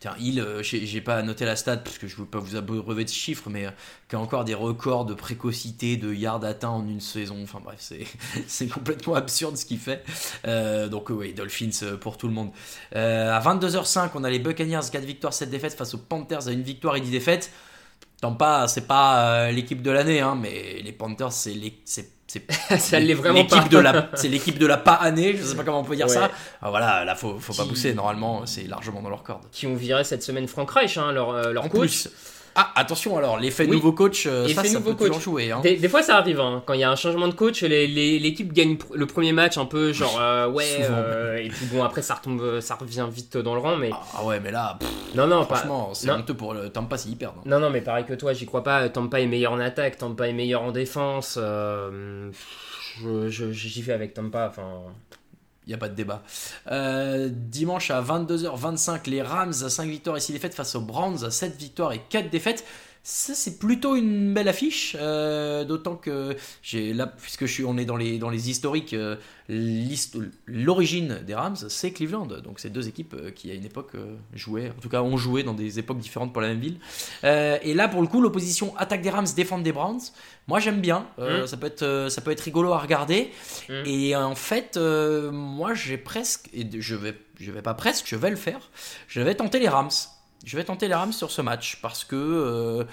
Tiens, 0.03 0.17
Hill, 0.19 0.41
euh, 0.41 0.65
j'ai 0.65 1.01
pas 1.01 1.23
noté 1.23 1.45
la 1.45 1.55
stat 1.55 1.77
parce 1.77 1.97
que 1.97 2.09
je 2.09 2.17
veux 2.17 2.25
pas 2.27 2.41
vous 2.41 2.57
abreuver 2.57 3.05
de 3.05 3.09
chiffres, 3.09 3.49
mais 3.49 3.67
euh, 3.67 3.71
qui 4.09 4.17
a 4.17 4.19
encore 4.19 4.45
des 4.45 4.53
records 4.53 5.05
de 5.05 5.15
précocité, 5.15 5.97
de 5.97 6.13
yards 6.13 6.45
atteints 6.45 6.71
en 6.71 6.85
une 6.89 6.99
saison. 7.01 7.39
Enfin 7.41 7.61
bref, 7.63 7.93
c'est 8.49 8.67
complètement 8.69 9.15
absurde 9.15 9.57
ce 9.57 9.65
qu'il 9.65 9.79
fait. 9.79 10.05
Euh, 10.45 10.89
donc 10.89 11.11
oui, 11.11 11.35
Dolphins 11.35 11.97
pour 12.01 12.19
tout 12.19 12.27
le 12.27 12.35
monde. 12.35 12.51
À 12.93 13.39
22h05, 13.41 14.11
on 14.17 14.25
a 14.25 14.31
les 14.31 14.41
Buccaneers, 14.41 14.81
4 14.91 15.05
victoires, 15.05 15.33
7 15.33 15.49
défaites 15.51 15.75
face 15.75 15.95
aux 15.95 15.99
Panthers 15.99 16.49
à 16.49 16.51
une 16.51 16.63
victoire 16.63 16.97
et 16.97 17.01
10 17.01 17.13
défaites. 17.13 17.53
Tampa, 18.21 18.67
c'est 18.67 18.89
pas 18.89 19.53
l'équipe 19.53 19.83
de 19.83 19.91
l'année, 19.93 20.19
hein, 20.21 20.35
mais 20.35 20.83
les 20.83 20.93
Panthers, 20.93 21.31
c'est- 21.33 22.11
Ça 22.79 22.99
l'est 23.01 23.15
vraiment 23.15 23.45
pas. 23.45 23.57
l'équipe 23.57 23.71
de 23.73 23.79
la 23.79 24.09
c'est 24.15 24.29
l'équipe 24.29 24.59
de 24.59 24.67
la 24.67 24.77
pas 24.77 24.95
année 24.95 25.37
je 25.37 25.43
sais 25.45 25.55
pas 25.57 25.65
comment 25.65 25.81
on 25.81 25.85
peut 25.85 25.97
dire 25.97 26.07
Ouais. 26.07 26.15
ça 26.15 26.31
Ah, 26.63 26.71
voilà 26.71 27.05
là 27.05 27.15
faut, 27.15 27.39
faut 27.39 27.53
pas 27.55 27.65
pousser 27.65 27.93
normalement 27.95 28.47
c'est 28.47 28.65
largement 28.69 29.03
dans 29.03 29.11
leur 29.11 29.23
corde 29.23 29.43
Qui 29.53 29.67
ont 29.67 29.75
viré 29.75 30.05
cette 30.05 30.23
semaine 30.23 30.47
Frank 30.49 30.71
Reich, 30.71 30.97
hein, 30.99 31.13
leur, 31.13 31.31
euh, 31.31 31.53
leur 31.53 31.65
en 31.65 31.69
coach. 31.69 31.81
plus 32.05 32.09
ah 32.55 32.73
attention 32.77 33.17
alors 33.17 33.39
l'effet 33.39 33.65
Oui. 33.65 33.77
nouveau 33.77 33.93
coach 33.93 34.27
euh, 34.27 34.45
ça, 34.47 34.51
Effet 34.63 34.69
ça 34.69 34.79
nouveau 34.79 34.91
peut 34.95 34.97
toujours 35.07 35.15
coach. 35.17 35.25
jouer 35.25 35.51
hein. 35.53 35.61
Des, 35.63 35.77
des 35.77 35.89
fois 35.89 36.03
ça 36.03 36.17
arrive, 36.19 36.41
hein. 36.41 36.63
quand 36.67 36.75
il 36.75 36.81
y 36.81 36.85
a 36.85 36.91
un 36.91 36.97
changement 36.97 37.29
de 37.29 37.35
coach, 37.35 37.63
l'équipe 37.63 38.53
gagne 38.53 38.77
le 38.95 39.07
premier 39.07 39.33
match 39.33 39.57
un 39.59 39.65
peu 39.67 39.93
genre 39.93 40.19
euh, 40.21 40.49
ouais, 40.49 40.65
euh, 40.81 41.37
et 41.39 41.49
puis 41.49 41.67
bon 41.67 41.83
après 41.83 42.03
ça 42.03 42.15
retombe, 42.15 42.61
ça 42.61 42.75
revient 42.75 43.07
vite 43.11 43.37
dans 43.39 43.55
le 43.55 43.61
rang, 43.61 43.77
mais 43.77 43.91
ah 44.17 44.25
ouais 44.25 44.41
mais 44.41 44.51
là 44.51 44.77
pff, 44.79 44.89
non 45.15 45.27
non 45.27 45.45
pas- 45.45 45.57
franchement 45.57 45.91
c'est 45.95 46.11
honteux 46.11 46.35
pour 46.35 46.55
le 46.55 46.69
Tampa 46.69 46.99
s'ils 46.99 47.17
perdent 47.17 47.37
hein. 47.39 47.43
Non, 47.47 47.59
non, 47.59 47.71
mais 47.71 47.81
pareil 47.81 48.05
que 48.05 48.15
toi, 48.15 48.33
j'y 48.33 48.47
crois 48.47 48.63
pas. 48.63 48.89
Tampa 48.89 49.21
est 49.21 49.27
meilleur 49.27 49.53
en 49.53 49.61
attaque, 49.61 49.99
Tampa 49.99 50.29
est 50.29 50.33
meilleur 50.33 50.63
en 50.63 50.73
défense. 50.73 51.39
euh, 51.41 52.31
je- 53.01 53.29
je- 53.29 53.51
J'y 53.53 53.83
vais 53.83 53.93
avec 53.93 54.15
Tampa. 54.15 54.49
Enfin, 54.49 54.83
il 55.67 55.71
n'y 55.71 55.75
a 55.75 55.79
pas 55.79 55.89
de 55.89 55.95
débat. 55.95 56.23
Euh, 56.71 57.29
dimanche 57.31 57.91
à 57.91 58.03
22h25, 58.03 59.09
les 59.09 59.23
Rams 59.23 59.55
à 59.63 59.71
5 59.71 59.89
victoires 59.89 60.17
et 60.17 60.21
6 60.21 60.33
défaites 60.33 60.55
face 60.55 60.75
aux 60.75 60.81
Browns 60.81 61.25
à 61.25 61.31
7 61.31 61.57
victoires 61.57 61.93
et 61.93 62.01
4 62.09 62.31
défaites. 62.31 62.65
Ça, 63.05 63.35
c'est 63.35 63.59
plutôt 63.59 63.97
une 63.97 64.33
belle 64.33 64.47
affiche, 64.47 64.97
euh, 65.01 65.65
d'autant 65.65 65.97
que 65.97 66.37
j'ai 66.63 66.95
là, 66.95 67.09
puisque 67.09 67.47
je 67.47 67.53
suis, 67.53 67.65
on 67.65 67.77
est 67.77 67.85
dans 67.85 67.97
les, 67.97 68.19
dans 68.19 68.31
les 68.31 68.49
historiques, 68.49 68.95
euh, 68.95 69.17
l'origine 70.47 71.21
des 71.27 71.35
Rams, 71.35 71.57
c'est 71.57 71.91
Cleveland. 71.91 72.27
Donc, 72.27 72.61
c'est 72.61 72.71
deux 72.71 72.87
équipes 72.87 73.15
euh, 73.15 73.31
qui, 73.33 73.51
à 73.51 73.55
une 73.55 73.65
époque, 73.65 73.95
jouaient, 74.35 74.71
en 74.71 74.81
tout 74.81 74.89
cas, 74.89 75.03
ont 75.03 75.17
joué 75.17 75.43
dans 75.43 75.53
des 75.53 75.81
époques 75.81 75.99
différentes 75.99 76.33
pour 76.33 76.43
la 76.43 76.49
même 76.49 76.61
ville. 76.61 76.79
Euh, 77.25 77.59
et 77.63 77.75
là, 77.75 77.89
pour 77.89 78.03
le 78.03 78.07
coup, 78.07 78.21
l'opposition 78.21 78.77
attaque 78.77 79.03
des 79.03 79.11
Rams, 79.11 79.27
défendre 79.35 79.65
des 79.65 79.73
Browns. 79.73 80.01
Moi, 80.47 80.61
j'aime 80.61 80.81
bien. 80.81 81.07
Euh, 81.19 81.43
Mm. 81.43 81.47
ça, 81.49 81.57
peut 81.57 81.67
être, 81.67 82.07
ça 82.09 82.21
peut 82.21 82.31
être 82.31 82.41
rigolo 82.41 82.73
à 82.73 82.79
regarder. 82.79 83.33
Mm. 83.69 83.73
Et 83.85 84.15
en 84.15 84.37
fait, 84.37 84.77
moi, 84.77 85.75
j'ai 85.75 85.97
presque, 85.99 86.51
et 86.53 86.69
je 86.79 86.95
vais, 86.95 87.15
je 87.41 87.51
vais 87.51 87.63
pas 87.63 87.75
presque, 87.75 88.07
je 88.07 88.15
vais 88.17 88.31
le 88.31 88.37
faire. 88.37 88.71
Je 89.09 89.21
vais 89.21 89.35
tenter 89.35 89.59
les 89.59 89.69
Rams. 89.69 89.91
Je 90.45 90.57
vais 90.57 90.65
tenter 90.65 90.89
les 90.89 90.95
Rams 90.95 91.13
sur 91.13 91.31
ce 91.31 91.41
match 91.41 91.79
parce 91.83 92.05
que 92.05 92.17
euh, 92.17 92.85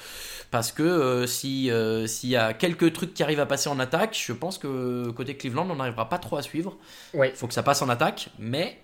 parce 0.51 0.71
que 0.71 0.83
euh, 0.83 1.25
si 1.25 1.71
euh, 1.71 2.05
s'il 2.05 2.29
y 2.29 2.35
a 2.35 2.53
quelques 2.53 2.93
trucs 2.93 3.13
qui 3.13 3.23
arrivent 3.23 3.39
à 3.39 3.45
passer 3.45 3.69
en 3.69 3.79
attaque, 3.79 4.17
je 4.19 4.33
pense 4.33 4.57
que 4.57 5.09
côté 5.11 5.35
Cleveland, 5.35 5.67
on 5.69 5.75
n'arrivera 5.75 6.09
pas 6.09 6.19
trop 6.19 6.37
à 6.37 6.41
suivre. 6.41 6.77
ouais. 7.13 7.29
Il 7.29 7.35
faut 7.35 7.47
que 7.47 7.53
ça 7.53 7.63
passe 7.63 7.81
en 7.81 7.89
attaque, 7.89 8.29
mais 8.37 8.79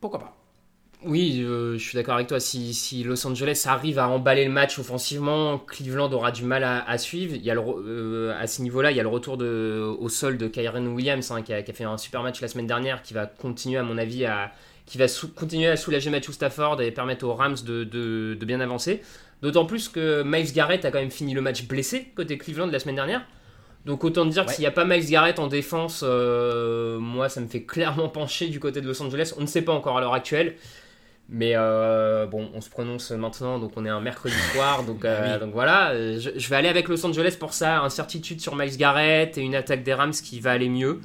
pourquoi 0.00 0.18
pas. 0.18 0.36
Oui, 1.02 1.40
je 1.42 1.78
suis 1.78 1.94
d'accord 1.94 2.16
avec 2.16 2.26
toi. 2.26 2.40
Si, 2.40 2.74
si 2.74 3.04
Los 3.04 3.26
Angeles 3.26 3.64
arrive 3.66 3.98
à 3.98 4.06
emballer 4.06 4.44
le 4.44 4.50
match 4.50 4.78
offensivement, 4.78 5.58
Cleveland 5.58 6.12
aura 6.12 6.30
du 6.30 6.44
mal 6.44 6.62
à, 6.62 6.86
à 6.86 6.98
suivre. 6.98 7.34
Il 7.36 7.42
y 7.42 7.50
a 7.50 7.54
le, 7.54 8.34
à 8.38 8.46
ce 8.46 8.60
niveau-là, 8.60 8.90
il 8.90 8.98
y 8.98 9.00
a 9.00 9.02
le 9.02 9.08
retour 9.08 9.38
de, 9.38 9.82
au 9.98 10.10
sol 10.10 10.36
de 10.36 10.46
Kyren 10.46 10.88
Williams 10.88 11.30
hein, 11.30 11.40
qui, 11.40 11.54
a, 11.54 11.62
qui 11.62 11.70
a 11.70 11.74
fait 11.74 11.84
un 11.84 11.96
super 11.96 12.22
match 12.22 12.42
la 12.42 12.48
semaine 12.48 12.66
dernière, 12.66 13.02
qui 13.02 13.14
va 13.14 13.24
continuer, 13.24 13.78
à 13.78 13.82
mon 13.82 13.96
avis, 13.96 14.26
à, 14.26 14.52
qui 14.86 14.98
va 14.98 15.06
continuer 15.36 15.68
à 15.68 15.76
soulager 15.76 16.10
Matthew 16.10 16.32
Stafford 16.32 16.80
et 16.82 16.90
permettre 16.90 17.24
aux 17.26 17.34
Rams 17.34 17.56
de, 17.64 17.84
de- 17.84 18.36
de 18.38 18.44
bien 18.46 18.60
avancer. 18.60 19.02
D'autant 19.42 19.64
plus 19.64 19.88
que 19.88 20.22
Miles 20.24 20.52
Garrett 20.52 20.84
a 20.84 20.90
quand 20.90 20.98
même 20.98 21.10
fini 21.10 21.32
le 21.34 21.40
match 21.40 21.64
blessé 21.66 22.08
côté 22.14 22.36
Cleveland 22.38 22.66
la 22.66 22.78
semaine 22.78 22.96
dernière. 22.96 23.24
Donc 23.86 24.04
autant 24.04 24.26
dire 24.26 24.44
que 24.44 24.48
Ouais. 24.50 24.54
s'il 24.54 24.62
n'y 24.62 24.66
a 24.66 24.72
pas 24.72 24.84
Miles 24.84 25.08
Garrett 25.08 25.38
en 25.38 25.46
défense, 25.46 26.02
euh, 26.06 26.98
moi 26.98 27.28
ça 27.30 27.40
me 27.40 27.46
fait 27.48 27.62
clairement 27.62 28.08
pencher 28.10 28.48
du 28.48 28.60
côté 28.60 28.80
de 28.82 28.86
Los 28.86 29.00
Angeles. 29.02 29.32
On 29.38 29.40
ne 29.42 29.46
sait 29.46 29.62
pas 29.62 29.72
encore 29.72 29.96
à 29.96 30.00
l'heure 30.00 30.12
actuelle. 30.14 30.56
Mais 31.32 31.52
euh, 31.54 32.26
bon, 32.26 32.50
on 32.54 32.60
se 32.60 32.68
prononce 32.68 33.12
maintenant, 33.12 33.60
donc 33.60 33.72
on 33.76 33.86
est 33.86 33.88
un 33.88 34.00
mercredi 34.00 34.34
soir, 34.52 34.82
donc, 34.82 35.04
euh, 35.04 35.34
oui. 35.34 35.40
donc 35.40 35.52
voilà. 35.52 35.94
Je, 36.18 36.30
je 36.36 36.48
vais 36.50 36.56
aller 36.56 36.68
avec 36.68 36.88
Los 36.88 37.06
Angeles 37.06 37.36
pour 37.38 37.54
ça, 37.54 37.82
incertitude 37.82 38.40
sur 38.40 38.56
Miles 38.56 38.76
Garrett 38.76 39.38
et 39.38 39.40
une 39.40 39.54
attaque 39.54 39.84
des 39.84 39.94
Rams 39.94 40.10
qui 40.12 40.40
va 40.40 40.50
aller 40.50 40.68
mieux. 40.68 41.00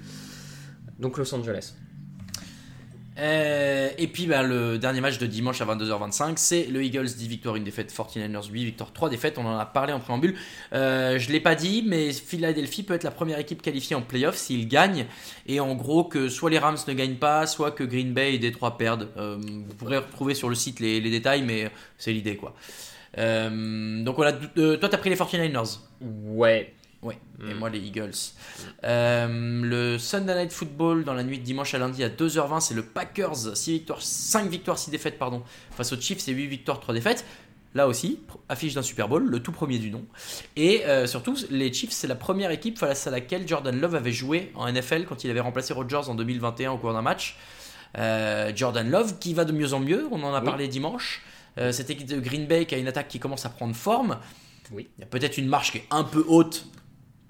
Donc 0.99 1.17
Los 1.19 1.33
Angeles. 1.35 1.75
Euh, 3.17 3.89
et 3.97 4.07
puis 4.07 4.27
bah, 4.27 4.43
le 4.43 4.77
dernier 4.77 4.99
match 4.99 5.17
de 5.17 5.25
dimanche 5.25 5.61
à 5.61 5.65
22h25, 5.65 6.33
c'est 6.35 6.65
le 6.65 6.83
Eagles 6.83 7.05
10 7.05 7.27
victoires, 7.27 7.55
une 7.55 7.63
défaite, 7.63 7.93
49ers 7.93 8.49
8 8.49 8.65
victoires, 8.65 8.91
3 8.91 9.09
défaites. 9.09 9.37
On 9.37 9.45
en 9.45 9.57
a 9.57 9.65
parlé 9.65 9.93
en 9.93 9.99
préambule. 9.99 10.35
Euh, 10.73 11.17
je 11.17 11.31
l'ai 11.31 11.39
pas 11.39 11.55
dit, 11.55 11.83
mais 11.87 12.11
Philadelphie 12.11 12.83
peut 12.83 12.93
être 12.93 13.03
la 13.03 13.11
première 13.11 13.39
équipe 13.39 13.61
qualifiée 13.61 13.95
en 13.95 14.01
playoff 14.01 14.35
s'ils 14.35 14.67
gagnent. 14.67 15.05
Et 15.47 15.59
en 15.59 15.75
gros, 15.75 16.03
que 16.03 16.29
soit 16.29 16.49
les 16.49 16.59
Rams 16.59 16.77
ne 16.87 16.93
gagnent 16.93 17.15
pas, 17.15 17.47
soit 17.47 17.71
que 17.71 17.83
Green 17.83 18.13
Bay 18.13 18.35
et 18.35 18.39
Détroit 18.39 18.77
perdent. 18.77 19.09
Euh, 19.17 19.37
vous 19.39 19.75
pourrez 19.75 19.97
retrouver 19.97 20.33
sur 20.33 20.49
le 20.49 20.55
site 20.55 20.79
les, 20.79 21.01
détails, 21.01 21.43
mais 21.43 21.71
c'est 21.97 22.11
l'idée 22.11 22.35
quoi. 22.35 22.53
Donc 23.15 24.15
voilà, 24.17 24.33
toi 24.33 24.89
t'as 24.89 24.97
pris 24.97 25.09
les 25.09 25.15
49ers. 25.15 25.79
Ouais. 26.01 26.73
Ouais, 27.05 27.17
et 27.47 27.53
Mm. 27.53 27.57
moi 27.59 27.69
les 27.69 27.79
Eagles. 27.79 28.11
Euh, 28.83 29.61
le 29.63 29.97
Sunday 29.97 30.35
Night 30.43 30.51
Football 30.51 31.03
dans 31.03 31.13
la 31.13 31.23
nuit 31.23 31.37
de 31.39 31.43
dimanche 31.43 31.73
à 31.73 31.77
lundi 31.77 32.03
à 32.03 32.09
2h20, 32.09 32.59
c'est 32.59 32.73
le 32.73 32.83
Packers, 32.83 33.55
6 33.55 33.71
victoires, 33.73 34.01
5 34.01 34.49
victoires, 34.49 34.77
6 34.77 34.89
défaites, 34.91 35.17
pardon, 35.19 35.43
face 35.71 35.93
aux 35.93 35.99
Chiefs, 36.01 36.19
c'est 36.19 36.31
8 36.31 36.47
victoires, 36.47 36.79
3 36.79 36.93
défaites. 36.93 37.25
Là 37.75 37.87
aussi, 37.87 38.19
affiche 38.47 38.73
d'un 38.73 38.81
Super 38.81 39.09
Bowl, 39.09 39.25
le 39.29 39.39
tout 39.41 39.51
premier 39.51 39.77
du 39.79 39.91
nom. 39.91 40.05
Et 40.55 40.85
euh, 40.85 41.07
surtout, 41.07 41.35
les 41.49 41.71
Chiefs, 41.73 41.91
c'est 41.91 42.07
la 42.07 42.15
première 42.15 42.49
équipe 42.51 42.77
face 42.79 43.05
à 43.05 43.11
laquelle 43.11 43.45
Jordan 43.47 43.77
Love 43.79 43.95
avait 43.95 44.13
joué 44.13 44.51
en 44.55 44.65
NFL 44.71 45.05
quand 45.05 45.23
il 45.25 45.29
avait 45.29 45.41
remplacé 45.41 45.73
Rodgers 45.73 46.07
en 46.09 46.15
2021 46.15 46.71
au 46.71 46.77
cours 46.77 46.93
d'un 46.93 47.01
match. 47.01 47.37
Euh, 47.97 48.51
Jordan 48.55 48.89
Love 48.89 49.19
qui 49.19 49.33
va 49.33 49.43
de 49.45 49.51
mieux 49.51 49.73
en 49.73 49.79
mieux, 49.81 50.07
on 50.11 50.23
en 50.23 50.33
a 50.33 50.39
Oui. 50.39 50.45
parlé 50.45 50.67
dimanche. 50.67 51.21
Cette 51.71 51.89
équipe 51.89 52.07
de 52.07 52.19
Green 52.19 52.47
Bay 52.47 52.65
qui 52.65 52.75
a 52.75 52.77
une 52.77 52.87
attaque 52.89 53.07
qui 53.07 53.17
commence 53.19 53.45
à 53.45 53.49
prendre 53.49 53.73
forme. 53.75 54.17
Oui. 54.71 54.89
Il 54.97 55.01
y 55.01 55.03
a 55.03 55.07
peut-être 55.07 55.37
une 55.37 55.47
marche 55.47 55.71
qui 55.71 55.77
est 55.77 55.85
un 55.89 56.03
peu 56.03 56.25
haute 56.27 56.65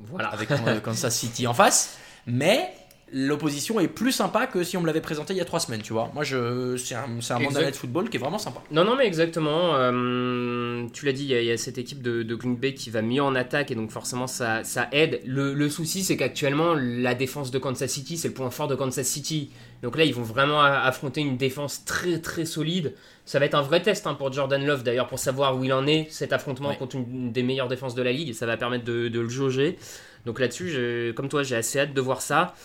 Voilà. 0.10 0.30
avec 0.30 0.49
euh, 0.51 0.80
Kansas 0.80 1.16
City 1.16 1.47
en 1.47 1.53
face, 1.53 1.97
mais 2.28 2.74
l'opposition 3.14 3.80
est 3.80 3.88
plus 3.88 4.12
sympa 4.12 4.47
que 4.47 4.64
si 4.64 4.78
on 4.78 4.82
me 4.82 4.88
l'avait 4.88 5.01
présenté 5.01 5.34
il 5.34 5.38
y 5.38 5.41
a 5.41 5.45
trois 5.45 5.60
semaines, 5.60 5.82
tu 5.82 5.93
vois. 5.93 6.10
Moi, 6.14 6.24
je, 6.24 6.76
c'est 6.78 6.95
un, 6.95 7.08
c'est 7.22 7.34
un 7.34 7.39
Night 7.39 7.76
Football 7.76 8.10
qui 8.10 8.18
est 8.18 8.20
vraiment 8.20 8.39
sympa. 8.39 8.62
Non, 8.72 8.84
non, 8.84 8.95
mais 8.95 9.06
exactement. 9.06 9.76
euh, 9.76 10.86
tu 10.91 11.06
l'as 11.06 11.12
dit, 11.14 11.24
il 11.24 11.30
y, 11.30 11.36
a- 11.36 11.41
il 11.41 11.47
y 11.47 11.51
a 11.51 11.58
cette 11.58 11.78
équipe 11.78 12.01
de, 12.01 12.24
de 12.24 12.36
Green 12.36 12.56
Bay 12.56 12.74
qui 12.74 12.89
va 12.89 13.01
mieux 13.01 13.22
en 13.22 13.36
attaque 13.36 13.72
et 13.72 13.76
donc 13.76 13.91
forcément 13.91 14.28
ça, 14.28 14.64
ça 14.64 14.88
aide. 14.91 15.22
Le, 15.26 15.53
le 15.53 15.70
souci, 15.70 16.03
c'est 16.03 16.18
qu'actuellement, 16.18 16.74
la 16.76 17.14
défense 17.16 17.51
de 17.51 17.60
Kansas 17.60 17.89
City, 17.91 18.18
c'est 18.18 18.30
le 18.30 18.34
point 18.34 18.49
fort 18.49 18.68
de 18.68 18.76
Kansas 18.76 19.06
City. 19.08 19.51
Donc 19.84 19.97
là, 19.97 20.03
ils 20.06 20.14
vont 20.14 20.24
vraiment 20.24 20.62
affronter 20.62 21.22
une 21.22 21.38
défense 21.38 21.86
très 21.86 22.20
très 22.20 22.45
solide. 22.45 22.93
Ça 23.26 23.39
va 23.39 23.45
être 23.45 23.56
un 23.56 23.62
vrai 23.62 23.82
test 23.82 24.08
hein, 24.08 24.14
pour 24.16 24.32
Jordan 24.34 24.66
Love 24.66 24.84
d'ailleurs 24.84 25.08
pour 25.08 25.20
savoir 25.20 25.58
où 25.58 25.64
il 25.64 25.74
en 25.74 25.86
est 25.88 26.08
cet 26.10 26.34
affrontement 26.34 26.70
Ouais. 26.70 26.78
contre 26.78 26.95
une, 26.95 27.06
une 27.12 27.32
des 27.32 27.43
meilleures 27.43 27.68
défenses 27.68 27.93
de 27.95 28.01
la 28.01 28.12
ligue. 28.12 28.34
Ça 28.34 28.45
va 28.45 28.58
permettre 28.58 28.84
de, 28.86 29.08
de 29.10 29.20
le 29.20 29.30
jauger. 29.30 29.78
Donc 30.26 30.39
là-dessus, 30.39 30.70
je- 30.70 31.12
comme 31.12 31.30
toi, 31.30 31.43
j'ai 31.43 31.56
assez 31.56 31.80
hâte 31.80 31.93
de 31.93 32.01
voir 32.01 32.22
ça. 32.22 32.56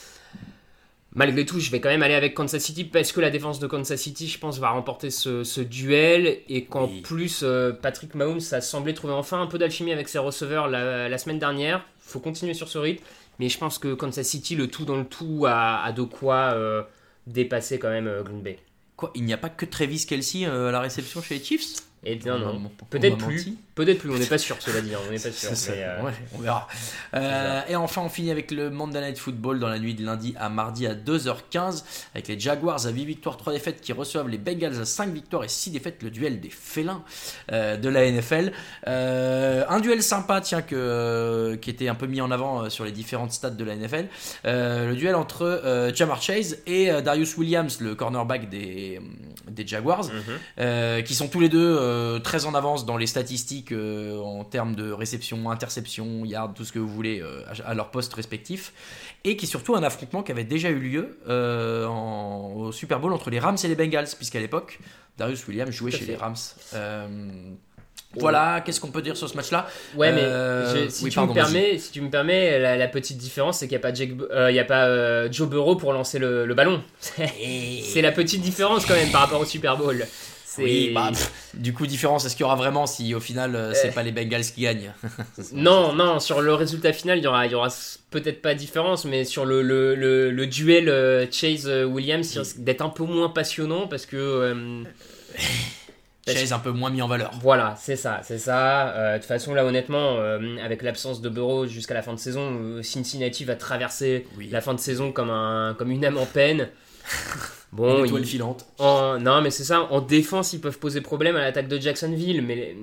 Malgré 1.14 1.44
tout, 1.44 1.58
je 1.58 1.70
vais 1.72 1.80
quand 1.80 1.88
même 1.88 2.02
aller 2.04 2.14
avec 2.14 2.34
Kansas 2.34 2.62
City 2.62 2.84
parce 2.84 3.10
que 3.10 3.20
la 3.20 3.30
défense 3.30 3.58
de 3.58 3.66
Kansas 3.66 4.00
City, 4.00 4.28
je 4.28 4.38
pense, 4.38 4.58
va 4.58 4.70
remporter 4.70 5.10
ce, 5.10 5.42
ce 5.42 5.60
duel 5.60 6.38
et 6.48 6.64
qu'en 6.66 6.86
Oui. 6.86 7.00
plus, 7.00 7.40
euh, 7.42 7.72
Patrick 7.72 8.14
Mahomes 8.14 8.40
a 8.52 8.60
semblé 8.60 8.94
trouver 8.94 9.12
enfin 9.14 9.42
un 9.42 9.46
peu 9.48 9.58
d'alchimie 9.58 9.92
avec 9.92 10.08
ses 10.08 10.18
receveurs 10.18 10.68
la, 10.68 11.08
la 11.08 11.18
semaine 11.18 11.40
dernière. 11.40 11.84
faut 11.98 12.20
continuer 12.20 12.54
sur 12.54 12.68
ce 12.68 12.78
rythme. 12.78 13.02
Mais 13.40 13.48
je 13.48 13.58
pense 13.58 13.78
que 13.78 13.94
Kansas 13.94 14.26
City, 14.26 14.54
le 14.54 14.68
tout 14.68 14.84
dans 14.84 14.96
le 14.98 15.04
tout, 15.04 15.46
a, 15.48 15.82
a 15.82 15.92
de 15.92 16.02
quoi 16.02 16.52
euh, 16.54 16.82
dépasser 17.26 17.78
quand 17.78 17.90
même 17.90 18.06
euh, 18.06 18.22
Green 18.22 18.42
Bay. 18.42 18.58
Quoi, 18.96 19.10
il 19.14 19.24
n'y 19.24 19.32
a 19.32 19.38
pas 19.38 19.48
que 19.48 19.64
Travis 19.64 20.04
Kelsey 20.06 20.44
euh, 20.46 20.68
à 20.68 20.72
la 20.72 20.80
réception 20.80 21.22
chez 21.22 21.38
les 21.38 21.44
Chiefs? 21.44 21.76
Et 22.04 22.16
bien 22.16 22.36
On 22.36 22.58
non, 22.60 22.70
peut-être 22.90 23.18
plus. 23.18 23.36
menti. 23.46 23.58
Peut-être 23.80 23.98
plus, 24.00 24.10
on 24.10 24.18
n'est 24.18 24.26
pas 24.26 24.36
sûr, 24.36 24.56
cela 24.60 24.80
dit, 24.82 24.94
hein, 24.94 24.98
on 25.08 25.10
n'est 25.10 25.18
pas 25.18 25.30
sûr. 25.32 25.50
Mais, 25.70 25.82
euh, 25.84 26.02
ouais, 26.02 26.12
on 26.34 26.38
verra. 26.40 26.68
Euh, 27.14 27.60
et 27.68 27.76
enfin, 27.76 28.02
on 28.02 28.08
finit 28.10 28.30
avec 28.30 28.50
le 28.50 28.68
Monday 28.68 29.00
Night 29.00 29.18
Football 29.18 29.58
dans 29.58 29.68
la 29.68 29.78
nuit 29.78 29.94
de 29.94 30.04
lundi 30.04 30.34
à 30.38 30.50
mardi 30.50 30.86
à 30.86 30.94
2h15 30.94 31.82
avec 32.14 32.28
les 32.28 32.38
Jaguars 32.38 32.86
à 32.86 32.90
8 32.90 33.04
victoires, 33.06 33.36
3 33.38 33.54
défaites 33.54 33.80
qui 33.80 33.92
reçoivent 33.94 34.28
les 34.28 34.36
Bengals 34.36 34.78
à 34.80 34.84
5 34.84 35.12
victoires 35.14 35.44
et 35.44 35.48
6 35.48 35.70
défaites, 35.70 36.02
le 36.02 36.10
duel 36.10 36.40
des 36.40 36.50
félins 36.50 37.02
euh, 37.52 37.76
de 37.78 37.88
la 37.88 38.10
NFL. 38.10 38.52
Un 38.86 39.80
duel 39.80 40.02
sympa, 40.02 40.40
tiens, 40.42 40.60
que, 40.62 41.54
qui 41.62 41.70
était 41.70 41.88
un 41.88 41.94
peu 41.94 42.06
mis 42.06 42.20
en 42.20 42.30
avant 42.30 42.68
sur 42.68 42.84
les 42.84 42.92
différentes 42.92 43.32
stades 43.32 43.56
de 43.56 43.64
la 43.64 43.76
NFL. 43.76 44.06
Le 44.44 44.94
duel 44.94 45.14
entre 45.14 45.90
Jamar 45.94 46.20
Chase 46.20 46.58
et 46.66 46.90
Darius 47.02 47.36
Williams, 47.36 47.80
le 47.80 47.94
cornerback 47.94 48.48
des, 48.50 49.00
des 49.50 49.66
Jaguars, 49.66 50.04
Mhm. 50.10 50.38
euh, 50.58 51.02
qui 51.02 51.14
sont 51.14 51.28
tous 51.28 51.40
les 51.40 51.48
deux 51.48 52.20
très 52.22 52.44
en 52.44 52.54
avance 52.54 52.84
dans 52.84 52.96
les 52.96 53.06
statistiques 53.06 53.69
en 53.74 54.44
termes 54.44 54.74
de 54.74 54.90
réception, 54.92 55.50
interception, 55.50 56.24
yard, 56.24 56.54
tout 56.54 56.64
ce 56.64 56.72
que 56.72 56.78
vous 56.78 56.88
voulez 56.88 57.20
euh, 57.20 57.42
à, 57.64 57.74
leur 57.74 57.90
poste 57.90 58.14
respectif, 58.14 58.72
et 59.24 59.36
qui 59.36 59.46
est 59.46 59.48
surtout 59.48 59.74
un 59.76 59.82
affrontement 59.82 60.22
qui 60.22 60.32
avait 60.32 60.44
déjà 60.44 60.70
eu 60.70 60.78
lieu 60.78 61.18
euh, 61.28 61.86
en- 61.86 62.52
au 62.54 62.72
Super 62.72 63.00
Bowl 63.00 63.12
entre 63.12 63.30
les 63.30 63.38
Rams 63.38 63.56
et 63.62 63.68
les 63.68 63.74
Bengals, 63.76 64.08
puisqu'à 64.16 64.40
l'époque, 64.40 64.78
Darius 65.18 65.46
Williams 65.48 65.70
jouait 65.70 65.90
chez 65.90 65.98
fait. 65.98 66.12
les 66.12 66.16
Rams. 66.16 66.36
Euh, 66.74 67.06
voilà, 68.14 68.60
qu'est-ce 68.64 68.80
qu'on 68.80 68.90
peut 68.90 69.02
dire 69.02 69.16
sur 69.16 69.28
ce 69.28 69.36
match-là? 69.36 69.68
Ouais, 69.94 70.10
mais 70.12 70.22
Euh, 70.22 70.86
je- 70.86 70.90
si, 70.90 71.04
oui, 71.04 71.10
tu 71.10 71.14
pardon, 71.14 71.32
me 71.32 71.38
permets, 71.38 71.78
si 71.78 71.92
tu 71.92 72.00
me 72.00 72.10
permets, 72.10 72.58
la, 72.58 72.76
la 72.76 72.88
petite 72.88 73.18
différence, 73.18 73.58
c'est 73.58 73.68
qu'il 73.68 73.78
n'y 73.78 73.84
a 73.84 73.88
pas, 73.88 73.96
euh, 74.34 74.50
il 74.50 74.54
y 74.56 74.58
a 74.58 74.64
pas 74.64 74.86
euh, 74.86 75.28
Joe 75.30 75.48
Burrow 75.48 75.76
pour 75.76 75.92
lancer 75.92 76.18
le, 76.18 76.44
le 76.44 76.54
ballon. 76.54 76.82
c'est 77.00 78.02
la 78.02 78.10
petite 78.10 78.40
différence 78.40 78.84
quand 78.84 78.94
même 78.94 79.10
par 79.12 79.20
rapport 79.20 79.40
au 79.40 79.44
Super 79.44 79.76
Bowl. 79.76 80.04
Oui, 80.64 80.90
bah, 80.94 81.08
pff, 81.10 81.32
du 81.54 81.72
coup, 81.72 81.86
différence, 81.86 82.24
est-ce 82.24 82.34
qu'il 82.36 82.42
y 82.42 82.44
aura 82.44 82.56
vraiment 82.56 82.86
si 82.86 83.14
au 83.14 83.20
final 83.20 83.54
euh, 83.56 83.72
c'est 83.74 83.88
Euh. 83.88 83.92
pas 83.92 84.02
les 84.02 84.12
Bengals 84.12 84.42
qui 84.44 84.62
gagnent 84.62 84.92
Non, 85.52 85.92
non, 85.92 86.20
sur 86.20 86.40
le 86.40 86.54
résultat 86.54 86.92
final, 86.92 87.18
il 87.18 87.24
y 87.24 87.26
aura, 87.26 87.46
il 87.46 87.52
y 87.52 87.54
aura 87.54 87.68
s- 87.68 88.00
peut-être 88.10 88.42
pas 88.42 88.54
de 88.54 88.58
différence, 88.58 89.04
mais 89.04 89.24
sur 89.24 89.44
le, 89.44 89.62
le, 89.62 89.94
le, 89.94 90.30
le 90.30 90.46
duel 90.46 90.88
euh, 90.88 91.26
Chase-Williams, 91.30 92.34
il 92.34 92.38
risque 92.38 92.58
d'être 92.58 92.82
un 92.82 92.88
peu 92.90 93.04
moins 93.04 93.28
passionnant 93.28 93.86
parce 93.88 94.06
que. 94.06 94.16
euh, 94.16 94.82
Chase 96.28 96.52
un 96.52 96.58
peu 96.60 96.70
moins 96.70 96.90
mis 96.90 97.02
en 97.02 97.08
valeur. 97.08 97.32
Voilà, 97.42 97.74
c'est 97.80 97.96
ça, 97.96 98.20
c'est 98.22 98.38
ça. 98.38 98.90
Euh, 98.94 99.14
de 99.14 99.18
toute 99.18 99.26
façon, 99.26 99.52
là, 99.52 99.64
honnêtement, 99.64 100.16
euh, 100.18 100.38
avec 100.64 100.82
l'absence 100.82 101.20
de 101.20 101.28
Burrow 101.28 101.66
jusqu'à 101.66 101.94
la 101.94 102.02
fin 102.02 102.12
de 102.12 102.18
saison, 102.20 102.52
euh, 102.52 102.82
Cincinnati 102.84 103.44
va 103.44 103.56
traverser 103.56 104.28
Oui. 104.38 104.48
la 104.52 104.60
fin 104.60 104.74
de 104.74 104.78
saison 104.78 105.10
comme, 105.10 105.30
un, 105.30 105.74
comme 105.76 105.90
une 105.90 106.04
âme 106.04 106.18
en 106.18 106.26
peine. 106.26 106.68
Bon, 107.72 108.04
étoile 108.04 108.24
filante. 108.24 108.66
en- 108.78 109.20
non, 109.20 109.40
mais 109.42 109.50
c'est 109.52 109.62
ça. 109.62 109.82
En 109.92 110.00
défense, 110.00 110.52
ils 110.52 110.60
peuvent 110.60 110.80
poser 110.80 111.00
problème 111.00 111.36
à 111.36 111.40
l'attaque 111.40 111.68
de 111.68 111.78
Jacksonville, 111.80 112.42
mais, 112.42 112.74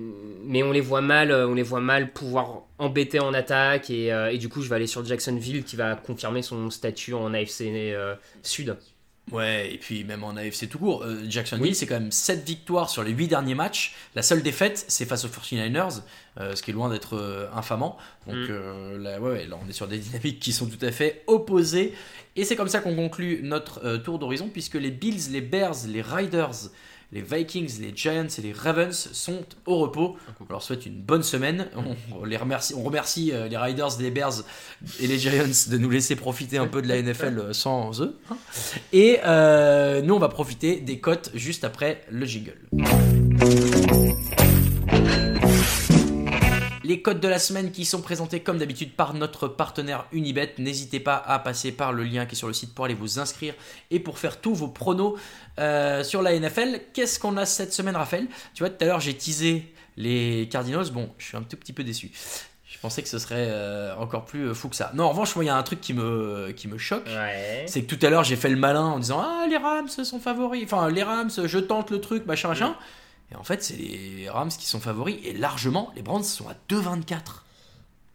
mais 0.45 0.63
on 0.63 0.71
les 0.71 0.79
voit 0.79 1.01
mal, 1.01 1.29
euh, 1.29 1.45
on 1.45 1.53
les 1.55 1.63
voit 1.63 1.81
mal 1.81 2.13
pouvoir 2.13 2.61
embêter 2.77 3.19
en 3.19 3.33
attaque. 3.33 3.89
Et, 3.89 4.13
euh, 4.13 4.31
et 4.31 4.37
du 4.37 4.47
coup, 4.47 4.61
je 4.61 4.69
vais 4.69 4.75
aller 4.75 4.87
sur 4.87 5.03
Jacksonville 5.03 5.65
qui 5.65 5.75
va 5.75 5.95
confirmer 5.95 6.41
son 6.41 6.69
statut 6.69 7.13
en 7.13 7.33
AFC 7.33 7.63
euh, 7.63 8.15
Sud. 8.43 8.77
Ouais, 9.31 9.73
et 9.73 9.77
puis 9.77 10.05
même 10.05 10.23
en 10.23 10.37
AFC 10.37 10.69
tout 10.69 10.79
court, 10.79 11.03
euh, 11.03 11.23
Jacksonville, 11.27 11.67
Oui. 11.67 11.75
c'est 11.75 11.85
quand 11.85 11.99
même 11.99 12.11
7 12.13 12.45
victoires 12.45 12.89
sur 12.89 13.03
les 13.03 13.11
8 13.11 13.27
derniers 13.27 13.55
matchs. 13.55 13.93
La 14.15 14.21
seule 14.21 14.41
défaite, 14.41 14.85
c'est 14.87 15.05
face 15.05 15.25
aux 15.25 15.27
49ers, 15.29 16.01
euh, 16.39 16.55
ce 16.55 16.63
qui 16.63 16.71
est 16.71 16.73
loin 16.73 16.89
d'être 16.89 17.17
euh, 17.17 17.47
infamant. 17.53 17.97
Donc 18.25 18.37
Mm. 18.37 18.97
là, 19.03 19.19
ouais, 19.19 19.45
là, 19.47 19.57
on 19.63 19.67
est 19.69 19.73
sur 19.73 19.87
des 19.87 19.97
dynamiques 19.97 20.39
qui 20.39 20.53
sont 20.53 20.67
tout 20.67 20.83
à 20.85 20.91
fait 20.93 21.23
opposées. 21.27 21.93
Et 22.37 22.45
c'est 22.45 22.55
comme 22.55 22.69
ça 22.69 22.79
qu'on 22.79 22.95
conclut 22.95 23.41
notre 23.43 23.97
tour 23.97 24.17
d'horizon, 24.17 24.47
puisque 24.47 24.75
les 24.75 24.91
Bills, 24.91 25.31
les 25.31 25.41
Bears, 25.41 25.75
les 25.87 26.01
Riders, 26.01 26.69
les 27.11 27.21
Vikings, 27.21 27.79
les 27.79 27.93
Giants 27.95 28.27
et 28.37 28.41
les 28.41 28.51
Ravens 28.51 29.09
sont 29.13 29.45
au 29.65 29.77
repos. 29.77 30.17
On 30.41 30.45
leur 30.49 30.61
souhaite 30.61 30.85
une 30.85 30.99
bonne 30.99 31.23
semaine. 31.23 31.67
On, 32.13 32.25
les 32.25 32.35
remercie, 32.37 32.73
on 32.75 32.83
remercie 32.83 33.31
euh, 33.31 33.47
les 33.47 33.57
Riders, 33.57 33.97
les 33.99 34.11
Bears 34.11 34.43
et 34.99 35.07
les 35.07 35.17
Giants 35.17 35.45
de 35.69 35.77
nous 35.77 35.89
laisser 35.89 36.15
profiter 36.15 36.57
un 36.57 36.67
peu 36.67 36.81
de 36.81 36.87
la 36.87 37.01
NFL 37.01 37.39
euh, 37.39 37.53
sans 37.53 38.01
eux. 38.01 38.17
hein. 38.29 38.37
Et 38.91 39.19
euh, 39.25 40.01
nous, 40.01 40.15
on 40.15 40.19
va 40.19 40.29
profiter 40.29 40.81
des 40.81 40.99
cotes 40.99 41.31
juste 41.33 41.63
après 41.63 42.01
le 42.09 42.25
jingle. 42.25 42.57
Les 46.87 47.01
codes 47.01 47.19
de 47.19 47.27
la 47.27 47.37
semaine 47.37 47.71
qui 47.71 47.83
sont 47.83 48.01
présentés 48.01 48.39
comme 48.39 48.59
d'habitude 48.59 48.93
par 48.93 49.13
notre 49.13 49.49
partenaire 49.49 50.05
Unibet. 50.13 50.53
N'hésitez 50.57 51.01
pas 51.01 51.17
à 51.17 51.37
passer 51.37 51.73
par 51.73 51.91
le 51.91 52.05
lien 52.05 52.25
qui 52.25 52.35
est 52.35 52.37
sur 52.37 52.47
le 52.47 52.53
site 52.53 52.73
pour 52.73 52.85
aller 52.85 52.93
vous 52.93 53.19
inscrire 53.19 53.55
et 53.91 53.99
pour 53.99 54.19
faire 54.19 54.39
tous 54.39 54.53
vos 54.53 54.69
pronos 54.69 55.19
euh, 55.59 56.01
sur 56.05 56.21
la 56.21 56.39
NFL. 56.39 56.79
Qu'est-ce 56.93 57.19
qu'on 57.19 57.35
a 57.35 57.45
cette 57.45 57.73
semaine, 57.73 57.97
Raphaël? 57.97 58.27
Tu 58.53 58.63
vois, 58.63 58.69
tout 58.69 58.81
à 58.85 58.87
l'heure, 58.87 59.01
j'ai 59.01 59.13
teasé 59.13 59.73
les 59.97 60.47
Cardinals. 60.49 60.89
Bon, 60.93 61.09
je 61.17 61.25
suis 61.25 61.35
un 61.35 61.41
tout 61.41 61.57
petit 61.57 61.73
peu 61.73 61.83
déçu. 61.83 62.09
Je 62.63 62.79
pensais 62.79 63.03
que 63.03 63.09
ce 63.09 63.19
serait 63.19 63.47
euh, 63.49 63.93
encore 63.97 64.23
plus 64.23 64.47
euh, 64.47 64.53
fou 64.53 64.69
que 64.69 64.75
ça. 64.77 64.91
Non, 64.93 65.03
en 65.03 65.09
revanche, 65.09 65.35
moi, 65.35 65.43
il 65.43 65.47
y 65.47 65.49
a 65.49 65.57
un 65.57 65.63
truc 65.63 65.81
qui 65.81 65.93
me, 65.93 66.53
qui 66.55 66.69
me 66.69 66.77
choque. 66.77 67.07
Ouais. 67.07 67.65
C'est 67.67 67.81
que 67.83 67.93
tout 67.93 68.05
à 68.05 68.09
l'heure, 68.09 68.23
j'ai 68.23 68.37
fait 68.37 68.49
le 68.49 68.55
malin 68.55 68.85
en 68.85 68.99
disant 68.99 69.21
Ah, 69.21 69.45
les 69.49 69.57
Rams 69.57 69.89
sont 69.89 70.21
favoris. 70.21 70.63
Enfin, 70.63 70.89
les 70.89 71.03
Rams, 71.03 71.31
je 71.43 71.59
tente 71.59 71.91
le 71.91 71.99
truc, 71.99 72.25
machin, 72.25 72.47
machin. 72.47 72.77
Et 73.31 73.35
en 73.35 73.43
fait, 73.43 73.61
c'est 73.63 73.75
les 73.75 74.29
Rams 74.29 74.49
qui 74.49 74.65
sont 74.67 74.79
favoris. 74.79 75.17
Et 75.23 75.33
largement, 75.33 75.91
les 75.95 76.01
Browns 76.01 76.23
sont 76.23 76.47
à 76.49 76.53
2,24. 76.69 77.43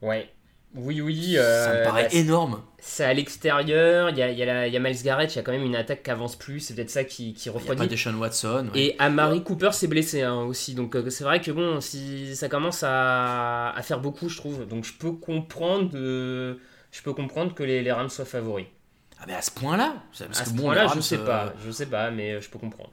Ouais. 0.01 0.31
Oui, 0.75 1.01
oui. 1.03 1.35
euh, 1.37 1.65
Ça 1.67 1.75
me 1.79 1.85
paraît 1.85 2.05
bah, 2.05 2.09
énorme. 2.13 2.63
C'est 2.79 3.05
à 3.05 3.13
l'extérieur, 3.13 4.09
il 4.11 4.17
y 4.19 4.23
a, 4.23 4.31
y, 4.33 4.43
a 4.43 4.67
y 4.69 4.77
a 4.77 4.81
Miles 4.81 5.03
Garrett, 5.03 5.33
il 5.33 5.37
y 5.37 5.39
a 5.39 5.43
quand 5.43 5.53
même 5.53 5.65
une 5.65 5.77
attaque 5.77 6.03
qui 6.03 6.11
avance 6.11 6.35
plus, 6.35 6.61
c'est 6.61 6.75
peut-être 6.75 6.91
ça 6.91 7.05
qui, 7.05 7.35
qui 7.35 7.49
Il 7.49 7.53
n'y 7.53 7.57
a 7.57 7.59
refroidit. 7.59 7.79
pas 7.79 7.87
Deshaun 7.87 8.15
Watson. 8.17 8.71
ouais. 8.73 8.81
Et 8.81 8.97
Amari 8.99 9.45
Cooper 9.45 9.73
s'est 9.73 9.87
blessé 9.87 10.23
hein, 10.23 10.41
aussi, 10.43 10.75
donc 10.75 10.97
euh, 10.97 11.11
c'est 11.11 11.25
vrai 11.25 11.41
que 11.41 11.51
bon, 11.53 11.81
si 11.81 12.35
ça 12.35 12.49
commence 12.49 12.83
à, 12.83 13.71
à 13.71 13.83
faire 13.83 14.01
beaucoup, 14.01 14.29
je 14.31 14.37
trouve, 14.37 14.67
donc 14.67 14.85
je 14.85 14.95
peux 14.95 15.13
comprendre, 15.13 15.91
je 15.95 17.03
peux 17.03 17.13
comprendre 17.13 17.55
que 17.55 17.63
les, 17.63 17.83
les 17.83 17.93
Rams 17.93 18.09
soient 18.11 18.25
favoris. 18.25 18.67
Ah, 19.21 19.25
mais 19.29 19.35
à 19.35 19.43
ce 19.43 19.51
point-là 19.53 19.95
à 20.41 20.45
ce 20.45 20.53
bon, 20.55 20.63
point-là, 20.63 20.87
je 20.89 20.89
Rams, 20.95 21.03
sais 21.03 21.19
euh, 21.19 21.27
pas, 21.27 21.53
je 21.65 21.71
sais 21.71 21.87
pas, 21.87 22.11
mais 22.11 22.33
euh, 22.33 22.41
je 22.41 22.49
peux 22.51 22.59
comprendre. 22.59 22.91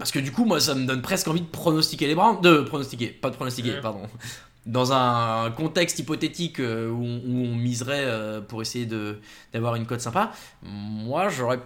Parce 0.00 0.10
que 0.10 0.18
du 0.18 0.32
coup, 0.32 0.44
moi, 0.46 0.58
ça 0.60 0.74
me 0.74 0.86
donne 0.86 1.02
presque 1.02 1.28
envie 1.28 1.42
de 1.42 1.46
pronostiquer 1.46 2.06
les 2.06 2.14
Browns. 2.14 2.40
De 2.40 2.62
pronostiquer, 2.62 3.08
pas 3.08 3.28
de 3.30 3.36
pronostiquer, 3.36 3.74
pardon. 3.82 4.00
Dans 4.66 4.92
un 4.92 5.50
contexte 5.52 5.98
hypothétique 5.98 6.58
euh, 6.60 6.90
où 6.90 7.02
on, 7.04 7.16
où 7.24 7.44
on 7.46 7.54
miserait 7.54 8.04
euh, 8.04 8.40
pour 8.40 8.60
essayer 8.62 8.84
de 8.86 9.18
d'avoir 9.52 9.74
une 9.76 9.86
cote 9.86 10.00
sympa, 10.00 10.32
moi, 10.62 11.28
j'aurais 11.28 11.60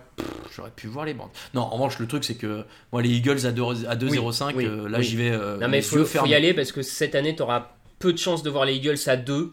pu 0.76 0.86
voir 0.88 1.04
les 1.04 1.14
Browns. 1.14 1.30
Non, 1.54 1.62
en 1.62 1.70
revanche, 1.70 1.98
le 1.98 2.06
truc, 2.06 2.24
c'est 2.24 2.34
que 2.36 2.64
moi, 2.92 3.02
les 3.02 3.10
Eagles 3.10 3.46
à 3.46 3.52
2 3.52 3.62
à 3.88 3.96
2,05, 3.96 4.52
Oui, 4.54 4.66
euh, 4.66 4.88
là, 4.88 4.98
oui. 4.98 5.04
j'y 5.04 5.16
vais. 5.16 5.30
non 5.30 5.68
mais 5.68 5.80
faut, 5.80 6.04
faut 6.04 6.26
y 6.26 6.34
aller 6.34 6.54
parce 6.54 6.72
que 6.72 6.82
cette 6.82 7.14
année, 7.14 7.34
tu 7.34 7.42
auras 7.42 7.68
peu 8.00 8.12
de 8.12 8.18
chances 8.18 8.42
de 8.42 8.50
voir 8.50 8.64
les 8.64 8.74
Eagles 8.74 8.98
à 9.06 9.16
2. 9.16 9.50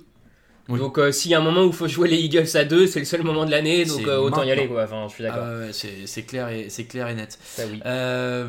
Oui. 0.70 0.80
Donc 0.80 0.98
euh, 1.00 1.12
s'il 1.12 1.32
y 1.32 1.36
a 1.36 1.40
un 1.40 1.44
moment 1.44 1.64
où 1.64 1.68
il 1.68 1.74
faut 1.74 1.88
jouer 1.88 2.08
les 2.08 2.18
Eagles 2.18 2.48
à 2.56 2.64
2, 2.64 2.88
c'est 2.88 3.00
le 3.00 3.06
seul 3.06 3.24
moment 3.24 3.46
de 3.46 3.52
l'année, 3.52 3.84
donc 3.86 4.08
euh, 4.08 4.18
autant 4.20 4.44
y 4.44 4.52
aller 4.52 4.68
quoi, 4.68 4.84
enfin 4.84 5.06
je 5.10 5.14
suis 5.16 5.24
d'accord. 5.24 5.44
Ah 5.46 5.58
ouais, 5.60 5.72
c'est 6.06 6.24
clair, 6.24 6.50
et- 6.50 6.70
c'est 6.70 6.86
clair 6.86 7.08
et 7.10 7.16
net. 7.16 7.38
Ça 7.44 7.64
oui. 7.70 7.82
Euh, 7.86 8.46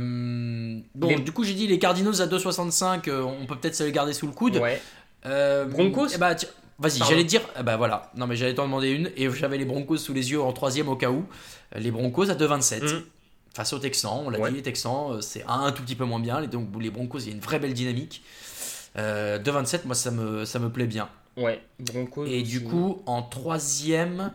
bon, 0.95 1.09
Les- 1.09 1.17
du 1.17 1.33
coup, 1.33 1.43
j'ai 1.45 1.55
dit 1.55 1.67
les 1.67 1.79
Cardinals 1.79 2.21
à 2.21 2.27
2,65, 2.27 3.09
euh, 3.09 3.23
on 3.23 3.47
peut 3.47 3.57
peut-être 3.57 3.75
se 3.75 3.85
les 3.85 3.93
garder 3.93 4.13
sous 4.13 4.27
le 4.27 4.33
coude. 4.33 4.57
Ouais. 4.59 4.81
Broncos 5.25 6.09
eh 6.15 6.19
bah, 6.19 6.35
Vas-y, 6.79 6.99
j'allais 7.09 7.23
te 7.23 7.29
dire. 7.29 7.43
eh 7.59 7.63
bah 7.63 7.77
voilà. 7.77 8.11
Non, 8.17 8.27
mais 8.27 8.35
j'allais 8.35 8.55
t'en 8.55 8.65
demander 8.65 8.91
une. 8.91 9.11
Et 9.17 9.31
j'avais 9.31 9.57
les 9.59 9.65
Broncos 9.65 9.99
sous 9.99 10.13
les 10.13 10.33
yeux 10.33 10.41
en 10.41 10.53
troisième 10.53 10.89
au 10.89 10.97
cas 10.97 11.11
où. 11.11 11.25
Les 11.77 11.91
Broncos 11.93 12.29
à 12.31 12.35
2,27. 12.35 12.83
Mm. 12.83 13.03
Face 13.55 13.73
aux 13.73 13.79
Texans, 13.79 14.23
on 14.27 14.31
l'a 14.31 14.39
Ouais. 14.41 14.51
dit, 14.51 14.57
les 14.57 14.63
Texans, 14.63 15.21
c'est 15.21 15.45
un, 15.47 15.61
un 15.61 15.73
tout 15.73 15.83
petit 15.83 15.95
peu 15.95 16.05
moins 16.05 16.19
bien. 16.19 16.41
Les, 16.41 16.47
donc, 16.49 16.69
les 16.81 16.91
Broncos, 16.91 17.21
il 17.21 17.27
y 17.27 17.31
a 17.31 17.35
une 17.35 17.41
vraie 17.41 17.59
belle 17.61 17.75
dynamique. 17.75 18.23
Euh, 18.99 19.39
2,27, 19.39 19.81
moi, 19.85 19.95
ça 19.95 20.11
me, 20.11 20.45
ça 20.45 20.59
me 20.59 20.71
plaît 20.71 20.87
bien. 20.87 21.09
Ouais, 21.37 21.63
Broncos. 21.79 22.27
Et 22.27 22.43
du 22.43 22.63
coup, 22.63 23.03
en 23.07 23.23
troisième. 23.23 24.33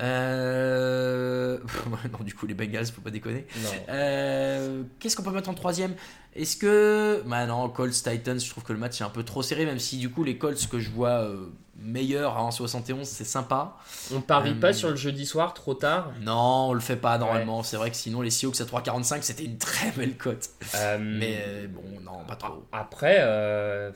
euh, 0.00 1.58
non, 2.12 2.18
du 2.24 2.34
coup, 2.34 2.46
les 2.46 2.54
Bengals, 2.54 2.86
faut 2.86 3.00
pas 3.00 3.10
déconner. 3.10 3.46
Euh, 3.88 4.82
Qu'est-ce 4.98 5.16
qu'on 5.16 5.22
peut 5.22 5.30
mettre 5.30 5.50
en 5.50 5.54
troisième? 5.54 5.94
Est-ce 6.34 6.56
que. 6.56 7.22
Bah 7.26 7.46
non, 7.46 7.68
Colts 7.68 7.92
Titans, 7.94 8.38
je 8.40 8.50
trouve 8.50 8.64
que 8.64 8.72
le 8.72 8.78
match 8.78 9.00
est 9.00 9.04
un 9.04 9.10
peu 9.10 9.22
trop 9.22 9.42
serré, 9.42 9.64
même 9.64 9.78
si 9.78 9.98
du 9.98 10.10
coup, 10.10 10.24
les 10.24 10.36
Colts 10.36 10.66
que 10.68 10.80
je 10.80 10.90
vois 10.90 11.22
euh, 11.22 11.46
meilleurs 11.78 12.36
en 12.38 12.50
71, 12.50 13.06
c'est 13.06 13.24
sympa. 13.24 13.76
On 14.12 14.20
parie 14.20 14.50
Euh, 14.50 14.60
pas 14.60 14.72
sur 14.72 14.90
le 14.90 14.96
jeudi 14.96 15.26
soir 15.26 15.54
trop 15.54 15.74
tard? 15.74 16.12
Non, 16.22 16.68
on 16.70 16.72
le 16.72 16.80
fait 16.80 16.96
pas 16.96 17.16
normalement. 17.18 17.62
C'est 17.62 17.76
vrai 17.76 17.90
que 17.90 17.96
sinon, 17.96 18.20
les 18.20 18.30
Seahawks 18.30 18.60
à 18.60 18.64
3,45, 18.64 19.22
c'était 19.22 19.44
une 19.44 19.58
très 19.58 19.92
belle 19.92 20.16
cote. 20.16 20.50
Euh, 20.74 20.98
Mais 21.00 21.38
euh, 21.46 21.68
bon, 21.68 22.00
non, 22.02 22.24
pas 22.26 22.36
trop. 22.36 22.64
Après, 22.72 23.18
euh, 23.20 23.92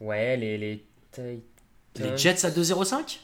ouais, 0.00 0.36
les, 0.36 0.58
les 0.58 0.84
Titans. 1.12 1.40
Les 1.98 2.16
Jets 2.16 2.44
à 2.46 2.50
2,05 2.50 3.18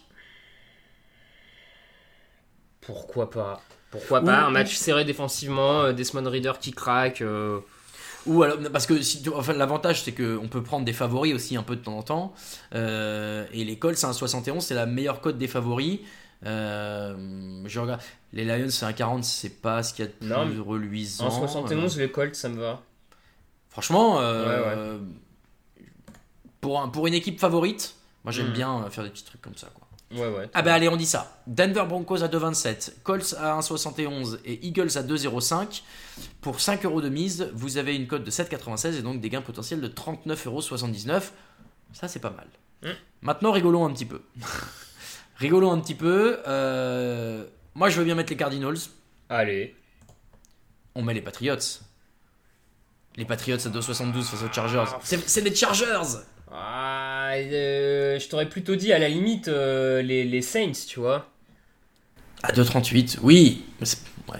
Pourquoi 2.80 3.30
pas 3.30 3.60
Pourquoi 3.90 4.20
Ou- 4.22 4.26
pas 4.26 4.38
Un 4.44 4.50
match 4.50 4.74
serré 4.76 5.04
défensivement, 5.04 5.82
euh, 5.82 5.92
Desmond 5.92 6.28
Reader 6.28 6.52
qui 6.60 6.72
craque. 6.72 7.20
euh, 7.22 7.60
Ou 8.26 8.42
alors, 8.42 8.58
parce 8.72 8.86
que 8.86 9.00
si, 9.00 9.22
tu- 9.22 9.30
enfin, 9.30 9.54
l'avantage 9.54 10.02
c'est 10.02 10.12
qu'on 10.12 10.48
peut 10.48 10.62
prendre 10.62 10.84
des 10.84 10.92
favoris 10.92 11.34
aussi 11.34 11.56
un 11.56 11.62
peu 11.62 11.76
de 11.76 11.82
temps 11.82 11.96
en 11.98 12.02
temps. 12.02 12.34
Euh, 12.74 13.46
et 13.52 13.64
les 13.64 13.78
Colts, 13.78 13.96
c'est 13.96 14.06
un 14.06 14.12
71, 14.12 14.62
c'est 14.64 14.74
la 14.74 14.86
meilleure 14.86 15.20
cote 15.20 15.38
des 15.38 15.48
favoris. 15.48 16.00
Euh, 16.44 17.62
je 17.66 17.80
regarde. 17.80 18.00
Les 18.34 18.44
Lions, 18.44 18.68
c'est 18.70 18.84
un 18.84 18.92
40, 18.92 19.24
c'est 19.24 19.60
pas 19.62 19.82
ce 19.82 19.94
qu'il 19.94 20.04
y 20.04 20.08
a 20.08 20.10
de 20.10 20.16
plus 20.16 20.28
Non, 20.28 20.64
reluisant. 20.64 21.26
En 21.26 21.30
71, 21.30 21.96
Euh, 21.96 22.00
les 22.02 22.10
Colts, 22.10 22.34
ça 22.34 22.48
me 22.50 22.60
va. 22.60 22.82
franchement, 23.70 24.20
euh, 24.20 24.98
Pour, 26.60 26.80
un, 26.82 26.88
pour 26.88 27.06
une 27.06 27.14
équipe 27.14 27.38
favorite, 27.40 27.94
moi 28.28 28.32
j'aime 28.32 28.48
Mm. 28.50 28.52
bien 28.52 28.82
euh, 28.84 28.90
faire 28.90 29.04
des 29.04 29.10
petits 29.10 29.24
trucs 29.24 29.40
comme 29.40 29.56
ça. 29.56 29.68
Quoi. 29.74 29.86
Ouais, 30.12 30.28
ouais. 30.36 30.50
Ah 30.54 30.60
bah 30.62 30.74
allez, 30.74 30.88
on 30.88 30.96
dit 30.96 31.06
ça. 31.06 31.40
Denver 31.46 31.84
Broncos 31.88 32.22
à 32.22 32.28
2,27, 32.28 33.02
Colts 33.02 33.34
à 33.38 33.58
1,71 33.58 34.38
et 34.44 34.66
Eagles 34.66 34.96
à 34.96 35.02
2,05. 35.02 35.82
Pour 36.40 36.60
5 36.60 36.84
euros 36.84 37.00
de 37.00 37.08
mise, 37.08 37.50
vous 37.54 37.76
avez 37.78 37.94
une 37.96 38.06
cote 38.06 38.24
de 38.24 38.30
7,96 38.30 38.94
et 38.98 39.02
donc 39.02 39.20
des 39.20 39.28
gains 39.30 39.42
potentiels 39.42 39.80
de 39.80 39.88
39,79 39.88 41.30
Ça, 41.92 42.08
c'est 42.08 42.20
pas 42.20 42.30
mal. 42.30 42.46
Mm. 42.82 42.96
Maintenant, 43.22 43.52
rigolons 43.52 43.84
un 43.86 43.92
petit 43.92 44.04
peu. 44.06 44.20
rigolons 45.36 45.72
un 45.72 45.80
petit 45.80 45.94
peu. 45.94 46.38
euh, 46.46 47.44
Moi, 47.74 47.88
je 47.90 47.98
veux 47.98 48.04
bien 48.04 48.14
mettre 48.14 48.30
les 48.30 48.36
Cardinals. 48.36 48.76
Allez. 49.28 49.74
On 50.94 51.02
met 51.02 51.14
les 51.14 51.22
Patriots. 51.22 51.56
Les 53.16 53.24
Patriots 53.24 53.56
à 53.66 53.70
2,72 53.70 54.22
face 54.22 54.42
aux 54.42 54.52
Chargers. 54.52 54.84
C'est 55.02 55.28
c'est 55.28 55.40
les 55.40 55.54
Chargers 55.54 56.18
Euh, 57.36 58.18
je 58.18 58.28
t'aurais 58.28 58.48
plutôt 58.48 58.76
dit 58.76 58.92
à 58.92 58.98
la 58.98 59.08
limite 59.08 59.48
euh, 59.48 60.02
les, 60.02 60.24
les 60.24 60.42
Saints, 60.42 60.72
tu 60.88 61.00
vois. 61.00 61.28
À 62.42 62.52
2,38, 62.52 63.18
oui. 63.22 63.62
Ouais, 64.28 64.38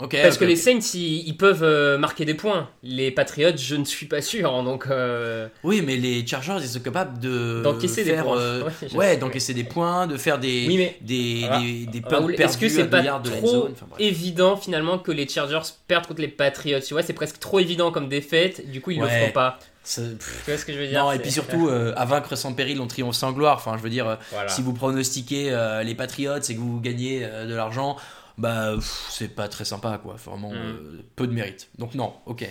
ok. 0.00 0.16
Parce 0.22 0.38
que 0.38 0.44
les. 0.44 0.54
Saints, 0.54 0.78
ils, 0.94 1.26
ils 1.26 1.36
peuvent 1.36 1.64
euh, 1.64 1.98
marquer 1.98 2.24
des 2.24 2.34
points. 2.34 2.70
Les 2.84 3.10
Patriots, 3.10 3.50
je 3.56 3.74
ne 3.74 3.84
suis 3.84 4.06
pas 4.06 4.22
sûr. 4.22 4.54
hein, 4.54 4.62
donc, 4.62 4.86
euh, 4.88 5.48
Oui, 5.64 5.82
mais 5.84 5.96
les 5.96 6.24
Chargers, 6.24 6.56
ils 6.60 6.68
sont 6.68 6.78
capables 6.80 7.18
de 7.18 7.62
D'encaisser 7.64 8.04
des 8.04 8.12
points. 8.14 8.60
Ouais, 8.92 8.96
ouais, 8.96 9.16
d'encaisser 9.16 9.54
des 9.54 9.64
points, 9.64 10.06
de 10.06 10.16
faire 10.16 10.38
des 10.38 10.66
Oui, 10.68 10.76
mais- 10.78 10.96
des 11.00 11.40
Voilà. 11.40 11.60
des, 11.60 11.86
des 11.86 12.00
punts 12.00 12.18
Raoul, 12.18 12.34
perdus 12.36 12.42
est-ce 12.44 12.58
que 12.58 12.68
c'est 12.68 12.84
pas 12.88 13.02
de 13.02 13.28
trop. 13.28 13.68
Enfin, 13.72 13.86
évident 13.98 14.56
finalement 14.56 14.98
que 15.00 15.10
les 15.10 15.26
Chargers 15.28 15.68
perdent 15.88 16.06
contre 16.06 16.20
les 16.22 16.28
Patriots 16.28 16.78
Tu 16.80 16.94
vois, 16.94 17.02
c'est 17.02 17.12
presque 17.12 17.40
trop 17.40 17.58
évident 17.58 17.90
comme 17.90 18.08
défaite. 18.08 18.70
Du 18.70 18.80
coup, 18.80 18.92
ils 18.92 19.02
Ouais. 19.02 19.10
le 19.12 19.18
feront 19.20 19.32
pas. 19.32 19.58
Ça- 19.88 20.02
pff, 20.02 20.42
Tu 20.44 20.50
vois 20.50 20.58
ce 20.60 20.66
que 20.66 20.72
je 20.74 20.78
veux 20.78 20.86
dire 20.86 21.02
Non, 21.02 21.12
et 21.12 21.18
puis 21.18 21.30
surtout, 21.32 21.66
euh, 21.68 21.94
à 21.96 22.04
vaincre 22.04 22.36
sans 22.36 22.52
péril, 22.52 22.78
on 22.80 22.86
triomphe 22.86 23.14
sans 23.14 23.32
gloire. 23.32 23.56
Enfin, 23.56 23.76
je 23.78 23.82
veux 23.82 23.88
dire, 23.88 24.06
euh, 24.06 24.16
Voilà. 24.32 24.48
si 24.50 24.60
vous 24.60 24.74
pronostiquez 24.74 25.50
euh, 25.50 25.82
les 25.82 25.94
Patriots 25.94 26.36
et 26.36 26.54
que 26.54 26.60
vous 26.60 26.78
gagnez 26.78 27.20
de 27.26 27.54
l'argent, 27.54 27.96
bah, 28.36 28.72
c'est 29.08 29.28
pas 29.28 29.48
très 29.48 29.64
sympa, 29.64 29.98
quoi. 30.02 30.16
Vraiment, 30.22 30.50
Mm. 30.52 31.02
peu 31.16 31.26
de 31.26 31.32
mérite. 31.32 31.68
Donc, 31.78 31.94
non, 31.94 32.12
ok. 32.26 32.46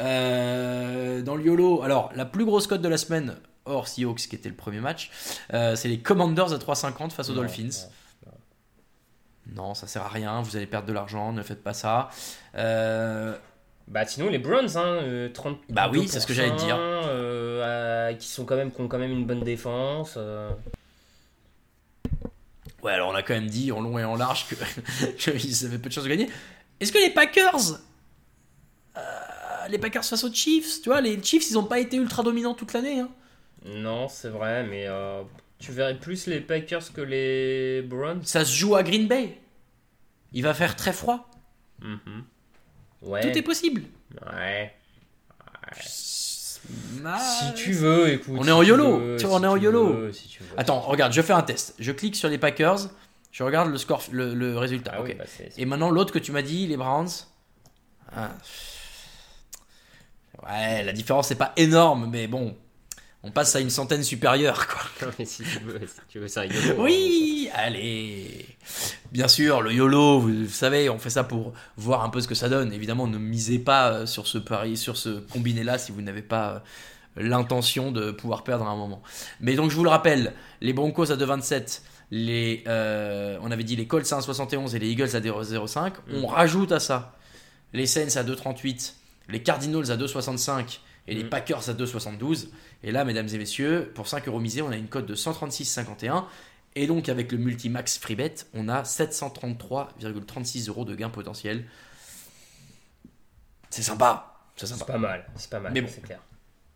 Dans 0.00 1.36
le 1.36 1.42
YOLO, 1.44 1.82
alors, 1.82 2.10
la 2.16 2.24
plus 2.24 2.44
grosse 2.44 2.66
cote 2.66 2.82
de 2.82 2.88
la 2.88 2.98
semaine, 2.98 3.36
hors 3.64 3.86
Seahawks, 3.86 4.26
qui 4.28 4.34
était 4.34 4.48
le 4.48 4.56
premier 4.56 4.80
match, 4.80 5.10
c'est 5.50 5.86
les 5.88 6.00
Commanders 6.00 6.52
à 6.52 6.58
3,50 6.58 7.12
face 7.12 7.28
aux 7.30 7.34
Non, 7.34 7.42
Dolphins. 7.42 7.86
Non, 9.54 9.74
ça 9.74 9.86
sert 9.86 10.02
à 10.02 10.08
rien, 10.08 10.42
vous 10.42 10.56
allez 10.56 10.66
perdre 10.66 10.88
de 10.88 10.92
l'argent, 10.92 11.32
ne 11.32 11.42
faites 11.42 11.62
pas 11.62 11.72
ça. 11.74 12.08
Euh, 12.56 13.36
Bah 13.88 14.04
sinon 14.04 14.28
les 14.28 14.38
Browns, 14.38 14.76
hein, 14.76 15.00
euh, 15.04 15.28
30 15.32 15.58
Bah 15.68 15.88
oui, 15.92 16.08
c'est 16.08 16.18
ce 16.20 16.26
que 16.26 16.34
j'allais 16.34 16.50
te 16.56 16.60
dire. 16.64 16.76
euh, 16.78 18.12
qui 18.14 18.26
sont 18.28 18.44
quand 18.44 18.56
même, 18.56 18.72
qui 18.72 18.80
ont 18.80 18.88
quand 18.88 18.98
même 18.98 19.12
une 19.12 19.24
bonne 19.26 19.44
défense. 19.44 20.14
euh. 20.16 20.50
Ouais, 22.82 22.92
alors 22.92 23.10
on 23.10 23.14
a 23.14 23.22
quand 23.22 23.34
même 23.34 23.46
dit 23.48 23.72
en 23.72 23.80
long 23.80 23.98
et 23.98 24.04
en 24.04 24.16
large 24.16 24.46
que 24.48 24.54
qu'ils 25.38 25.64
avaient 25.66 25.78
peu 25.78 25.88
de 25.88 25.92
chances 25.94 26.04
de 26.04 26.08
gagner. 26.08 26.28
Est-ce 26.80 26.92
que 26.92 26.98
les 26.98 27.10
Packers, 27.10 27.80
euh, 28.96 29.00
les 29.68 29.78
Packers 29.78 30.04
face 30.04 30.24
aux 30.24 30.32
Chiefs, 30.32 30.82
tu 30.82 30.88
vois, 30.90 31.00
les 31.00 31.22
Chiefs, 31.22 31.50
ils 31.50 31.54
n'ont 31.54 31.64
pas 31.64 31.78
été 31.78 31.96
ultra 31.96 32.22
dominants 32.22 32.54
toute 32.54 32.72
l'année. 32.72 33.00
Hein. 33.00 33.08
Non, 33.64 34.08
c'est 34.08 34.28
vrai, 34.28 34.64
mais 34.64 34.86
euh, 34.86 35.22
tu 35.58 35.72
verrais 35.72 35.96
plus 35.98 36.26
les 36.26 36.40
Packers 36.40 36.92
que 36.92 37.00
les 37.00 37.82
Browns. 37.82 38.22
Ça 38.24 38.44
se 38.44 38.54
joue 38.54 38.76
à 38.76 38.82
Green 38.82 39.08
Bay. 39.08 39.38
Il 40.32 40.42
va 40.42 40.54
faire 40.54 40.76
très 40.76 40.92
froid. 40.92 41.30
Mhm. 41.80 42.24
Ouais. 43.06 43.20
Tout 43.20 43.38
est 43.38 43.42
possible. 43.42 43.82
Ouais. 44.34 44.72
Si 47.18 47.54
tu 47.54 47.72
veux, 47.72 48.08
écoute. 48.08 48.34
On 48.38 48.46
est 48.46 48.52
en 48.52 48.62
YOLO. 48.62 48.98
veux, 48.98 49.18
si 49.18 49.26
on 49.26 49.42
est 49.42 49.46
en 49.46 49.56
YOLO. 49.56 49.92
veux, 49.92 50.12
si 50.12 50.28
tu 50.28 50.42
veux. 50.42 50.48
Attends, 50.58 50.80
regarde, 50.80 51.12
je 51.12 51.22
fais 51.22 51.32
un 51.32 51.42
test. 51.42 51.74
Je 51.78 51.92
clique 51.92 52.16
sur 52.16 52.28
les 52.28 52.38
Packers. 52.38 52.88
Je 53.30 53.42
regarde 53.42 53.70
le 53.70 53.78
score, 53.78 54.02
le, 54.10 54.34
le 54.34 54.56
résultat. 54.56 54.92
Ah 54.96 55.02
oui, 55.02 55.14
bah, 55.14 55.24
Et 55.58 55.66
maintenant 55.66 55.90
l'autre 55.90 56.12
que 56.12 56.18
tu 56.18 56.32
m'as 56.32 56.42
dit, 56.42 56.66
les 56.66 56.76
Browns. 56.76 57.08
Ah. 58.14 58.30
Ouais, 60.48 60.82
la 60.82 60.92
différence 60.92 61.30
n'est 61.30 61.36
pas 61.36 61.52
énorme, 61.56 62.08
mais 62.10 62.26
bon, 62.26 62.56
on 63.22 63.30
passe 63.30 63.54
à 63.56 63.60
une 63.60 63.70
centaine 63.70 64.02
supérieure, 64.02 64.66
quoi. 64.66 64.80
Non, 65.02 65.12
mais 65.18 65.24
si 65.24 65.42
tu 65.42 65.58
veux, 65.60 65.80
si 65.80 66.00
tu 66.08 66.18
veux, 66.18 66.28
ça 66.28 66.46
YOLO. 66.46 66.82
Oui, 66.82 67.50
allez. 67.52 68.46
Bien 69.16 69.28
sûr, 69.28 69.62
le 69.62 69.72
YOLO, 69.72 70.20
vous 70.20 70.46
savez, 70.46 70.90
on 70.90 70.98
fait 70.98 71.08
ça 71.08 71.24
pour 71.24 71.54
voir 71.78 72.04
un 72.04 72.10
peu 72.10 72.20
ce 72.20 72.28
que 72.28 72.34
ça 72.34 72.50
donne. 72.50 72.70
Évidemment, 72.74 73.06
ne 73.06 73.16
misez 73.16 73.58
pas 73.58 73.88
euh, 73.90 74.04
sur 74.04 74.26
ce 74.26 74.36
pari, 74.36 74.76
sur 74.76 74.98
ce 74.98 75.08
combiné-là 75.32 75.78
si 75.78 75.90
vous 75.90 76.02
n'avez 76.02 76.20
pas 76.20 76.50
euh, 76.50 76.58
l'intention 77.16 77.92
de 77.92 78.10
pouvoir 78.10 78.44
perdre 78.44 78.66
à 78.66 78.68
un 78.68 78.76
moment. 78.76 79.02
Mais 79.40 79.54
donc, 79.54 79.70
je 79.70 79.76
vous 79.76 79.84
le 79.84 79.88
rappelle, 79.88 80.34
les 80.60 80.74
Broncos 80.74 81.10
à 81.10 81.16
2,27, 81.16 81.80
les, 82.10 82.62
euh, 82.68 83.38
on 83.40 83.50
avait 83.50 83.64
dit 83.64 83.74
les 83.74 83.86
Colts 83.86 84.12
à 84.12 84.18
1,71 84.18 84.76
et 84.76 84.78
les 84.80 84.90
Eagles 84.90 85.16
à 85.16 85.20
0,05. 85.20 85.92
On 86.12 86.26
rajoute 86.26 86.72
à 86.72 86.78
ça 86.78 87.16
les 87.72 87.86
Saints 87.86 88.20
à 88.20 88.22
2,38, 88.22 88.92
les 89.30 89.42
Cardinals 89.42 89.90
à 89.90 89.96
2,65 89.96 90.80
et 91.08 91.14
les 91.14 91.24
Mm. 91.24 91.30
Packers 91.30 91.70
à 91.70 91.72
2,72. 91.72 92.48
Et 92.82 92.92
là, 92.92 93.06
mesdames 93.06 93.28
et 93.32 93.38
messieurs, 93.38 93.90
pour 93.94 94.08
5 94.08 94.28
euros 94.28 94.40
misés, 94.40 94.60
on 94.60 94.70
a 94.70 94.76
une 94.76 94.88
cote 94.88 95.06
de 95.06 95.14
136,51. 95.14 96.24
Et 96.76 96.86
donc, 96.86 97.08
avec 97.08 97.32
le 97.32 97.38
Multimax 97.38 97.98
Freebet, 97.98 98.34
on 98.54 98.68
a 98.68 98.82
733,36 98.82 100.68
euros 100.68 100.84
de 100.84 100.94
gain 100.94 101.08
potentiel. 101.08 101.64
C'est 103.70 103.82
sympa. 103.82 104.34
C'est 104.56 104.66
sympa. 104.66 104.84
C'est 104.86 104.92
pas 104.92 104.98
mal, 104.98 105.26
c'est 105.36 105.50
pas 105.50 105.60
mal, 105.60 105.72
Mais 105.72 105.80
bon. 105.80 105.88
c'est 105.90 106.02
clair. 106.02 106.20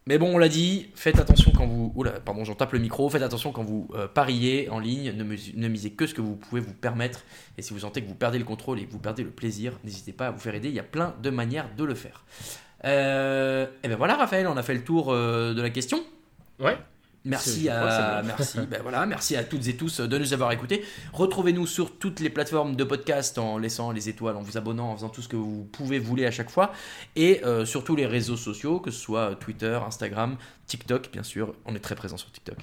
Mais 0.07 0.17
bon, 0.17 0.35
on 0.35 0.39
l'a 0.39 0.49
dit, 0.49 0.91
faites 0.95 1.19
attention 1.19 1.53
quand 1.55 1.67
vous. 1.67 1.93
Oula, 1.95 2.13
pardon, 2.13 2.45
j'en 2.45 2.55
tape 2.55 2.73
le 2.73 2.79
micro. 2.79 3.09
Faites 3.11 3.23
attention 3.23 3.53
quand 3.53 3.63
vous 3.63 3.89
euh, 3.95 4.09
pariez 4.09 4.71
en 4.71 4.79
ligne. 4.79 5.13
Ne, 5.13 5.69
misez 5.69 5.93
que 5.93 6.07
ce 6.07 6.15
que 6.15 6.23
vous 6.23 6.35
pouvez 6.35 6.63
vous 6.63 6.73
permettre. 6.73 7.23
Et 7.59 7.63
si 7.63 7.75
vous 7.75 7.81
sentez 7.81 8.03
que 8.03 8.09
vous 8.09 8.15
perdez 8.15 8.39
le 8.39 8.45
contrôle 8.45 8.81
et 8.81 8.87
que 8.87 8.91
vous 8.93 8.99
perdez 8.99 9.23
le 9.23 9.31
plaisir, 9.31 9.79
n'hésitez 9.85 10.13
pas 10.13 10.29
à 10.29 10.31
vous 10.31 10.41
faire 10.41 10.55
aider. 10.55 10.69
Il 10.69 10.75
y 10.75 10.81
a 10.81 10.85
plein 10.85 11.15
de 11.23 11.29
manières 11.29 11.69
de 11.77 11.85
le 11.85 11.95
faire. 11.95 12.25
Euh, 12.87 13.67
et 13.83 13.89
ben 13.89 13.97
voilà, 13.97 14.17
Raphaël, 14.17 14.47
on 14.47 14.57
a 14.57 14.63
fait 14.63 14.75
le 14.75 14.83
tour 14.83 15.13
euh, 15.13 15.53
de 15.53 15.61
la 15.61 15.71
question. 15.71 16.03
Ouais. 16.59 16.79
Merci 17.25 17.69
à, 17.69 18.23
merci, 18.25 18.59
ben 18.71 18.81
voilà, 18.83 19.05
merci 19.05 19.37
à 19.37 19.45
toutes 19.45 19.69
et 19.69 19.77
tous 19.77 20.01
de 20.01 20.19
nous 20.19 20.33
avoir 20.33 20.53
écoutés. 20.53 20.85
Retrouvez-nous 21.13 21.67
sur 21.67 21.99
toutes 21.99 22.21
les 22.21 22.31
plateformes 22.31 22.77
de 22.77 22.85
podcast 22.85 23.37
en 23.37 23.59
laissant 23.59 23.91
les 23.93 24.09
étoiles, 24.09 24.37
en 24.37 24.43
vous 24.43 24.57
abonnant, 24.57 24.91
en 24.91 24.97
faisant 24.97 25.11
tout 25.11 25.21
ce 25.21 25.29
que 25.29 25.37
vous 25.37 25.69
pouvez 25.71 25.99
voulez 25.99 26.25
à 26.25 26.31
chaque 26.31 26.51
fois. 26.51 26.73
Et 27.17 27.45
euh, 27.45 27.67
sur 27.67 27.85
tous 27.85 27.95
les 27.95 28.07
réseaux 28.07 28.37
sociaux, 28.37 28.81
que 28.81 28.91
ce 28.91 28.99
soit 28.99 29.35
Twitter, 29.37 29.79
Instagram, 29.87 30.37
TikTok, 30.67 31.11
bien 31.13 31.23
sûr. 31.23 31.55
On 31.67 31.75
est 31.75 31.81
très 31.81 31.95
présent 31.95 32.17
sur 32.17 32.31
TikTok. 32.33 32.57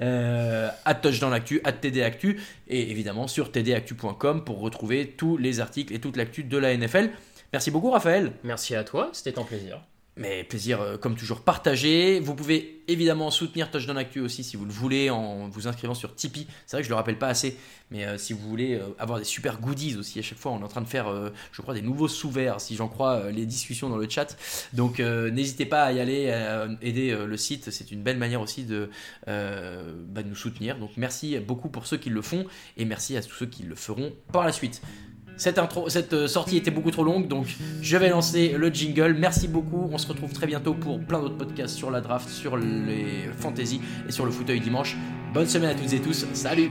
Euh, 0.00 0.70
at 0.84 0.94
Touch 0.94 1.20
dans 1.20 1.28
l'actu, 1.30 1.60
TD 1.80 2.02
Actu. 2.02 2.40
Et 2.68 2.90
évidemment 2.90 3.28
sur 3.28 3.52
tdactu.com 3.52 4.44
pour 4.44 4.60
retrouver 4.60 5.14
tous 5.16 5.36
les 5.36 5.60
articles 5.60 5.92
et 5.92 6.00
toute 6.00 6.16
l'actu 6.16 6.44
de 6.44 6.56
la 6.56 6.74
NFL. 6.76 7.10
Merci 7.52 7.70
beaucoup, 7.70 7.90
Raphaël. 7.90 8.32
Merci 8.42 8.74
à 8.74 8.84
toi, 8.84 9.10
c'était 9.12 9.38
un 9.38 9.44
plaisir. 9.44 9.82
Mais 10.18 10.42
plaisir, 10.42 10.80
euh, 10.80 10.96
comme 10.96 11.14
toujours, 11.14 11.42
partagé. 11.42 12.18
Vous 12.18 12.34
pouvez 12.34 12.82
évidemment 12.88 13.30
soutenir 13.30 13.70
Touchdown 13.70 13.96
Actu 13.96 14.18
aussi 14.18 14.42
si 14.42 14.56
vous 14.56 14.64
le 14.64 14.72
voulez 14.72 15.10
en 15.10 15.48
vous 15.48 15.68
inscrivant 15.68 15.94
sur 15.94 16.16
Tipeee. 16.16 16.48
C'est 16.66 16.76
vrai 16.76 16.82
que 16.82 16.86
je 16.86 16.90
le 16.90 16.96
rappelle 16.96 17.18
pas 17.18 17.28
assez, 17.28 17.56
mais 17.92 18.04
euh, 18.04 18.18
si 18.18 18.32
vous 18.32 18.48
voulez 18.48 18.74
euh, 18.74 18.82
avoir 18.98 19.20
des 19.20 19.24
super 19.24 19.60
goodies 19.60 19.96
aussi 19.96 20.18
à 20.18 20.22
chaque 20.22 20.38
fois, 20.38 20.50
on 20.50 20.60
est 20.60 20.64
en 20.64 20.68
train 20.68 20.80
de 20.80 20.88
faire, 20.88 21.06
je 21.52 21.62
crois, 21.62 21.72
des 21.72 21.82
nouveaux 21.82 22.08
sous-verts, 22.08 22.60
si 22.60 22.74
j'en 22.74 22.88
crois 22.88 23.30
les 23.30 23.46
discussions 23.46 23.88
dans 23.88 23.96
le 23.96 24.08
chat. 24.08 24.36
Donc 24.72 24.98
n'hésitez 24.98 25.66
pas 25.66 25.84
à 25.84 25.92
y 25.92 26.00
aller, 26.00 26.34
aider 26.82 27.16
le 27.16 27.36
site. 27.36 27.70
C'est 27.70 27.92
une 27.92 28.02
belle 28.02 28.18
manière 28.18 28.40
aussi 28.40 28.64
bah, 28.64 30.22
de 30.22 30.28
nous 30.28 30.34
soutenir. 30.34 30.78
Donc 30.78 30.90
merci 30.96 31.38
beaucoup 31.38 31.68
pour 31.68 31.86
ceux 31.86 31.96
qui 31.96 32.10
le 32.10 32.22
font 32.22 32.44
et 32.76 32.84
merci 32.84 33.16
à 33.16 33.22
tous 33.22 33.34
ceux 33.34 33.46
qui 33.46 33.62
le 33.62 33.76
feront 33.76 34.12
par 34.32 34.44
la 34.44 34.52
suite. 34.52 34.82
Cette, 35.38 36.12
euh, 36.12 36.26
sortie 36.26 36.56
était 36.56 36.70
beaucoup 36.70 36.90
trop 36.90 37.04
longue, 37.04 37.28
donc 37.28 37.46
je 37.80 37.96
vais 37.96 38.10
lancer 38.10 38.54
le 38.58 38.68
jingle. 38.68 39.14
Merci 39.18 39.48
beaucoup. 39.48 39.88
On 39.90 39.96
se 39.96 40.06
retrouve 40.06 40.32
très 40.32 40.46
bientôt 40.46 40.74
pour 40.74 41.00
plein 41.00 41.20
d'autres 41.20 41.38
podcasts 41.38 41.76
sur 41.76 41.90
la 41.90 42.00
draft, 42.00 42.28
sur 42.28 42.56
les 42.56 43.30
fantasy 43.38 43.80
et 44.08 44.12
sur 44.12 44.26
le 44.26 44.32
fauteuil 44.32 44.60
dimanche. 44.60 44.96
Bonne 45.32 45.46
semaine 45.46 45.70
à 45.70 45.74
toutes 45.74 45.92
et 45.92 46.00
tous. 46.00 46.26
Salut 46.32 46.70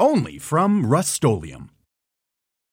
Only 0.00 0.38
from 0.38 0.86
Rust 0.86 1.24